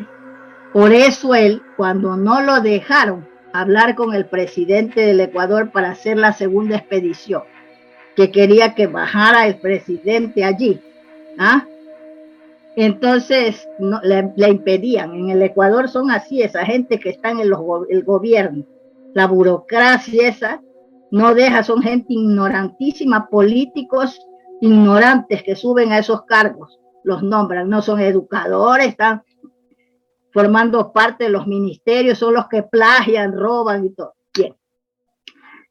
Por 0.74 0.93
eso 0.93 1.34
él, 1.34 1.62
cuando 1.78 2.16
no 2.16 2.41
lo 2.41 2.62
dejaron 2.62 3.28
hablar 3.53 3.95
con 3.95 4.14
el 4.14 4.26
presidente 4.26 5.01
del 5.01 5.20
Ecuador 5.20 5.72
para 5.72 5.91
hacer 5.91 6.18
la 6.18 6.34
segunda 6.34 6.78
expedición, 6.78 7.43
que 8.16 8.32
quería 8.32 8.76
que 8.76 8.88
bajara 8.88 9.47
el 9.47 9.57
presidente 9.57 10.43
allí. 10.43 10.80
¿ah? 11.39 11.66
Entonces 12.76 13.68
no, 13.80 13.99
le, 14.03 14.49
impedían. 14.49 15.16
En 15.16 15.30
el 15.30 15.41
Ecuador 15.41 15.89
son 15.89 16.12
así, 16.12 16.43
esa 16.43 16.66
gente 16.66 16.99
que 16.99 17.10
está 17.10 17.32
en 17.32 17.39
el, 17.39 17.53
el 17.89 18.03
gobierno, 18.03 18.66
la 19.14 19.26
burocracia 19.26 20.28
esa, 20.28 20.62
no 21.12 21.34
deja, 21.34 21.64
son 21.64 21.82
gente 21.82 22.14
ignorantísima, 22.14 23.30
políticos 23.30 24.20
ignorantes 24.62 25.43
que 25.43 25.55
suben 25.55 25.91
a 25.91 25.99
esos 25.99 26.24
cargos, 26.24 26.80
los 27.03 27.24
nombran, 27.24 27.70
no 27.70 27.82
son 27.82 27.99
educadores, 27.99 28.88
están 28.88 29.24
formando 30.32 30.91
parte 30.91 31.26
de 31.26 31.30
los 31.30 31.47
ministerios, 31.47 32.20
son 32.20 32.36
los 32.36 32.47
que 32.47 32.64
plagian, 32.64 33.34
roban 33.34 33.86
y 33.86 33.93
todo. 33.93 34.14
Bien. 34.36 34.55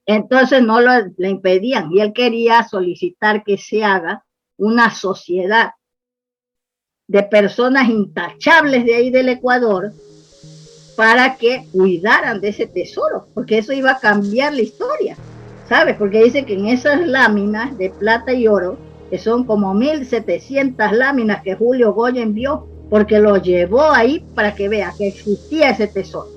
Entonces 0.05 0.63
no 0.63 0.81
lo, 0.81 0.91
le 1.17 1.29
impedían 1.29 1.93
y 1.93 2.01
él 2.01 2.13
quería 2.13 2.65
solicitar 2.65 3.45
que 3.45 3.59
se 3.59 3.85
haga 3.85 4.25
una 4.57 4.91
sociedad 4.91 5.73
de 7.07 7.23
personas 7.23 7.89
intachables 7.89 8.85
de 8.85 8.95
ahí 8.95 9.11
del 9.11 9.29
Ecuador 9.29 9.93
para 10.99 11.37
que 11.37 11.65
cuidaran 11.71 12.41
de 12.41 12.49
ese 12.49 12.67
tesoro, 12.67 13.29
porque 13.33 13.59
eso 13.59 13.73
iba 13.73 13.93
a 13.93 14.01
cambiar 14.01 14.53
la 14.53 14.63
historia, 14.63 15.17
¿sabes? 15.69 15.95
Porque 15.95 16.25
dice 16.25 16.45
que 16.45 16.55
en 16.55 16.67
esas 16.67 17.07
láminas 17.07 17.79
de 17.79 17.91
plata 17.91 18.33
y 18.33 18.49
oro, 18.49 18.77
que 19.09 19.17
son 19.17 19.45
como 19.45 19.75
1700 19.75 20.91
láminas 20.91 21.45
que 21.45 21.55
Julio 21.55 21.93
Goya 21.93 22.21
envió, 22.21 22.67
porque 22.91 23.21
lo 23.21 23.37
llevó 23.37 23.93
ahí 23.93 24.27
para 24.35 24.57
que 24.57 24.69
vea 24.69 24.93
que 24.99 25.07
existía 25.07 25.71
ese 25.71 25.87
tesoro. 25.87 26.31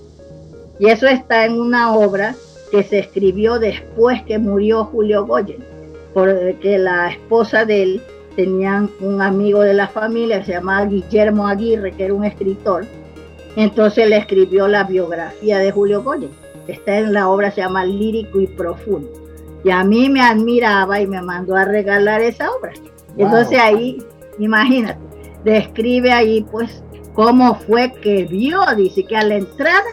Y 0.78 0.90
eso 0.90 1.08
está 1.08 1.44
en 1.46 1.60
una 1.60 1.96
obra 1.96 2.36
que 2.70 2.84
se 2.84 3.00
escribió 3.00 3.58
después 3.58 4.22
que 4.28 4.38
murió 4.38 4.86
Julio 4.86 5.26
Goyen, 5.26 5.66
porque 6.14 6.78
la 6.78 7.10
esposa 7.10 7.66
de 7.66 7.82
él 7.82 8.02
tenían 8.36 8.92
un 9.00 9.24
amigo 9.24 9.62
de 9.62 9.74
la 9.74 9.88
familia, 9.88 10.46
se 10.46 10.52
llamaba 10.52 10.86
Guillermo 10.86 11.48
Aguirre, 11.48 11.94
que 11.94 12.06
era 12.06 12.14
un 12.14 12.26
escritor. 12.26 12.86
Entonces 13.56 14.10
le 14.10 14.18
escribió 14.18 14.68
la 14.68 14.84
biografía 14.84 15.60
de 15.60 15.72
Julio 15.72 16.04
Goyen. 16.04 16.32
Está 16.68 17.00
en 17.00 17.14
la 17.14 17.30
obra, 17.30 17.52
se 17.52 17.62
llama 17.62 17.86
Lírico 17.86 18.40
y 18.40 18.48
Profundo. 18.48 19.10
Y 19.64 19.70
a 19.70 19.84
mí 19.84 20.10
me 20.10 20.22
admiraba 20.22 21.02
y 21.02 21.08
me 21.08 21.22
mandó 21.22 21.56
a 21.56 21.66
regalar 21.66 22.22
esa 22.22 22.52
obra. 22.52 22.74
Entonces 23.18 23.60
ahí, 23.60 24.02
imagínate, 24.40 25.00
describe 25.44 26.12
ahí 26.12 26.46
pues 26.50 26.84
cómo 27.14 27.56
fue 27.56 27.92
que 28.02 28.24
vio, 28.26 28.62
dice 28.76 29.04
que 29.04 29.18
a 29.18 29.24
la 29.24 29.36
entrada 29.36 29.84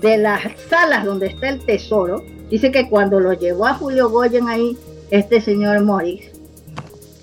de 0.00 0.18
las 0.18 0.42
salas 0.68 1.04
donde 1.04 1.28
está 1.28 1.48
el 1.48 1.60
tesoro, 1.60 2.22
dice 2.50 2.70
que 2.70 2.88
cuando 2.88 3.20
lo 3.20 3.32
llevó 3.32 3.66
a 3.66 3.74
Julio 3.74 4.10
Goyen 4.10 4.48
ahí, 4.48 4.76
este 5.10 5.40
señor 5.40 5.82
Morris, 5.82 6.30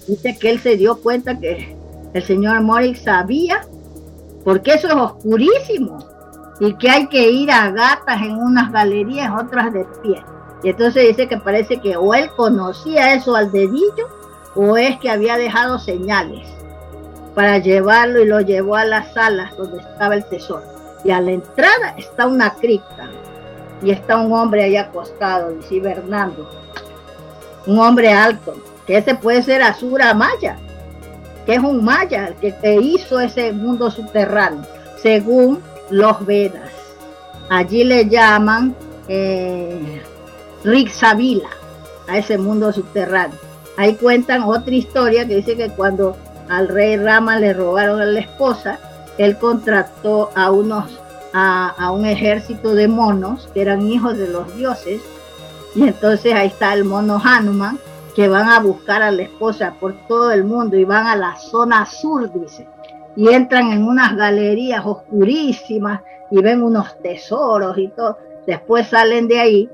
dice 0.07 0.37
que 0.39 0.49
él 0.49 0.59
se 0.59 0.77
dio 0.77 0.97
cuenta 0.97 1.37
que 1.39 1.75
el 2.13 2.23
señor 2.23 2.61
Morris 2.61 2.99
sabía, 2.99 3.67
porque 4.43 4.73
eso 4.73 4.87
es 4.87 4.95
oscurísimo, 4.95 5.99
y 6.59 6.73
que 6.75 6.89
hay 6.89 7.07
que 7.07 7.31
ir 7.31 7.51
a 7.51 7.71
gatas 7.71 8.21
en 8.21 8.37
unas 8.37 8.71
galerías, 8.71 9.31
otras 9.37 9.73
de 9.73 9.85
pie. 10.01 10.23
Y 10.63 10.69
entonces 10.69 11.07
dice 11.07 11.27
que 11.27 11.37
parece 11.37 11.81
que 11.81 11.97
o 11.97 12.13
él 12.13 12.29
conocía 12.35 13.13
eso 13.13 13.35
al 13.35 13.51
dedillo, 13.51 14.07
o 14.55 14.77
es 14.77 14.97
que 14.99 15.09
había 15.09 15.37
dejado 15.37 15.79
señales 15.79 16.47
para 17.35 17.57
llevarlo 17.57 18.21
y 18.21 18.27
lo 18.27 18.41
llevó 18.41 18.75
a 18.75 18.85
las 18.85 19.13
salas 19.13 19.55
donde 19.57 19.79
estaba 19.79 20.15
el 20.15 20.25
tesoro. 20.25 20.63
Y 21.03 21.11
a 21.11 21.19
la 21.19 21.31
entrada 21.31 21.95
está 21.97 22.27
una 22.27 22.53
cripta 22.53 23.09
y 23.81 23.91
está 23.91 24.17
un 24.17 24.31
hombre 24.31 24.63
ahí 24.63 24.77
acostado, 24.77 25.51
dice 25.51 25.79
Bernardo, 25.79 26.47
un 27.65 27.79
hombre 27.79 28.13
alto, 28.13 28.55
que 28.85 28.97
ese 28.97 29.15
puede 29.15 29.41
ser 29.41 29.61
Asura 29.61 30.13
Maya, 30.13 30.57
que 31.45 31.55
es 31.55 31.59
un 31.59 31.83
Maya, 31.83 32.33
que, 32.39 32.55
que 32.55 32.75
hizo 32.75 33.19
ese 33.19 33.51
mundo 33.53 33.91
subterráneo, 33.91 34.61
según 35.01 35.61
los 35.89 36.25
Vedas. 36.25 36.71
Allí 37.49 37.83
le 37.83 38.07
llaman 38.07 38.75
eh, 39.07 40.01
Rixavila, 40.63 41.49
a 42.07 42.17
ese 42.17 42.37
mundo 42.37 42.71
subterráneo. 42.71 43.37
Ahí 43.77 43.95
cuentan 43.95 44.43
otra 44.43 44.73
historia 44.73 45.27
que 45.27 45.37
dice 45.37 45.55
que 45.55 45.69
cuando 45.69 46.15
al 46.49 46.67
rey 46.67 46.97
Rama 46.97 47.39
le 47.39 47.53
robaron 47.53 48.01
a 48.01 48.05
la 48.05 48.19
esposa, 48.19 48.79
él 49.17 49.37
contrató 49.37 50.29
a 50.35 50.51
unos 50.51 50.99
a, 51.33 51.91
un 51.91 52.05
ejército 52.05 52.75
de 52.75 52.87
monos 52.87 53.49
que 53.53 53.61
eran 53.61 53.87
hijos 53.87 54.17
de 54.17 54.27
los 54.27 54.55
dioses 54.55 55.01
y 55.75 55.83
entonces 55.87 56.33
ahí 56.35 56.47
está 56.47 56.73
el 56.75 56.85
mono 56.85 57.19
Hanuman 57.23 57.79
que 58.15 58.27
van 58.27 58.49
a 58.49 58.59
buscar 58.59 59.01
a 59.01 59.11
la 59.11 59.23
esposa 59.23 59.75
por 59.79 59.93
todo 60.07 60.31
el 60.31 60.43
mundo 60.43 60.77
y 60.77 60.85
van 60.85 61.07
a 61.07 61.15
la 61.15 61.35
zona 61.35 61.85
sur, 61.85 62.31
dice, 62.33 62.67
y 63.15 63.29
entran 63.29 63.71
en 63.71 63.87
unas 63.87 64.15
galerías 64.15 64.85
oscurísimas 64.85 66.01
y 66.31 66.41
ven 66.41 66.63
unos 66.63 66.99
tesoros 67.01 67.77
y 67.77 67.89
todo. 67.89 68.17
Después 68.47 68.87
salen 68.87 69.27
de 69.27 69.39
ahí 69.39 69.69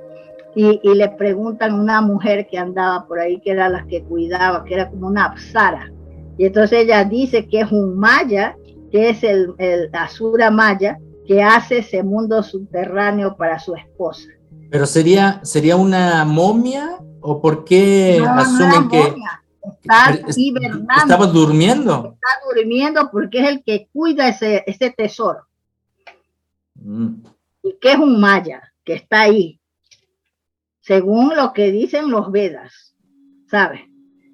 y, 0.56 0.80
y 0.84 0.96
le 0.96 1.10
preguntan 1.10 1.72
a 1.72 1.76
una 1.76 2.02
mujer 2.02 2.48
que 2.48 2.58
andaba 2.58 3.06
por 3.08 3.20
ahí, 3.20 3.40
que 3.40 3.52
era 3.52 3.70
la 3.70 3.86
que 3.88 4.04
cuidaba, 4.04 4.64
que 4.64 4.74
era 4.74 4.90
como 4.90 5.08
una 5.08 5.26
apsara 5.26 5.92
y 6.40 6.46
entonces 6.46 6.86
ella 6.86 7.04
dice 7.04 7.48
que 7.48 7.60
es 7.60 7.72
un 7.72 8.00
maya, 8.00 8.56
que 8.92 9.10
es 9.10 9.24
el, 9.26 9.54
el 9.58 9.90
Asura 9.92 10.50
maya, 10.50 10.98
que 11.28 11.44
hace 11.44 11.80
ese 11.80 12.02
mundo 12.02 12.42
subterráneo 12.42 13.36
para 13.36 13.60
su 13.60 13.76
esposa. 13.76 14.30
Pero 14.72 14.86
sería, 14.86 15.42
sería 15.44 15.76
una 15.76 16.24
momia 16.24 16.98
o 17.22 17.42
por 17.42 17.66
qué 17.66 18.24
asumen 18.26 18.90
que 18.90 19.16
está 19.82 20.20
hibernando? 20.36 20.94
Estaba 20.98 21.28
durmiendo. 21.28 22.16
Está 22.16 22.28
durmiendo 22.54 23.10
porque 23.12 23.42
es 23.42 23.50
el 23.50 23.64
que 23.64 23.88
cuida 23.92 24.30
ese, 24.30 24.64
ese 24.68 24.92
tesoro. 24.92 25.48
Mm. 26.76 27.24
Y 27.64 27.78
que 27.80 27.92
es 27.92 27.98
un 27.98 28.20
maya 28.20 28.62
que 28.84 28.94
está 28.94 29.22
ahí, 29.22 29.60
según 30.82 31.36
lo 31.36 31.54
que 31.54 31.72
dicen 31.72 32.10
los 32.10 32.32
Vedas, 32.32 32.96
¿sabes? 33.48 33.82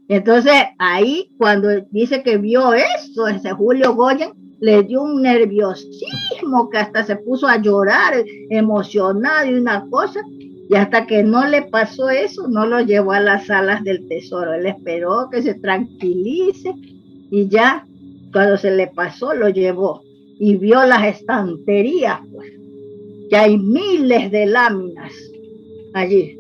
Entonces 0.08 0.54
ahí 0.78 1.34
cuando 1.38 1.70
dice 1.90 2.22
que 2.22 2.38
vio 2.38 2.74
esto, 2.74 3.28
ese 3.28 3.52
Julio 3.52 3.96
Goyen 3.96 4.34
le 4.60 4.84
dio 4.84 5.02
un 5.02 5.22
nerviosismo 5.22 6.70
que 6.70 6.78
hasta 6.78 7.04
se 7.04 7.16
puso 7.18 7.48
a 7.48 7.58
llorar, 7.58 8.14
emocionado 8.50 9.48
y 9.48 9.56
una 9.56 9.88
cosa, 9.90 10.22
y 10.68 10.76
hasta 10.76 11.06
que 11.06 11.24
no 11.24 11.48
le 11.48 11.64
pasó 11.64 12.10
eso, 12.10 12.48
no 12.48 12.66
lo 12.66 12.82
llevó 12.82 13.12
a 13.12 13.20
las 13.20 13.46
salas 13.48 13.84
del 13.84 14.08
tesoro. 14.08 14.54
Él 14.54 14.66
esperó 14.66 15.30
que 15.32 15.44
se 15.44 15.54
tranquilice 15.56 16.74
y 17.30 17.48
ya 17.48 17.86
cuando 18.34 18.58
se 18.58 18.72
le 18.72 18.88
pasó 18.88 19.34
lo 19.34 19.50
llevó 19.50 20.02
y 20.40 20.56
vio 20.58 20.84
las 20.86 21.06
estanterías, 21.06 22.20
pues, 22.34 22.52
que 23.30 23.38
hay 23.38 23.58
miles 23.58 24.32
de 24.32 24.46
láminas 24.48 25.14
allí, 25.94 26.38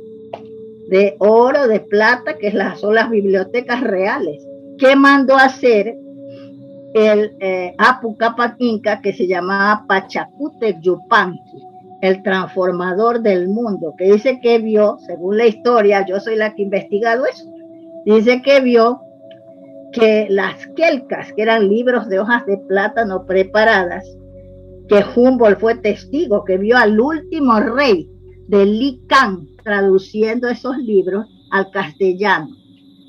de 0.90 1.16
oro, 1.20 1.68
de 1.68 1.80
plata, 1.80 2.38
que 2.38 2.52
son 2.78 2.96
las 2.96 3.10
bibliotecas 3.10 3.82
reales. 3.82 4.46
¿Qué 4.78 4.96
mandó 4.96 5.36
a 5.36 5.46
hacer 5.46 5.96
el 6.94 7.32
eh, 7.40 7.74
Apu 7.78 8.18
Capac 8.18 8.56
Inca 8.60 9.02
que 9.02 9.14
se 9.14 9.28
llamaba 9.28 9.86
Pachacute 9.88 10.78
Yupanqui? 10.82 11.75
El 12.06 12.24
transformador 12.24 13.22
del 13.22 13.48
mundo, 13.48 13.94
que 13.98 14.12
dice 14.12 14.40
que 14.42 14.60
vio, 14.60 14.98
según 15.06 15.38
la 15.38 15.48
historia, 15.48 16.06
yo 16.06 16.20
soy 16.20 16.36
la 16.36 16.54
que 16.54 16.62
he 16.62 16.66
investigado 16.66 17.26
eso, 17.26 17.46
dice 18.06 18.42
que 18.42 18.62
vio 18.62 19.02
que 19.92 20.28
las 20.30 20.68
quelcas, 20.76 21.32
que 21.34 21.42
eran 21.42 21.68
libros 21.68 22.08
de 22.08 22.20
hojas 22.20 22.46
de 22.46 22.58
plátano 22.58 23.26
preparadas, 23.26 24.06
que 24.88 25.04
Humboldt 25.16 25.60
fue 25.60 25.76
testigo, 25.76 26.44
que 26.44 26.58
vio 26.58 26.78
al 26.78 27.00
último 27.00 27.60
rey 27.60 28.10
de 28.48 28.66
Lican 28.66 29.48
traduciendo 29.64 30.48
esos 30.48 30.78
libros 30.78 31.26
al 31.52 31.72
castellano, 31.72 32.50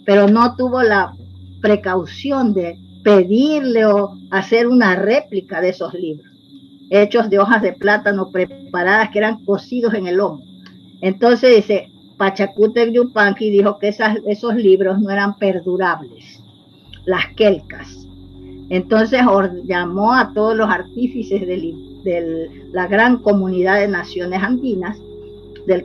pero 0.06 0.28
no 0.28 0.54
tuvo 0.56 0.82
la 0.82 1.12
precaución 1.60 2.54
de 2.54 2.78
pedirle 3.04 3.84
o 3.84 4.12
hacer 4.30 4.66
una 4.66 4.96
réplica 4.96 5.60
de 5.60 5.70
esos 5.70 5.92
libros 5.94 6.35
hechos 6.90 7.30
de 7.30 7.38
hojas 7.38 7.62
de 7.62 7.72
plátano 7.72 8.30
preparadas 8.30 9.10
que 9.10 9.18
eran 9.18 9.44
cocidos 9.44 9.94
en 9.94 10.06
el 10.06 10.16
lomo. 10.16 10.42
Entonces 11.00 11.56
dice, 11.56 11.90
Pachacute 12.16 12.92
Yupanqui 12.92 13.50
dijo 13.50 13.78
que 13.78 13.88
esas, 13.88 14.18
esos 14.26 14.54
libros 14.54 14.98
no 15.00 15.10
eran 15.10 15.36
perdurables, 15.36 16.42
las 17.04 17.26
quelcas. 17.36 18.06
Entonces 18.68 19.20
llamó 19.64 20.14
a 20.14 20.32
todos 20.32 20.56
los 20.56 20.68
artífices 20.68 21.46
de 21.46 22.50
la 22.72 22.86
gran 22.86 23.18
comunidad 23.18 23.80
de 23.80 23.88
naciones 23.88 24.42
andinas, 24.42 24.98
del 25.66 25.84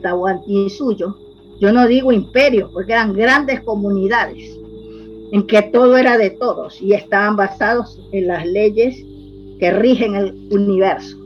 suyo 0.70 1.16
Yo 1.60 1.72
no 1.72 1.86
digo 1.86 2.12
imperio, 2.12 2.70
porque 2.72 2.92
eran 2.92 3.12
grandes 3.12 3.60
comunidades 3.60 4.56
en 5.32 5.46
que 5.46 5.62
todo 5.62 5.96
era 5.96 6.18
de 6.18 6.30
todos 6.30 6.80
y 6.80 6.92
estaban 6.92 7.36
basados 7.36 7.98
en 8.12 8.28
las 8.28 8.46
leyes 8.46 9.04
que 9.58 9.70
rigen 9.70 10.14
el 10.14 10.48
universo, 10.50 11.16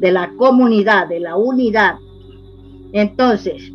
de 0.00 0.10
la 0.12 0.32
comunidad, 0.36 1.08
de 1.08 1.20
la 1.20 1.36
unidad. 1.36 1.96
Entonces, 2.92 3.70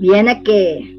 viene 0.00 0.42
que 0.42 0.96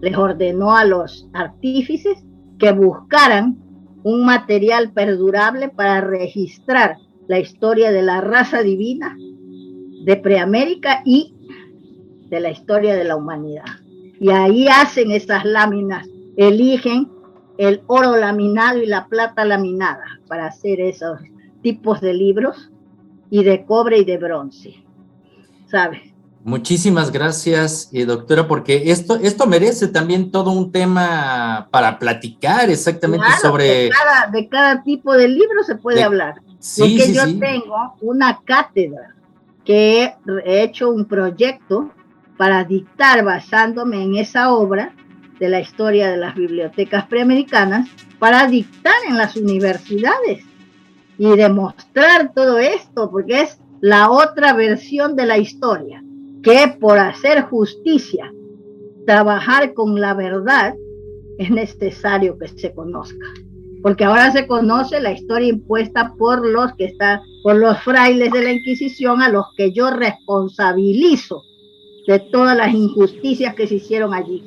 les 0.00 0.16
ordenó 0.16 0.74
a 0.74 0.84
los 0.84 1.28
artífices 1.32 2.18
que 2.58 2.72
buscaran 2.72 3.58
un 4.02 4.24
material 4.24 4.92
perdurable 4.92 5.68
para 5.68 6.00
registrar 6.00 6.96
la 7.28 7.38
historia 7.38 7.92
de 7.92 8.02
la 8.02 8.20
raza 8.20 8.62
divina 8.62 9.16
de 10.04 10.16
Preamérica 10.16 11.02
y 11.04 11.34
de 12.28 12.40
la 12.40 12.50
historia 12.50 12.94
de 12.94 13.04
la 13.04 13.16
humanidad. 13.16 13.64
Y 14.20 14.30
ahí 14.30 14.66
hacen 14.68 15.10
esas 15.10 15.44
láminas, 15.44 16.08
eligen 16.36 17.08
el 17.58 17.82
oro 17.86 18.16
laminado 18.16 18.78
y 18.82 18.86
la 18.86 19.06
plata 19.06 19.44
laminada 19.44 20.20
para 20.32 20.46
hacer 20.46 20.80
esos 20.80 21.20
tipos 21.60 22.00
de 22.00 22.14
libros 22.14 22.70
y 23.28 23.44
de 23.44 23.66
cobre 23.66 23.98
y 23.98 24.04
de 24.06 24.16
bronce. 24.16 24.82
¿Sabes? 25.70 26.00
Muchísimas 26.42 27.12
gracias, 27.12 27.90
eh, 27.92 28.06
doctora, 28.06 28.48
porque 28.48 28.84
esto, 28.86 29.16
esto 29.16 29.46
merece 29.46 29.88
también 29.88 30.30
todo 30.30 30.52
un 30.52 30.72
tema 30.72 31.68
para 31.70 31.98
platicar 31.98 32.70
exactamente 32.70 33.26
sobre... 33.42 33.64
De 33.64 33.90
cada, 33.90 34.30
de 34.30 34.48
cada, 34.48 34.82
tipo 34.82 35.12
de 35.12 35.28
libro 35.28 35.62
se 35.66 35.76
puede 35.76 36.02
hablar. 36.02 36.36
Sí, 36.58 36.80
porque 36.80 37.12
yo 37.12 37.38
tengo 37.38 37.94
una 38.00 38.40
cátedra 38.42 39.14
que 39.66 40.14
he 40.46 40.62
hecho 40.62 40.88
un 40.88 41.04
proyecto 41.04 41.90
para 42.38 42.64
dictar 42.64 43.22
basándome 43.22 44.02
en 44.02 44.16
esa 44.16 44.50
obra 44.54 44.94
de 45.38 45.50
la 45.50 45.60
historia 45.60 46.10
de 46.10 46.16
las 46.16 46.34
bibliotecas 46.34 47.04
preamericanas 47.04 47.86
para 48.22 48.46
dictar 48.46 48.94
en 49.08 49.18
las 49.18 49.34
universidades 49.34 50.44
y 51.18 51.36
demostrar 51.36 52.32
todo 52.32 52.60
esto, 52.60 53.10
porque 53.10 53.40
es 53.40 53.58
la 53.80 54.12
otra 54.12 54.52
versión 54.52 55.16
de 55.16 55.26
la 55.26 55.38
historia, 55.38 56.04
que 56.40 56.72
por 56.80 57.00
hacer 57.00 57.42
justicia, 57.42 58.32
trabajar 59.06 59.74
con 59.74 60.00
la 60.00 60.14
verdad, 60.14 60.72
es 61.36 61.50
necesario 61.50 62.38
que 62.38 62.46
se 62.46 62.72
conozca. 62.72 63.26
Porque 63.82 64.04
ahora 64.04 64.30
se 64.30 64.46
conoce 64.46 65.00
la 65.00 65.10
historia 65.10 65.48
impuesta 65.48 66.14
por 66.16 66.46
los 66.46 66.76
que 66.76 66.84
están, 66.84 67.22
por 67.42 67.56
los 67.56 67.76
frailes 67.80 68.30
de 68.30 68.44
la 68.44 68.52
Inquisición, 68.52 69.20
a 69.20 69.30
los 69.30 69.46
que 69.56 69.72
yo 69.72 69.90
responsabilizo 69.90 71.42
de 72.06 72.20
todas 72.20 72.56
las 72.56 72.72
injusticias 72.72 73.56
que 73.56 73.66
se 73.66 73.74
hicieron 73.74 74.14
allí. 74.14 74.44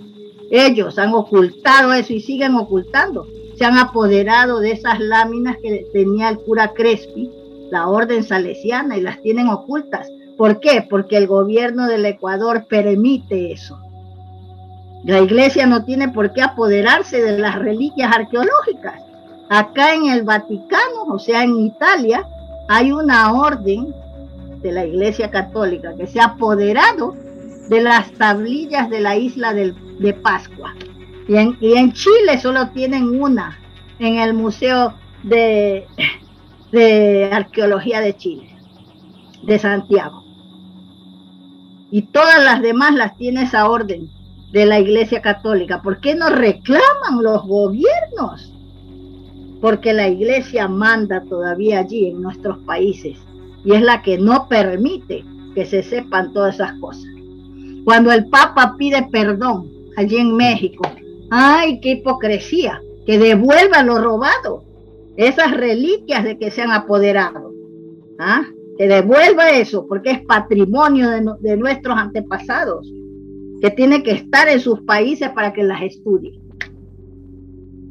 Ellos 0.49 0.97
han 0.97 1.13
ocultado 1.13 1.91
eso 1.91 2.13
y 2.13 2.21
siguen 2.21 2.55
ocultando. 2.55 3.27
Se 3.57 3.65
han 3.65 3.77
apoderado 3.77 4.59
de 4.59 4.71
esas 4.71 4.99
láminas 4.99 5.57
que 5.61 5.85
tenía 5.93 6.29
el 6.29 6.39
cura 6.39 6.73
Crespi, 6.73 7.31
la 7.71 7.87
orden 7.87 8.23
salesiana, 8.23 8.97
y 8.97 9.01
las 9.01 9.21
tienen 9.21 9.47
ocultas. 9.47 10.07
¿Por 10.37 10.59
qué? 10.59 10.85
Porque 10.89 11.17
el 11.17 11.27
gobierno 11.27 11.87
del 11.87 12.05
Ecuador 12.05 12.65
permite 12.67 13.53
eso. 13.53 13.79
La 15.05 15.21
iglesia 15.21 15.67
no 15.67 15.85
tiene 15.85 16.09
por 16.09 16.33
qué 16.33 16.41
apoderarse 16.41 17.21
de 17.21 17.37
las 17.37 17.59
reliquias 17.59 18.13
arqueológicas. 18.13 19.01
Acá 19.49 19.93
en 19.93 20.07
el 20.07 20.23
Vaticano, 20.23 21.03
o 21.07 21.19
sea, 21.19 21.43
en 21.43 21.59
Italia, 21.59 22.27
hay 22.67 22.91
una 22.91 23.31
orden 23.33 23.93
de 24.61 24.71
la 24.71 24.85
iglesia 24.85 25.29
católica 25.29 25.95
que 25.95 26.07
se 26.07 26.19
ha 26.19 26.25
apoderado 26.25 27.15
de 27.69 27.81
las 27.81 28.11
tablillas 28.13 28.89
de 28.89 28.99
la 28.99 29.15
isla 29.15 29.53
de 29.53 30.13
Pascua. 30.21 30.73
Y 31.27 31.35
en, 31.35 31.57
y 31.59 31.73
en, 31.73 31.91
Chile 31.93 32.39
solo 32.39 32.69
tienen 32.69 33.21
una, 33.21 33.57
en 33.99 34.19
el 34.19 34.33
Museo 34.33 34.93
de, 35.23 35.87
de 36.71 37.29
Arqueología 37.31 38.01
de 38.01 38.15
Chile, 38.15 38.55
de 39.43 39.57
Santiago. 39.57 40.23
Y 41.91 42.03
todas 42.03 42.43
las 42.43 42.61
demás 42.61 42.93
las 42.93 43.17
tiene 43.17 43.43
esa 43.43 43.69
orden 43.69 44.09
de 44.51 44.65
la 44.65 44.79
Iglesia 44.79 45.21
Católica. 45.21 45.81
¿Por 45.81 45.99
qué 45.99 46.15
no 46.15 46.29
reclaman 46.29 47.21
los 47.21 47.43
gobiernos? 47.43 48.53
Porque 49.61 49.93
la 49.93 50.07
Iglesia 50.07 50.67
manda 50.67 51.23
todavía 51.23 51.79
allí 51.79 52.09
en 52.09 52.21
nuestros 52.21 52.59
países 52.59 53.17
y 53.63 53.73
es 53.73 53.81
la 53.81 54.01
que 54.03 54.17
no 54.17 54.47
permite 54.47 55.25
que 55.55 55.65
se 55.65 55.81
sepan 55.81 56.33
todas 56.33 56.55
esas 56.55 56.73
cosas. 56.79 57.05
Cuando 57.83 58.11
el 58.11 58.27
Papa 58.27 58.75
pide 58.77 59.07
perdón 59.11 59.71
allí 59.97 60.17
en 60.17 60.35
México, 60.35 60.83
¡ay, 61.29 61.79
qué 61.81 61.91
hipocresía! 61.91 62.81
Que 63.05 63.19
devuelva 63.19 63.83
lo 63.83 63.99
robado, 63.99 64.63
esas 65.17 65.51
reliquias 65.51 66.23
de 66.23 66.37
que 66.37 66.51
se 66.51 66.61
han 66.61 66.71
apoderado. 66.71 67.53
¿Ah? 68.19 68.43
Que 68.77 68.87
devuelva 68.87 69.51
eso, 69.51 69.85
porque 69.87 70.11
es 70.11 70.25
patrimonio 70.25 71.09
de, 71.09 71.25
de 71.39 71.57
nuestros 71.57 71.97
antepasados, 71.97 72.91
que 73.61 73.69
tiene 73.71 74.03
que 74.03 74.11
estar 74.11 74.47
en 74.49 74.59
sus 74.59 74.81
países 74.81 75.29
para 75.29 75.53
que 75.53 75.63
las 75.63 75.81
estudien. 75.81 76.41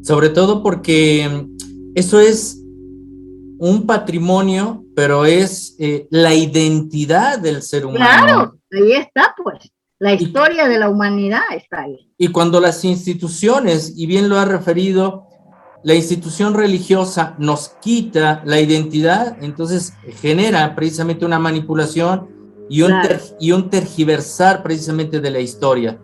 Sobre 0.03 0.29
todo 0.29 0.63
porque 0.63 1.47
eso 1.95 2.21
es 2.21 2.61
un 3.59 3.87
patrimonio, 3.87 4.85
pero 4.95 5.25
es 5.25 5.77
eh, 5.79 6.07
la 6.11 6.35
identidad 6.35 7.39
del 7.39 7.63
ser 7.63 7.87
humano. 7.87 8.05
Claro, 8.05 8.59
ahí 8.73 8.93
está, 8.93 9.35
pues. 9.43 9.71
La 10.05 10.13
historia 10.13 10.69
de 10.69 10.79
la 10.79 10.91
humanidad 10.91 11.41
está 11.57 11.81
ahí. 11.81 12.13
Y 12.19 12.29
cuando 12.29 12.61
las 12.61 12.85
instituciones, 12.85 13.95
y 13.97 14.05
bien 14.05 14.29
lo 14.29 14.39
ha 14.39 14.45
referido, 14.45 15.29
la 15.83 15.95
institución 15.95 16.53
religiosa 16.53 17.35
nos 17.39 17.71
quita 17.81 18.43
la 18.45 18.61
identidad, 18.61 19.43
entonces 19.43 19.95
genera 20.21 20.75
precisamente 20.75 21.25
una 21.25 21.39
manipulación 21.39 22.29
y 22.69 22.83
un, 22.83 22.93
y 23.41 23.53
un 23.53 23.71
tergiversar 23.71 24.63
precisamente 24.63 25.21
de 25.21 25.31
la 25.31 25.41
historia 25.41 25.99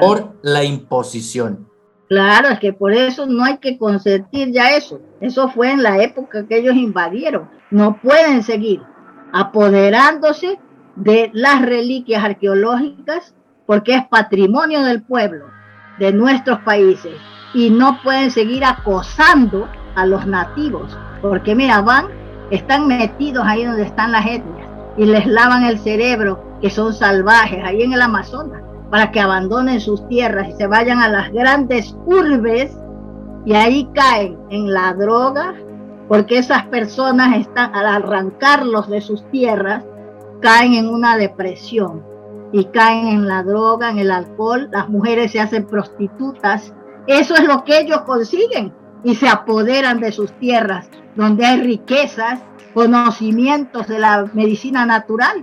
por 0.00 0.36
la 0.42 0.64
imposición. 0.64 1.68
Claro, 2.08 2.48
es 2.48 2.58
que 2.58 2.72
por 2.72 2.92
eso 2.92 3.24
no 3.24 3.44
hay 3.44 3.58
que 3.58 3.78
consentir 3.78 4.50
ya 4.50 4.76
eso. 4.76 5.00
Eso 5.20 5.48
fue 5.48 5.70
en 5.70 5.84
la 5.84 6.02
época 6.02 6.44
que 6.48 6.58
ellos 6.58 6.74
invadieron. 6.74 7.48
No 7.70 8.00
pueden 8.02 8.42
seguir 8.42 8.82
apoderándose 9.32 10.58
de 10.96 11.30
las 11.32 11.62
reliquias 11.62 12.24
arqueológicas 12.24 13.32
porque 13.66 13.94
es 13.94 14.06
patrimonio 14.08 14.82
del 14.82 15.02
pueblo 15.02 15.46
de 15.98 16.12
nuestros 16.12 16.60
países 16.60 17.14
y 17.54 17.70
no 17.70 18.00
pueden 18.02 18.30
seguir 18.30 18.64
acosando 18.64 19.68
a 19.94 20.06
los 20.06 20.26
nativos, 20.26 20.96
porque 21.22 21.54
mira, 21.54 21.80
van, 21.80 22.06
están 22.50 22.88
metidos 22.88 23.44
ahí 23.46 23.64
donde 23.64 23.84
están 23.84 24.12
las 24.12 24.26
etnias 24.26 24.68
y 24.96 25.06
les 25.06 25.26
lavan 25.26 25.64
el 25.64 25.78
cerebro, 25.78 26.42
que 26.60 26.70
son 26.70 26.92
salvajes, 26.92 27.62
ahí 27.64 27.82
en 27.82 27.92
el 27.92 28.02
Amazonas, 28.02 28.62
para 28.90 29.10
que 29.10 29.20
abandonen 29.20 29.80
sus 29.80 30.06
tierras 30.08 30.48
y 30.48 30.52
se 30.52 30.66
vayan 30.66 31.00
a 31.00 31.08
las 31.08 31.32
grandes 31.32 31.96
urbes 32.06 32.76
y 33.44 33.54
ahí 33.54 33.88
caen 33.94 34.38
en 34.50 34.72
la 34.72 34.94
droga, 34.94 35.54
porque 36.08 36.38
esas 36.38 36.64
personas 36.66 37.36
están 37.36 37.74
al 37.74 37.86
arrancarlos 37.86 38.88
de 38.88 39.00
sus 39.00 39.28
tierras, 39.30 39.84
caen 40.40 40.74
en 40.74 40.88
una 40.88 41.16
depresión 41.16 42.13
y 42.54 42.66
caen 42.66 43.08
en 43.08 43.26
la 43.26 43.42
droga, 43.42 43.90
en 43.90 43.98
el 43.98 44.12
alcohol, 44.12 44.68
las 44.70 44.88
mujeres 44.88 45.32
se 45.32 45.40
hacen 45.40 45.66
prostitutas, 45.66 46.72
eso 47.08 47.34
es 47.34 47.42
lo 47.42 47.64
que 47.64 47.80
ellos 47.80 48.02
consiguen 48.02 48.72
y 49.02 49.16
se 49.16 49.28
apoderan 49.28 49.98
de 49.98 50.12
sus 50.12 50.30
tierras, 50.38 50.88
donde 51.16 51.44
hay 51.44 51.60
riquezas, 51.62 52.38
conocimientos 52.72 53.88
de 53.88 53.98
la 53.98 54.30
medicina 54.34 54.86
natural, 54.86 55.42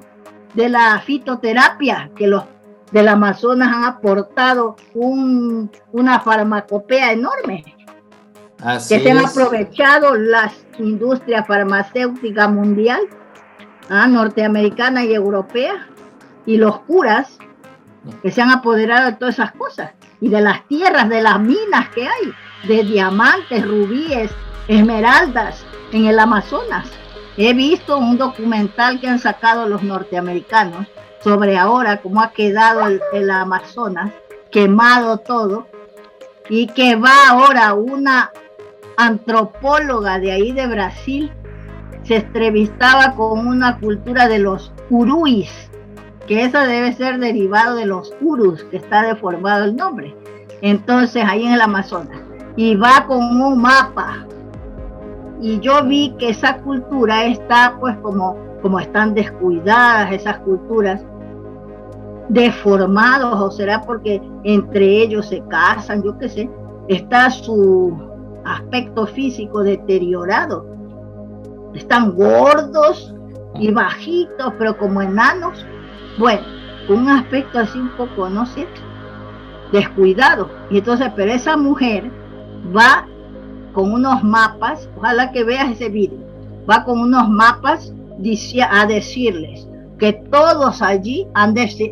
de 0.53 0.70
la 0.70 1.01
fitoterapia, 1.01 2.12
que 2.16 2.28
los 2.28 2.45
del 2.93 3.09
Amazonas 3.09 3.74
han 3.76 3.84
aportado 3.84 4.78
una 4.93 6.20
farmacopea 6.22 7.12
enorme. 7.12 7.66
que 8.88 8.99
se 9.01 9.12
han 9.12 9.26
aprovechado 9.26 10.16
las 10.16 10.66
industrias 10.80 11.45
farmacéuticas 11.45 12.49
mundial, 12.49 13.01
¿ah? 13.89 14.07
norteamericana 14.07 15.03
y 15.03 15.14
europea, 15.14 15.89
y 16.45 16.57
los 16.57 16.79
curas 16.81 17.37
que 18.21 18.31
se 18.31 18.41
han 18.41 18.49
apoderado 18.49 19.07
de 19.07 19.13
todas 19.13 19.35
esas 19.35 19.51
cosas 19.53 19.91
y 20.19 20.29
de 20.29 20.41
las 20.41 20.67
tierras, 20.67 21.09
de 21.09 21.21
las 21.21 21.39
minas 21.39 21.89
que 21.89 22.07
hay, 22.07 22.33
de 22.67 22.83
diamantes, 22.83 23.67
rubíes, 23.67 24.31
esmeraldas 24.67 25.65
en 25.91 26.05
el 26.05 26.19
Amazonas. 26.19 26.89
He 27.37 27.53
visto 27.53 27.97
un 27.97 28.17
documental 28.17 28.99
que 28.99 29.07
han 29.07 29.19
sacado 29.19 29.67
los 29.67 29.83
norteamericanos 29.83 30.87
sobre 31.23 31.57
ahora 31.57 31.97
cómo 31.97 32.21
ha 32.21 32.31
quedado 32.31 32.87
el, 33.13 33.31
Amazonas, 33.31 34.11
quemado 34.51 35.17
todo, 35.17 35.67
y 36.49 36.67
que 36.67 36.95
va 36.95 37.29
ahora 37.29 37.73
una 37.73 38.31
antropóloga 38.97 40.19
de 40.19 40.31
ahí 40.31 40.51
de 40.51 40.67
Brasil, 40.67 41.31
se 42.03 42.17
entrevistaba 42.17 43.15
con 43.15 43.47
una 43.47 43.79
cultura 43.79 44.27
de 44.27 44.39
los 44.39 44.73
uruis, 44.89 45.70
que 46.32 46.45
eso 46.45 46.59
debe 46.59 46.93
ser 46.93 47.19
derivado 47.19 47.75
de 47.75 47.86
los 47.86 48.13
urus, 48.21 48.63
que 48.71 48.77
está 48.77 49.01
deformado 49.01 49.65
el 49.65 49.75
nombre. 49.75 50.15
Entonces, 50.61 51.25
ahí 51.27 51.45
en 51.45 51.51
el 51.51 51.59
Amazonas. 51.59 52.21
Y 52.55 52.73
va 52.77 53.05
con 53.05 53.19
un 53.19 53.61
mapa. 53.61 54.25
Y 55.41 55.59
yo 55.59 55.84
vi 55.84 56.15
que 56.17 56.29
esa 56.29 56.59
cultura 56.59 57.25
está, 57.25 57.75
pues, 57.82 57.97
como, 57.97 58.38
como 58.61 58.79
están 58.79 59.13
descuidadas 59.13 60.13
esas 60.13 60.38
culturas, 60.38 61.03
deformados, 62.29 63.38
o 63.38 63.51
será 63.51 63.82
porque 63.82 64.21
entre 64.45 64.86
ellos 65.01 65.27
se 65.27 65.43
casan, 65.49 66.01
yo 66.01 66.17
qué 66.17 66.29
sé, 66.29 66.49
está 66.88 67.29
su 67.29 67.93
aspecto 68.45 69.05
físico 69.05 69.63
deteriorado. 69.63 70.65
Están 71.73 72.15
gordos 72.15 73.13
y 73.55 73.69
bajitos, 73.73 74.53
pero 74.57 74.77
como 74.77 75.01
enanos. 75.01 75.65
Bueno, 76.22 76.43
un 76.88 77.09
aspecto 77.09 77.57
así 77.57 77.80
un 77.80 77.89
poco, 77.97 78.30
no 78.30 78.45
sé, 78.45 78.67
descuidado. 79.72 80.51
Y 80.69 80.78
entonces, 80.78 81.11
pero 81.15 81.32
esa 81.32 81.57
mujer 81.57 82.11
va 82.78 83.07
con 83.74 83.91
unos 83.91 84.24
mapas, 84.24 84.88
ojalá 84.95 85.32
que 85.32 85.43
veas 85.43 85.72
ese 85.72 85.89
vídeo, 85.89 86.19
va 86.69 86.84
con 86.84 86.99
unos 86.99 87.28
mapas 87.28 87.91
a 88.69 88.86
decirles 88.86 89.67
que 89.97 90.13
todos 90.13 90.84
allí 90.84 91.26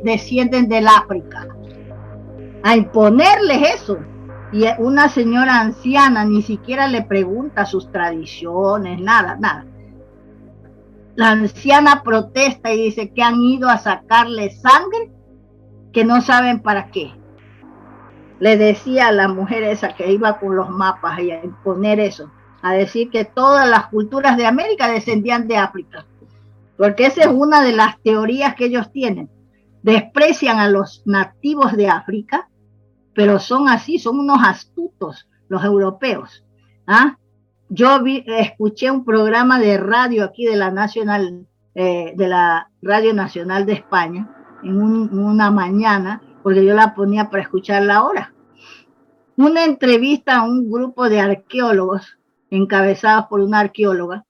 descienden 0.04 0.70
del 0.70 0.88
África, 0.88 1.48
a 2.62 2.76
imponerles 2.76 3.82
eso. 3.82 3.98
Y 4.52 4.66
una 4.78 5.10
señora 5.10 5.60
anciana 5.60 6.24
ni 6.24 6.44
siquiera 6.44 6.88
le 6.88 7.02
pregunta 7.02 7.66
sus 7.66 7.92
tradiciones, 7.92 9.02
nada, 9.02 9.38
nada. 9.40 9.66
La 11.20 11.32
anciana 11.32 12.02
protesta 12.02 12.72
y 12.72 12.82
dice 12.82 13.12
que 13.14 13.22
han 13.22 13.42
ido 13.42 13.68
a 13.68 13.78
sacarle 13.78 14.52
sangre 14.52 15.12
que 15.92 16.06
no 16.06 16.22
saben 16.22 16.62
para 16.62 16.92
qué. 16.92 17.14
Le 18.40 18.56
decía 18.56 19.08
a 19.10 19.12
la 19.12 19.28
mujer 19.28 19.64
esa 19.64 19.96
que 19.96 20.12
iba 20.12 20.40
con 20.40 20.56
los 20.56 20.70
mapas 20.70 21.20
y 21.20 21.32
a 21.32 21.44
imponer 21.44 22.00
eso, 22.00 22.32
a 22.62 22.74
decir 22.74 23.10
que 23.10 23.26
todas 23.26 23.68
las 23.70 23.88
culturas 23.88 24.38
de 24.38 24.46
América 24.46 24.90
descendían 24.90 25.48
de 25.48 25.58
África 25.58 26.06
porque 26.80 27.08
esa 27.08 27.24
es 27.24 27.28
una 27.28 27.62
de 27.62 27.74
las 27.74 28.02
teorías 28.04 28.56
que 28.56 28.68
ellos 28.68 28.90
tienen. 28.94 29.30
Desprecian 29.84 30.60
a 30.60 30.70
los 30.70 31.04
nativos 31.06 31.74
de 31.74 31.90
África, 31.90 32.50
pero 33.14 33.38
son 33.38 33.68
así, 33.68 34.00
son 34.00 34.18
unos 34.20 34.40
astutos 34.42 35.28
los 35.50 35.62
europeos. 35.66 36.46
¿ah? 36.88 37.18
Yo 37.70 38.02
vi, 38.02 38.24
escuché 38.26 38.90
un 38.90 39.06
programa 39.06 39.60
de 39.60 39.78
radio 39.78 40.24
aquí 40.24 40.46
de 40.46 40.56
la 40.56 40.72
Nacional, 40.72 41.48
eh, 41.76 42.14
de 42.16 42.28
la 42.28 42.72
Radio 42.82 43.14
Nacional 43.14 43.68
de 43.68 43.74
España, 43.74 44.28
en 44.64 44.82
una 44.82 45.52
mañana, 45.52 46.20
porque 46.42 46.66
yo 46.66 46.74
la 46.74 46.96
ponía 46.96 47.30
para 47.30 47.44
escucharla 47.44 47.98
ahora. 47.98 48.34
Una 49.38 49.66
entrevista 49.66 50.38
a 50.38 50.44
un 50.44 50.72
grupo 50.72 51.10
de 51.10 51.20
arqueólogos, 51.20 52.18
encabezados 52.50 53.28
por 53.28 53.40
una 53.40 53.60
arqueóloga, 53.60 54.26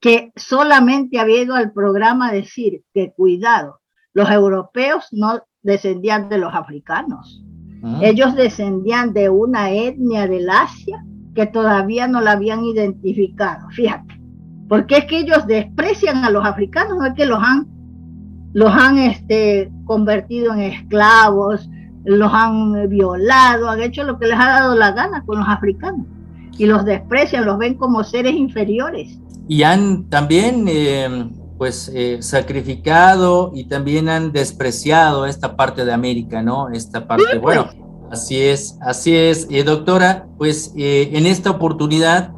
que 0.00 0.32
solamente 0.34 1.20
había 1.20 1.42
ido 1.42 1.54
al 1.54 1.72
programa 1.72 2.28
a 2.28 2.32
decir 2.32 2.82
que 2.92 3.12
cuidado, 3.12 3.80
los 4.12 4.28
europeos 4.28 5.06
no 5.12 5.40
descendían 5.62 6.28
de 6.28 6.38
los 6.38 6.52
africanos. 6.52 7.44
Ah. 7.84 8.00
Ellos 8.02 8.34
descendían 8.34 9.12
de 9.12 9.28
una 9.28 9.70
etnia 9.70 10.26
del 10.26 10.50
Asia 10.50 11.04
que 11.34 11.46
todavía 11.46 12.08
no 12.08 12.20
la 12.20 12.32
habían 12.32 12.64
identificado. 12.64 13.68
Fíjate, 13.70 14.20
porque 14.68 14.98
es 14.98 15.04
que 15.06 15.18
ellos 15.18 15.46
desprecian 15.46 16.24
a 16.24 16.30
los 16.30 16.44
africanos, 16.44 16.98
no 16.98 17.06
es 17.06 17.14
que 17.14 17.26
los 17.26 17.42
han, 17.42 17.66
los 18.52 18.72
han 18.72 18.98
este, 18.98 19.70
convertido 19.84 20.52
en 20.54 20.60
esclavos, 20.60 21.68
los 22.04 22.32
han 22.32 22.88
violado, 22.88 23.68
han 23.68 23.82
hecho 23.82 24.04
lo 24.04 24.18
que 24.18 24.26
les 24.26 24.38
ha 24.38 24.60
dado 24.60 24.74
la 24.74 24.92
gana 24.92 25.22
con 25.24 25.38
los 25.38 25.48
africanos 25.48 26.06
y 26.56 26.66
los 26.66 26.84
desprecian, 26.84 27.44
los 27.44 27.58
ven 27.58 27.74
como 27.74 28.02
seres 28.04 28.34
inferiores 28.34 29.20
y 29.50 29.64
han 29.64 30.04
también 30.04 30.66
eh, 30.68 31.28
pues 31.58 31.90
eh, 31.92 32.18
sacrificado 32.22 33.50
y 33.52 33.64
también 33.64 34.08
han 34.08 34.30
despreciado 34.30 35.26
esta 35.26 35.56
parte 35.56 35.84
de 35.84 35.92
América, 35.92 36.40
¿no? 36.40 36.68
Esta 36.68 37.08
parte, 37.08 37.36
bueno, 37.38 37.68
así 38.10 38.40
es, 38.40 38.76
así 38.80 39.16
es, 39.16 39.46
eh, 39.50 39.62
doctora, 39.64 40.26
pues 40.38 40.72
en 40.76 41.26
esta 41.26 41.50
oportunidad 41.50 42.32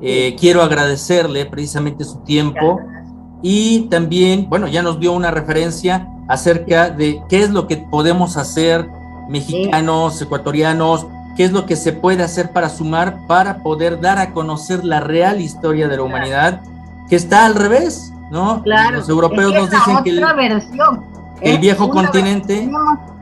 quiero 0.00 0.62
agradecerle 0.62 1.44
precisamente 1.46 2.04
su 2.04 2.18
tiempo 2.20 2.80
y 3.42 3.82
también, 3.88 4.48
bueno, 4.48 4.66
ya 4.68 4.82
nos 4.82 4.98
dio 4.98 5.12
una 5.12 5.30
referencia 5.30 6.08
acerca 6.28 6.90
de 6.90 7.22
qué 7.28 7.42
es 7.42 7.50
lo 7.50 7.66
que 7.66 7.76
podemos 7.76 8.36
hacer 8.36 8.88
mexicanos, 9.28 10.20
ecuatorianos, 10.20 11.06
qué 11.36 11.44
es 11.44 11.52
lo 11.52 11.66
que 11.66 11.76
se 11.76 11.92
puede 11.92 12.22
hacer 12.24 12.52
para 12.52 12.68
sumar, 12.68 13.26
para 13.28 13.62
poder 13.62 14.00
dar 14.00 14.18
a 14.18 14.32
conocer 14.32 14.84
la 14.84 15.00
real 15.00 15.40
historia 15.40 15.86
de 15.86 15.96
la 15.96 16.02
humanidad, 16.02 16.62
que 17.08 17.16
está 17.16 17.46
al 17.46 17.54
revés, 17.54 18.12
¿no? 18.30 18.62
Claro. 18.62 18.98
Los 18.98 19.08
europeos 19.08 19.54
nos 19.54 19.70
dicen 19.70 20.02
que 20.02 20.10
el, 20.10 20.24
versión. 20.36 21.04
El 21.40 21.58
viejo 21.58 21.88
continente... 21.90 22.68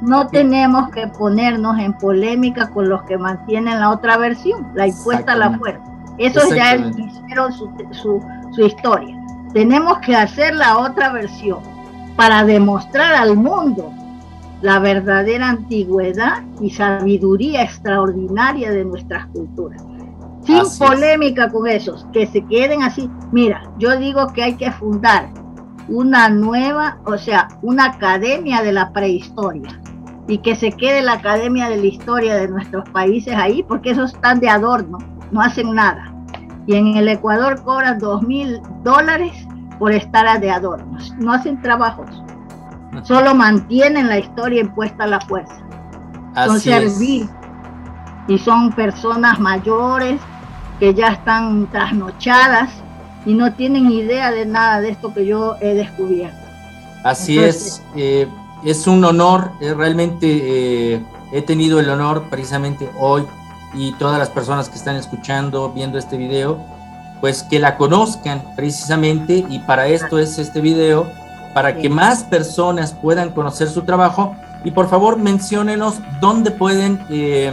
No, 0.03 0.27
tenemos 0.29 0.91
que 0.91 1.07
ponernos 1.09 1.79
en 1.79 1.93
polémica 1.95 2.69
con 2.71 2.89
los 2.89 3.03
que 3.05 3.17
mantienen 3.17 3.81
la 3.81 3.91
otra 3.91 4.17
versión, 4.17 4.69
la 4.75 4.87
impuesta 4.87 5.33
a 5.33 5.37
la 5.37 5.59
fuerza. 5.59 5.83
Eso 6.19 6.41
ya 6.55 6.77
hicieron 6.77 7.53
su, 7.53 7.71
su, 7.93 8.23
su 8.53 8.67
historia. 8.67 9.17
Tenemos 9.53 9.99
que 9.99 10.15
hacer 10.15 10.55
la 10.55 10.79
otra 10.79 11.13
versión 11.13 11.61
para 12.15 12.45
demostrar 12.45 13.15
al 13.15 13.37
mundo 13.37 13.93
la 14.63 14.79
verdadera 14.79 15.51
antigüedad 15.51 16.43
y 16.61 16.71
sabiduría 16.71 17.63
extraordinaria 17.63 18.71
de 18.71 18.85
nuestras 18.85 19.27
culturas. 19.27 19.83
Sin 20.45 20.63
polémica 20.79 21.51
con 21.51 21.67
esos, 21.67 22.07
que 22.13 22.27
se 22.27 22.45
queden 22.45 22.83
así. 22.83 23.11
Mira, 23.33 23.63
yo 23.79 23.97
digo 23.97 24.29
que 24.29 24.45
hay 24.45 24.55
que 24.55 24.71
fundar 24.73 25.29
una 25.89 26.29
nueva, 26.29 26.99
o 27.05 27.17
sea, 27.17 27.49
una 27.63 27.87
academia 27.87 28.63
de 28.63 28.73
la 28.73 28.93
prehistoria 28.93 29.81
y 30.29 30.39
que 30.39 30.57
se 30.57 30.73
quede 30.73 31.03
la 31.03 31.15
academia 31.15 31.69
de 31.69 31.77
la 31.77 31.87
historia 31.87 32.35
de 32.35 32.49
nuestros 32.49 32.89
países 32.91 33.35
ahí, 33.37 33.63
porque 33.63 33.91
esos 33.91 34.13
están 34.13 34.41
de 34.41 34.49
adorno, 34.49 34.99
no 35.31 35.41
hacen 35.41 35.75
nada. 35.75 36.13
Y 36.67 36.75
en 36.75 36.97
el 36.97 37.09
Ecuador 37.09 37.63
cobran 37.63 37.99
dos 37.99 38.23
mil 38.23 38.61
dólares 38.83 39.33
por 39.79 39.93
estar 39.93 40.41
de 40.41 40.51
adornos, 40.51 41.15
no 41.19 41.33
hacen 41.33 41.61
trabajos 41.63 42.11
solo 43.05 43.35
mantienen 43.35 44.09
la 44.09 44.19
historia 44.19 44.61
impuesta 44.61 45.05
a 45.05 45.07
la 45.07 45.21
fuerza. 45.21 45.57
son 46.35 46.61
servir. 46.61 47.29
Y 48.29 48.39
son 48.39 48.73
personas 48.73 49.39
mayores 49.39 50.21
que 50.81 50.93
ya 50.95 51.09
están 51.09 51.67
trasnochadas 51.71 52.71
y 53.27 53.35
no 53.35 53.53
tienen 53.53 53.91
idea 53.91 54.31
de 54.31 54.47
nada 54.47 54.81
de 54.81 54.91
esto 54.91 55.13
que 55.13 55.27
yo 55.27 55.57
he 55.61 55.75
descubierto. 55.75 56.39
Así 57.03 57.39
es, 57.39 57.83
eh, 57.97 58.27
es 58.65 58.87
un 58.87 59.05
honor, 59.05 59.51
realmente 59.61 60.95
eh, 60.95 61.03
he 61.33 61.43
tenido 61.43 61.79
el 61.81 61.91
honor 61.91 62.25
precisamente 62.31 62.89
hoy 62.99 63.25
y 63.75 63.93
todas 63.95 64.19
las 64.19 64.31
personas 64.31 64.69
que 64.69 64.77
están 64.77 64.97
escuchando, 64.97 65.73
viendo 65.73 65.99
este 65.99 66.17
video, 66.17 66.59
pues 67.21 67.43
que 67.43 67.59
la 67.59 67.77
conozcan 67.77 68.43
precisamente 68.57 69.45
y 69.49 69.59
para 69.61 69.89
esto 69.89 70.19
es 70.19 70.39
este 70.39 70.61
video, 70.61 71.07
para 71.53 71.77
que 71.77 71.89
más 71.89 72.25
personas 72.25 72.93
puedan 72.93 73.31
conocer 73.31 73.69
su 73.69 73.83
trabajo 73.83 74.37
y 74.65 74.71
por 74.71 74.89
favor 74.89 75.17
menciónenos 75.19 75.97
dónde 76.21 76.51
pueden 76.51 77.01
eh, 77.11 77.53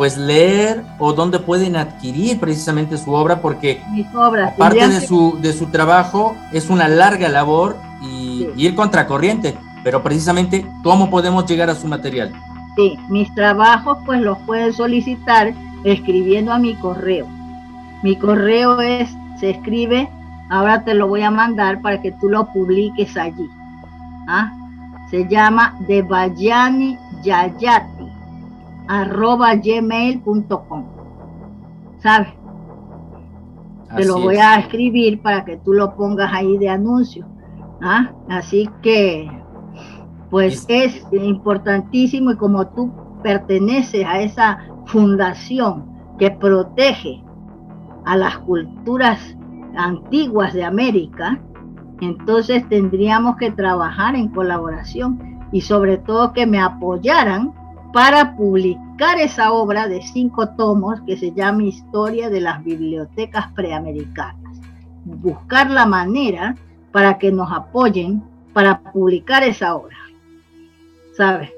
pues 0.00 0.16
leer 0.16 0.82
o 0.98 1.12
dónde 1.12 1.38
pueden 1.40 1.76
adquirir 1.76 2.40
precisamente 2.40 2.96
su 2.96 3.12
obra 3.12 3.42
porque 3.42 3.82
aparte 4.56 4.88
de 4.88 5.00
su, 5.02 5.38
de 5.42 5.52
su 5.52 5.66
trabajo 5.66 6.34
es 6.54 6.70
una 6.70 6.88
larga 6.88 7.28
labor 7.28 7.76
y, 8.00 8.46
y 8.56 8.64
ir 8.66 8.74
contracorriente, 8.74 9.58
pero 9.84 10.02
precisamente 10.02 10.64
cómo 10.82 11.10
podemos 11.10 11.44
llegar 11.44 11.68
a 11.68 11.74
su 11.74 11.86
material. 11.86 12.32
Sí, 12.76 12.98
mis 13.10 13.30
trabajos 13.34 13.98
pues 14.06 14.22
los 14.22 14.38
pueden 14.46 14.72
solicitar 14.72 15.52
escribiendo 15.84 16.50
a 16.50 16.58
mi 16.58 16.76
correo. 16.76 17.26
Mi 18.02 18.16
correo 18.16 18.80
es, 18.80 19.10
se 19.38 19.50
escribe, 19.50 20.08
ahora 20.48 20.82
te 20.82 20.94
lo 20.94 21.08
voy 21.08 21.20
a 21.24 21.30
mandar 21.30 21.82
para 21.82 22.00
que 22.00 22.12
tú 22.12 22.30
lo 22.30 22.50
publiques 22.54 23.18
allí. 23.18 23.50
¿Ah? 24.26 24.50
Se 25.10 25.28
llama 25.28 25.76
Debayani 25.80 26.96
Yayati 27.22 27.99
arroba 28.90 29.54
gmail.com. 29.54 30.84
¿Sabes? 31.98 32.28
Te 33.96 34.04
lo 34.04 34.20
voy 34.20 34.36
a 34.36 34.56
escribir 34.56 35.22
para 35.22 35.44
que 35.44 35.58
tú 35.58 35.72
lo 35.72 35.94
pongas 35.94 36.32
ahí 36.32 36.58
de 36.58 36.68
anuncio. 36.68 37.24
¿Ah? 37.80 38.10
Así 38.28 38.68
que 38.82 39.30
pues 40.28 40.64
es 40.68 41.06
importantísimo 41.12 42.32
y 42.32 42.36
como 42.36 42.66
tú 42.68 42.92
perteneces 43.22 44.04
a 44.06 44.20
esa 44.20 44.58
fundación 44.86 45.86
que 46.18 46.30
protege 46.30 47.22
a 48.04 48.16
las 48.16 48.38
culturas 48.38 49.36
antiguas 49.76 50.52
de 50.52 50.64
América, 50.64 51.40
entonces 52.00 52.68
tendríamos 52.68 53.36
que 53.36 53.52
trabajar 53.52 54.16
en 54.16 54.28
colaboración 54.28 55.38
y 55.52 55.60
sobre 55.60 55.98
todo 55.98 56.32
que 56.32 56.46
me 56.46 56.60
apoyaran 56.60 57.52
para 57.92 58.36
publicar 58.36 59.18
esa 59.18 59.52
obra 59.52 59.88
de 59.88 60.02
cinco 60.02 60.48
tomos 60.50 61.00
que 61.06 61.16
se 61.16 61.32
llama 61.32 61.64
Historia 61.64 62.30
de 62.30 62.40
las 62.40 62.62
Bibliotecas 62.64 63.48
Preamericanas. 63.54 64.60
Buscar 65.04 65.70
la 65.70 65.86
manera 65.86 66.54
para 66.92 67.18
que 67.18 67.32
nos 67.32 67.50
apoyen 67.50 68.22
para 68.52 68.80
publicar 68.80 69.42
esa 69.42 69.74
obra. 69.74 69.96
¿sabes? 71.20 71.50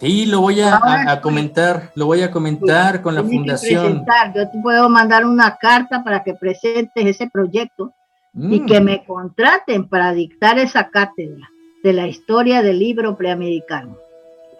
Sí, 0.00 0.26
lo 0.26 0.40
voy 0.40 0.60
a, 0.60 1.20
comentar, 1.20 1.92
lo 1.94 2.06
voy 2.06 2.22
a 2.22 2.30
comentar 2.30 3.02
con 3.02 3.14
la 3.14 3.22
fundación. 3.22 4.04
Yo 4.34 4.48
te 4.50 4.58
puedo 4.60 4.88
mandar 4.88 5.24
una 5.24 5.56
carta 5.56 6.02
para 6.02 6.22
que 6.24 6.34
presentes 6.34 7.06
ese 7.06 7.28
proyecto 7.28 7.92
y 8.34 8.60
mm. 8.60 8.66
que 8.66 8.80
me 8.80 9.04
contraten 9.04 9.88
para 9.88 10.12
dictar 10.12 10.58
esa 10.58 10.88
cátedra 10.90 11.48
de 11.84 11.92
la 11.92 12.06
historia 12.06 12.62
del 12.62 12.78
libro 12.80 13.16
preamericano, 13.16 13.96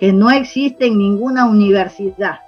que 0.02 0.12
no 0.12 0.32
existe 0.32 0.88
en 0.88 0.98
ninguna 0.98 1.44
universidad, 1.44 2.40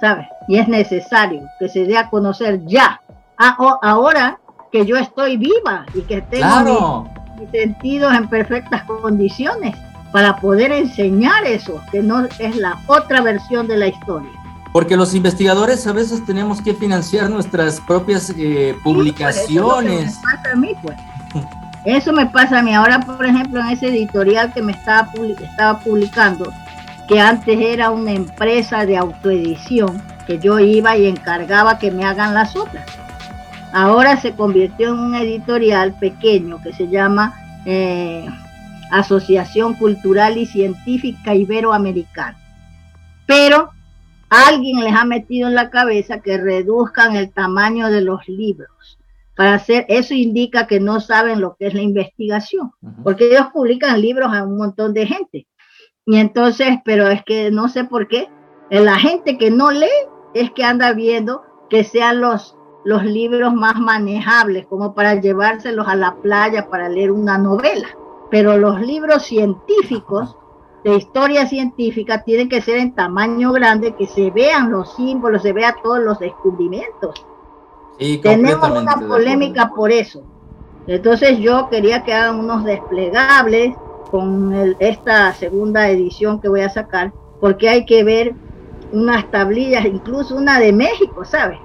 ¿sabes? 0.00 0.26
Y 0.48 0.58
es 0.58 0.66
necesario 0.66 1.42
que 1.60 1.68
se 1.68 1.84
dé 1.84 1.96
a 1.96 2.10
conocer 2.10 2.60
ya, 2.66 3.00
ahora 3.36 4.40
que 4.72 4.84
yo 4.84 4.96
estoy 4.96 5.36
viva 5.36 5.86
y 5.94 6.00
que 6.00 6.22
tengo 6.22 7.08
mis 7.38 7.50
sentidos 7.52 8.12
en 8.12 8.28
perfectas 8.28 8.82
condiciones 8.82 9.76
para 10.10 10.40
poder 10.40 10.72
enseñar 10.72 11.46
eso, 11.46 11.80
que 11.92 12.02
no 12.02 12.24
es 12.40 12.56
la 12.56 12.76
otra 12.88 13.20
versión 13.20 13.68
de 13.68 13.76
la 13.76 13.86
historia. 13.86 14.32
Porque 14.72 14.96
los 14.96 15.14
investigadores 15.14 15.86
a 15.86 15.92
veces 15.92 16.26
tenemos 16.26 16.60
que 16.60 16.74
financiar 16.74 17.30
nuestras 17.30 17.80
propias 17.82 18.34
eh, 18.36 18.74
publicaciones. 18.82 20.14
eso, 20.14 20.20
me 20.26 20.32
pasa 20.34 20.52
a 20.52 20.56
mí, 20.56 20.74
pues. 20.82 20.96
Eso 21.84 22.12
me 22.12 22.26
pasa 22.26 22.58
a 22.58 22.62
mí. 22.62 22.74
Ahora, 22.74 22.98
por 22.98 23.24
ejemplo, 23.24 23.60
en 23.60 23.68
ese 23.68 23.86
editorial 23.86 24.52
que 24.52 24.62
me 24.62 24.72
estaba, 24.72 25.08
estaba 25.40 25.78
publicando, 25.78 26.52
que 27.08 27.18
antes 27.18 27.58
era 27.58 27.90
una 27.90 28.12
empresa 28.12 28.84
de 28.84 28.98
autoedición, 28.98 30.00
que 30.26 30.38
yo 30.38 30.58
iba 30.58 30.96
y 30.96 31.06
encargaba 31.06 31.78
que 31.78 31.90
me 31.90 32.04
hagan 32.04 32.34
las 32.34 32.54
obras. 32.54 32.86
Ahora 33.72 34.18
se 34.18 34.34
convirtió 34.34 34.90
en 34.90 34.98
un 34.98 35.14
editorial 35.14 35.98
pequeño 35.98 36.62
que 36.62 36.74
se 36.74 36.88
llama 36.88 37.34
eh, 37.64 38.26
Asociación 38.90 39.74
Cultural 39.74 40.36
y 40.36 40.44
Científica 40.44 41.34
Iberoamericana. 41.34 42.38
Pero 43.26 43.70
alguien 44.28 44.80
les 44.80 44.94
ha 44.94 45.04
metido 45.04 45.48
en 45.48 45.54
la 45.54 45.70
cabeza 45.70 46.20
que 46.20 46.36
reduzcan 46.36 47.16
el 47.16 47.32
tamaño 47.32 47.88
de 47.90 48.02
los 48.02 48.28
libros. 48.28 48.98
Para 49.34 49.54
hacer 49.54 49.86
eso 49.88 50.12
indica 50.12 50.66
que 50.66 50.80
no 50.80 51.00
saben 51.00 51.40
lo 51.40 51.56
que 51.56 51.68
es 51.68 51.74
la 51.74 51.82
investigación, 51.82 52.72
porque 53.02 53.28
ellos 53.28 53.46
publican 53.52 54.00
libros 54.00 54.34
a 54.34 54.42
un 54.42 54.58
montón 54.58 54.92
de 54.92 55.06
gente. 55.06 55.46
Y 56.08 56.16
entonces, 56.16 56.78
pero 56.84 57.06
es 57.06 57.22
que 57.22 57.52
no 57.52 57.68
sé 57.68 57.84
por 57.84 58.08
qué, 58.08 58.28
la 58.68 58.96
gente 58.96 59.38
que 59.38 59.52
no 59.52 59.70
lee 59.70 59.86
es 60.34 60.50
que 60.50 60.64
anda 60.64 60.92
viendo 60.92 61.42
que 61.70 61.84
sean 61.84 62.20
los, 62.20 62.56
los 62.84 63.04
libros 63.04 63.54
más 63.54 63.76
manejables, 63.78 64.66
como 64.66 64.92
para 64.94 65.14
llevárselos 65.14 65.86
a 65.86 65.94
la 65.94 66.16
playa 66.16 66.68
para 66.68 66.88
leer 66.88 67.12
una 67.12 67.38
novela 67.38 67.88
pero 68.30 68.56
los 68.58 68.80
libros 68.80 69.24
científicos 69.24 70.36
de 70.84 70.96
historia 70.96 71.46
científica 71.46 72.22
tienen 72.22 72.48
que 72.48 72.60
ser 72.60 72.78
en 72.78 72.94
tamaño 72.94 73.52
grande, 73.52 73.94
que 73.94 74.06
se 74.06 74.30
vean 74.30 74.70
los 74.70 74.94
símbolos, 74.94 75.42
se 75.42 75.52
vean 75.52 75.74
todos 75.82 76.00
los 76.00 76.18
descubrimientos. 76.18 77.26
Tenemos 78.22 78.70
una 78.70 78.96
polémica 78.96 79.70
por 79.74 79.90
eso. 79.90 80.22
Entonces 80.86 81.38
yo 81.38 81.68
quería 81.68 82.04
que 82.04 82.14
hagan 82.14 82.38
unos 82.38 82.64
desplegables 82.64 83.74
con 84.10 84.74
esta 84.78 85.32
segunda 85.34 85.88
edición 85.88 86.40
que 86.40 86.48
voy 86.48 86.60
a 86.60 86.68
sacar, 86.68 87.12
porque 87.40 87.68
hay 87.68 87.86
que 87.86 88.04
ver 88.04 88.34
unas 88.92 89.30
tablillas, 89.30 89.84
incluso 89.84 90.36
una 90.36 90.58
de 90.58 90.72
México, 90.72 91.24
¿sabes? 91.24 91.58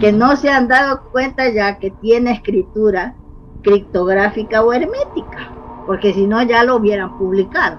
Que 0.00 0.12
no 0.12 0.36
se 0.36 0.48
han 0.48 0.68
dado 0.68 1.02
cuenta 1.12 1.50
ya 1.50 1.78
que 1.78 1.90
tiene 1.90 2.32
escritura 2.32 3.14
criptográfica 3.62 4.62
o 4.62 4.72
hermética 4.72 5.52
porque 5.86 6.12
si 6.14 6.26
no 6.26 6.42
ya 6.42 6.64
lo 6.64 6.76
hubieran 6.76 7.18
publicado. 7.18 7.78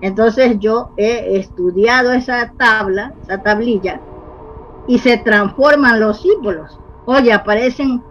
Entonces 0.00 0.58
yo 0.60 0.90
he 0.96 1.38
estudiado 1.38 2.12
esa 2.12 2.52
tabla, 2.56 3.14
esa 3.22 3.42
tablilla, 3.42 4.00
y 4.86 4.98
se 4.98 5.18
transforman 5.18 6.00
los 6.00 6.20
símbolos. 6.20 6.78
Oye, 7.04 7.32
aparecen 7.32 8.02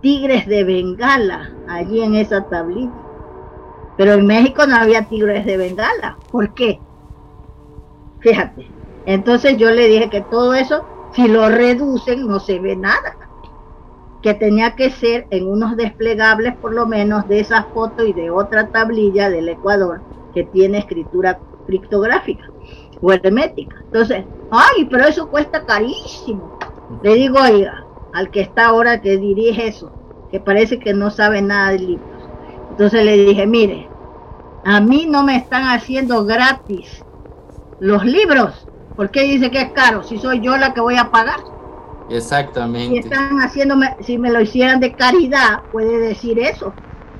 tigres 0.00 0.46
de 0.46 0.64
Bengala 0.64 1.50
allí 1.68 2.02
en 2.02 2.16
esa 2.16 2.42
tablilla. 2.48 2.92
Pero 3.96 4.14
en 4.14 4.26
México 4.26 4.66
no 4.66 4.76
había 4.76 5.08
tigres 5.08 5.46
de 5.46 5.56
Bengala. 5.56 6.16
¿Por 6.30 6.52
qué? 6.54 6.80
Fíjate. 8.20 8.66
Entonces 9.06 9.56
yo 9.56 9.70
le 9.70 9.86
dije 9.86 10.10
que 10.10 10.22
todo 10.22 10.54
eso, 10.54 10.84
si 11.12 11.28
lo 11.28 11.48
reducen, 11.48 12.26
no 12.26 12.40
se 12.40 12.58
ve 12.58 12.74
nada 12.74 13.16
que 14.24 14.32
tenía 14.32 14.74
que 14.74 14.88
ser 14.88 15.26
en 15.28 15.46
unos 15.46 15.76
desplegables 15.76 16.56
por 16.56 16.72
lo 16.72 16.86
menos 16.86 17.28
de 17.28 17.40
esa 17.40 17.64
foto 17.74 18.06
y 18.06 18.14
de 18.14 18.30
otra 18.30 18.68
tablilla 18.68 19.28
del 19.28 19.50
Ecuador 19.50 20.00
que 20.32 20.44
tiene 20.44 20.78
escritura 20.78 21.38
criptográfica 21.66 22.48
o 23.02 23.12
hermética. 23.12 23.76
Entonces, 23.84 24.24
ay, 24.50 24.86
pero 24.90 25.04
eso 25.04 25.28
cuesta 25.28 25.66
carísimo. 25.66 26.58
Le 27.02 27.16
digo, 27.16 27.38
oiga, 27.38 27.84
al 28.14 28.30
que 28.30 28.40
está 28.40 28.68
ahora 28.68 29.02
que 29.02 29.18
dirige 29.18 29.68
eso, 29.68 29.92
que 30.30 30.40
parece 30.40 30.78
que 30.78 30.94
no 30.94 31.10
sabe 31.10 31.42
nada 31.42 31.72
de 31.72 31.80
libros. 31.80 32.13
Entonces 32.74 33.04
le 33.04 33.24
dije, 33.24 33.46
mire, 33.46 33.88
a 34.64 34.80
mí 34.80 35.06
no 35.08 35.22
me 35.22 35.36
están 35.36 35.62
haciendo 35.68 36.24
gratis 36.24 37.04
los 37.78 38.04
libros. 38.04 38.66
¿Por 38.96 39.12
qué 39.12 39.22
dice 39.22 39.48
que 39.52 39.60
es 39.60 39.70
caro? 39.70 40.02
Si 40.02 40.18
soy 40.18 40.40
yo 40.40 40.56
la 40.56 40.74
que 40.74 40.80
voy 40.80 40.96
a 40.96 41.12
pagar. 41.12 41.38
Exactamente. 42.10 42.90
Si 42.90 42.98
están 42.98 43.38
haciéndome, 43.38 43.94
si 44.00 44.18
me 44.18 44.28
lo 44.28 44.40
hicieran 44.40 44.80
de 44.80 44.92
caridad, 44.92 45.62
puede 45.70 45.98
decir 45.98 46.36
eso. 46.40 46.72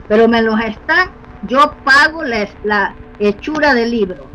Pero 0.09 0.27
me 0.27 0.43
los 0.43 0.59
están, 0.59 1.11
yo 1.47 1.73
pago 1.85 2.25
la, 2.25 2.49
la 2.65 2.97
hechura 3.21 3.75
del 3.75 3.93
libro. 3.93 4.27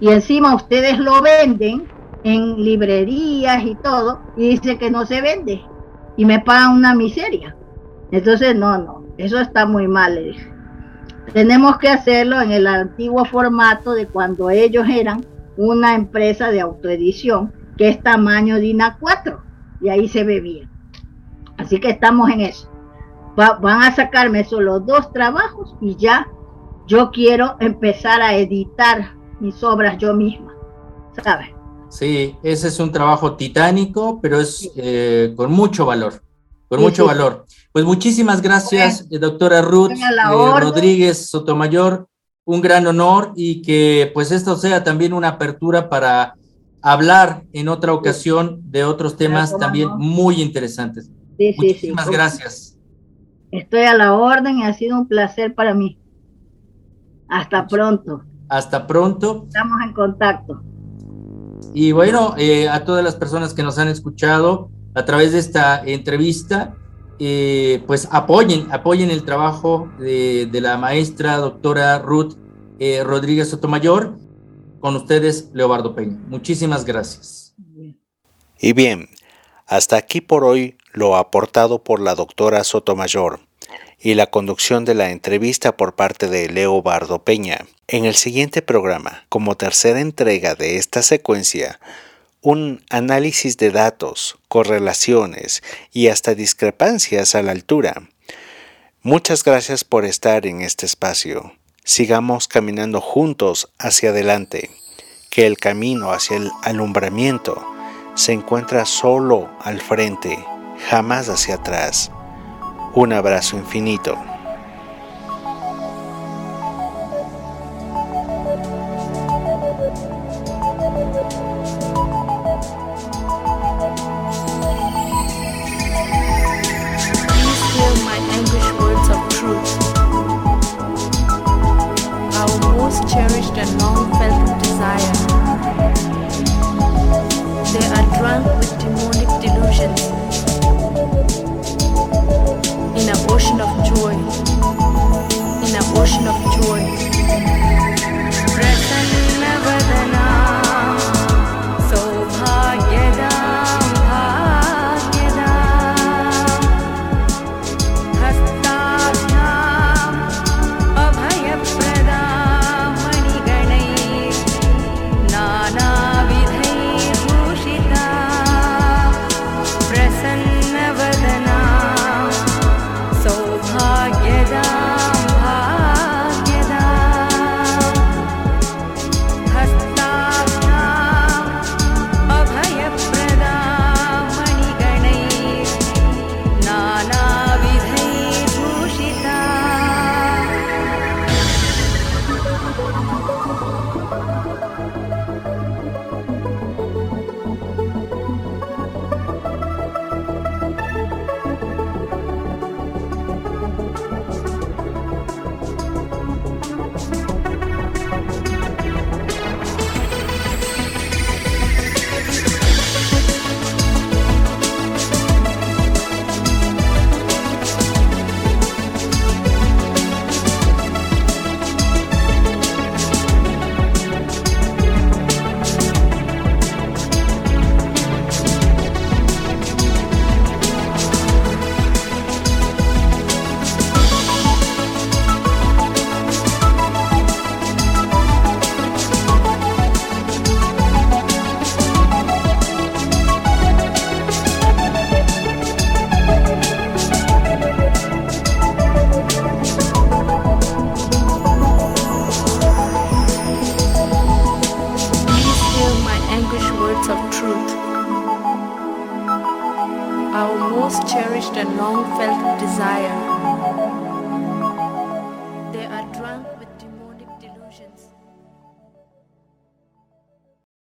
Y 0.00 0.08
encima 0.08 0.54
ustedes 0.54 0.98
lo 0.98 1.20
venden 1.20 1.86
en 2.24 2.56
librerías 2.64 3.62
y 3.62 3.74
todo, 3.74 4.20
y 4.38 4.56
dice 4.56 4.78
que 4.78 4.90
no 4.90 5.04
se 5.04 5.20
vende. 5.20 5.62
Y 6.16 6.24
me 6.24 6.40
pagan 6.40 6.72
una 6.72 6.94
miseria. 6.94 7.54
Entonces, 8.10 8.56
no, 8.56 8.78
no, 8.78 9.04
eso 9.18 9.38
está 9.38 9.66
muy 9.66 9.86
mal, 9.86 10.14
le 10.14 10.22
dije. 10.22 10.51
Tenemos 11.32 11.78
que 11.78 11.88
hacerlo 11.88 12.40
en 12.42 12.52
el 12.52 12.66
antiguo 12.66 13.24
formato 13.24 13.92
de 13.92 14.06
cuando 14.06 14.50
ellos 14.50 14.86
eran 14.88 15.24
una 15.56 15.94
empresa 15.94 16.50
de 16.50 16.60
autoedición 16.60 17.52
que 17.78 17.88
es 17.88 18.02
tamaño 18.02 18.58
DINA 18.58 18.98
4 19.00 19.42
y 19.80 19.88
ahí 19.88 20.08
se 20.08 20.24
bien. 20.24 20.68
Así 21.56 21.80
que 21.80 21.90
estamos 21.90 22.30
en 22.30 22.40
eso. 22.40 22.70
van 23.36 23.82
a 23.82 23.94
sacarme 23.94 24.44
solo 24.44 24.80
dos 24.80 25.10
trabajos 25.12 25.74
y 25.80 25.96
ya 25.96 26.28
yo 26.86 27.10
quiero 27.10 27.56
empezar 27.60 28.20
a 28.20 28.34
editar 28.36 29.14
mis 29.40 29.62
obras 29.62 29.96
yo 29.98 30.12
misma, 30.14 30.54
¿sabes? 31.22 31.48
Sí, 31.88 32.36
ese 32.42 32.68
es 32.68 32.78
un 32.78 32.92
trabajo 32.92 33.36
titánico, 33.36 34.18
pero 34.20 34.40
es 34.40 34.70
eh, 34.76 35.32
con 35.36 35.50
mucho 35.50 35.86
valor, 35.86 36.22
con 36.72 36.80
mucho 36.80 37.04
valor. 37.04 37.44
Pues 37.70 37.84
muchísimas 37.84 38.40
gracias, 38.40 39.06
doctora 39.10 39.60
Ruth 39.60 39.90
eh, 39.90 40.60
Rodríguez 40.60 41.28
Sotomayor, 41.28 42.08
un 42.46 42.62
gran 42.62 42.86
honor 42.86 43.32
y 43.36 43.60
que 43.60 44.10
pues 44.14 44.32
esto 44.32 44.56
sea 44.56 44.82
también 44.82 45.12
una 45.12 45.28
apertura 45.28 45.90
para 45.90 46.34
hablar 46.80 47.42
en 47.52 47.68
otra 47.68 47.92
ocasión 47.92 48.62
de 48.70 48.84
otros 48.84 49.18
temas 49.18 49.54
también 49.58 49.90
muy 49.98 50.40
interesantes. 50.40 51.10
Sí, 51.36 51.54
Muchísimas 51.58 52.08
gracias. 52.08 52.78
Estoy 53.50 53.82
a 53.82 53.94
la 53.94 54.14
orden 54.14 54.60
y 54.60 54.64
ha 54.64 54.72
sido 54.72 54.98
un 54.98 55.06
placer 55.06 55.54
para 55.54 55.74
mí. 55.74 55.98
Hasta 57.28 57.66
pronto. 57.66 58.22
Hasta 58.48 58.86
pronto. 58.86 59.44
Estamos 59.46 59.76
en 59.84 59.92
contacto. 59.92 60.62
Y 61.74 61.92
bueno, 61.92 62.34
eh, 62.38 62.70
a 62.70 62.82
todas 62.86 63.04
las 63.04 63.16
personas 63.16 63.52
que 63.52 63.62
nos 63.62 63.78
han 63.78 63.88
escuchado 63.88 64.70
a 64.94 65.04
través 65.04 65.32
de 65.32 65.38
esta 65.38 65.82
entrevista, 65.84 66.76
eh, 67.18 67.82
pues 67.86 68.08
apoyen, 68.10 68.70
apoyen 68.72 69.10
el 69.10 69.24
trabajo 69.24 69.90
de, 69.98 70.48
la 70.52 70.76
maestra 70.76 71.36
doctora 71.36 71.98
Ruth 71.98 72.34
eh, 72.78 73.04
Rodríguez 73.04 73.48
Sotomayor. 73.48 74.16
Con 74.80 74.96
ustedes, 74.96 75.50
Leobardo 75.52 75.94
Peña. 75.94 76.18
Muchísimas 76.26 76.84
gracias. 76.84 77.54
Y 78.58 78.72
bien, 78.72 79.08
hasta 79.66 79.96
aquí 79.96 80.20
por 80.20 80.44
hoy 80.44 80.76
lo 80.92 81.16
aportado 81.16 81.82
por 81.82 82.00
la 82.00 82.14
doctora 82.14 82.64
Sotomayor 82.64 83.40
y 83.98 84.14
la 84.14 84.26
conducción 84.26 84.84
de 84.84 84.94
la 84.94 85.10
entrevista 85.10 85.76
por 85.76 85.94
parte 85.94 86.26
de 86.26 86.48
Leo 86.48 86.82
Bardo 86.82 87.22
Peña. 87.22 87.66
En 87.86 88.04
el 88.04 88.14
siguiente 88.14 88.62
programa, 88.62 89.24
como 89.28 89.56
tercera 89.56 90.00
entrega 90.00 90.56
de 90.56 90.76
esta 90.76 91.02
secuencia, 91.02 91.78
un 92.42 92.84
análisis 92.90 93.56
de 93.56 93.70
datos, 93.70 94.36
correlaciones 94.48 95.62
y 95.92 96.08
hasta 96.08 96.34
discrepancias 96.34 97.34
a 97.34 97.42
la 97.42 97.52
altura. 97.52 98.02
Muchas 99.02 99.44
gracias 99.44 99.84
por 99.84 100.04
estar 100.04 100.46
en 100.46 100.60
este 100.60 100.84
espacio. 100.84 101.52
Sigamos 101.84 102.48
caminando 102.48 103.00
juntos 103.00 103.70
hacia 103.78 104.10
adelante, 104.10 104.70
que 105.30 105.46
el 105.46 105.56
camino 105.56 106.12
hacia 106.12 106.36
el 106.36 106.50
alumbramiento 106.62 107.64
se 108.14 108.32
encuentra 108.32 108.84
solo 108.84 109.48
al 109.60 109.80
frente, 109.80 110.38
jamás 110.90 111.28
hacia 111.28 111.54
atrás. 111.56 112.10
Un 112.94 113.12
abrazo 113.12 113.56
infinito. 113.56 114.31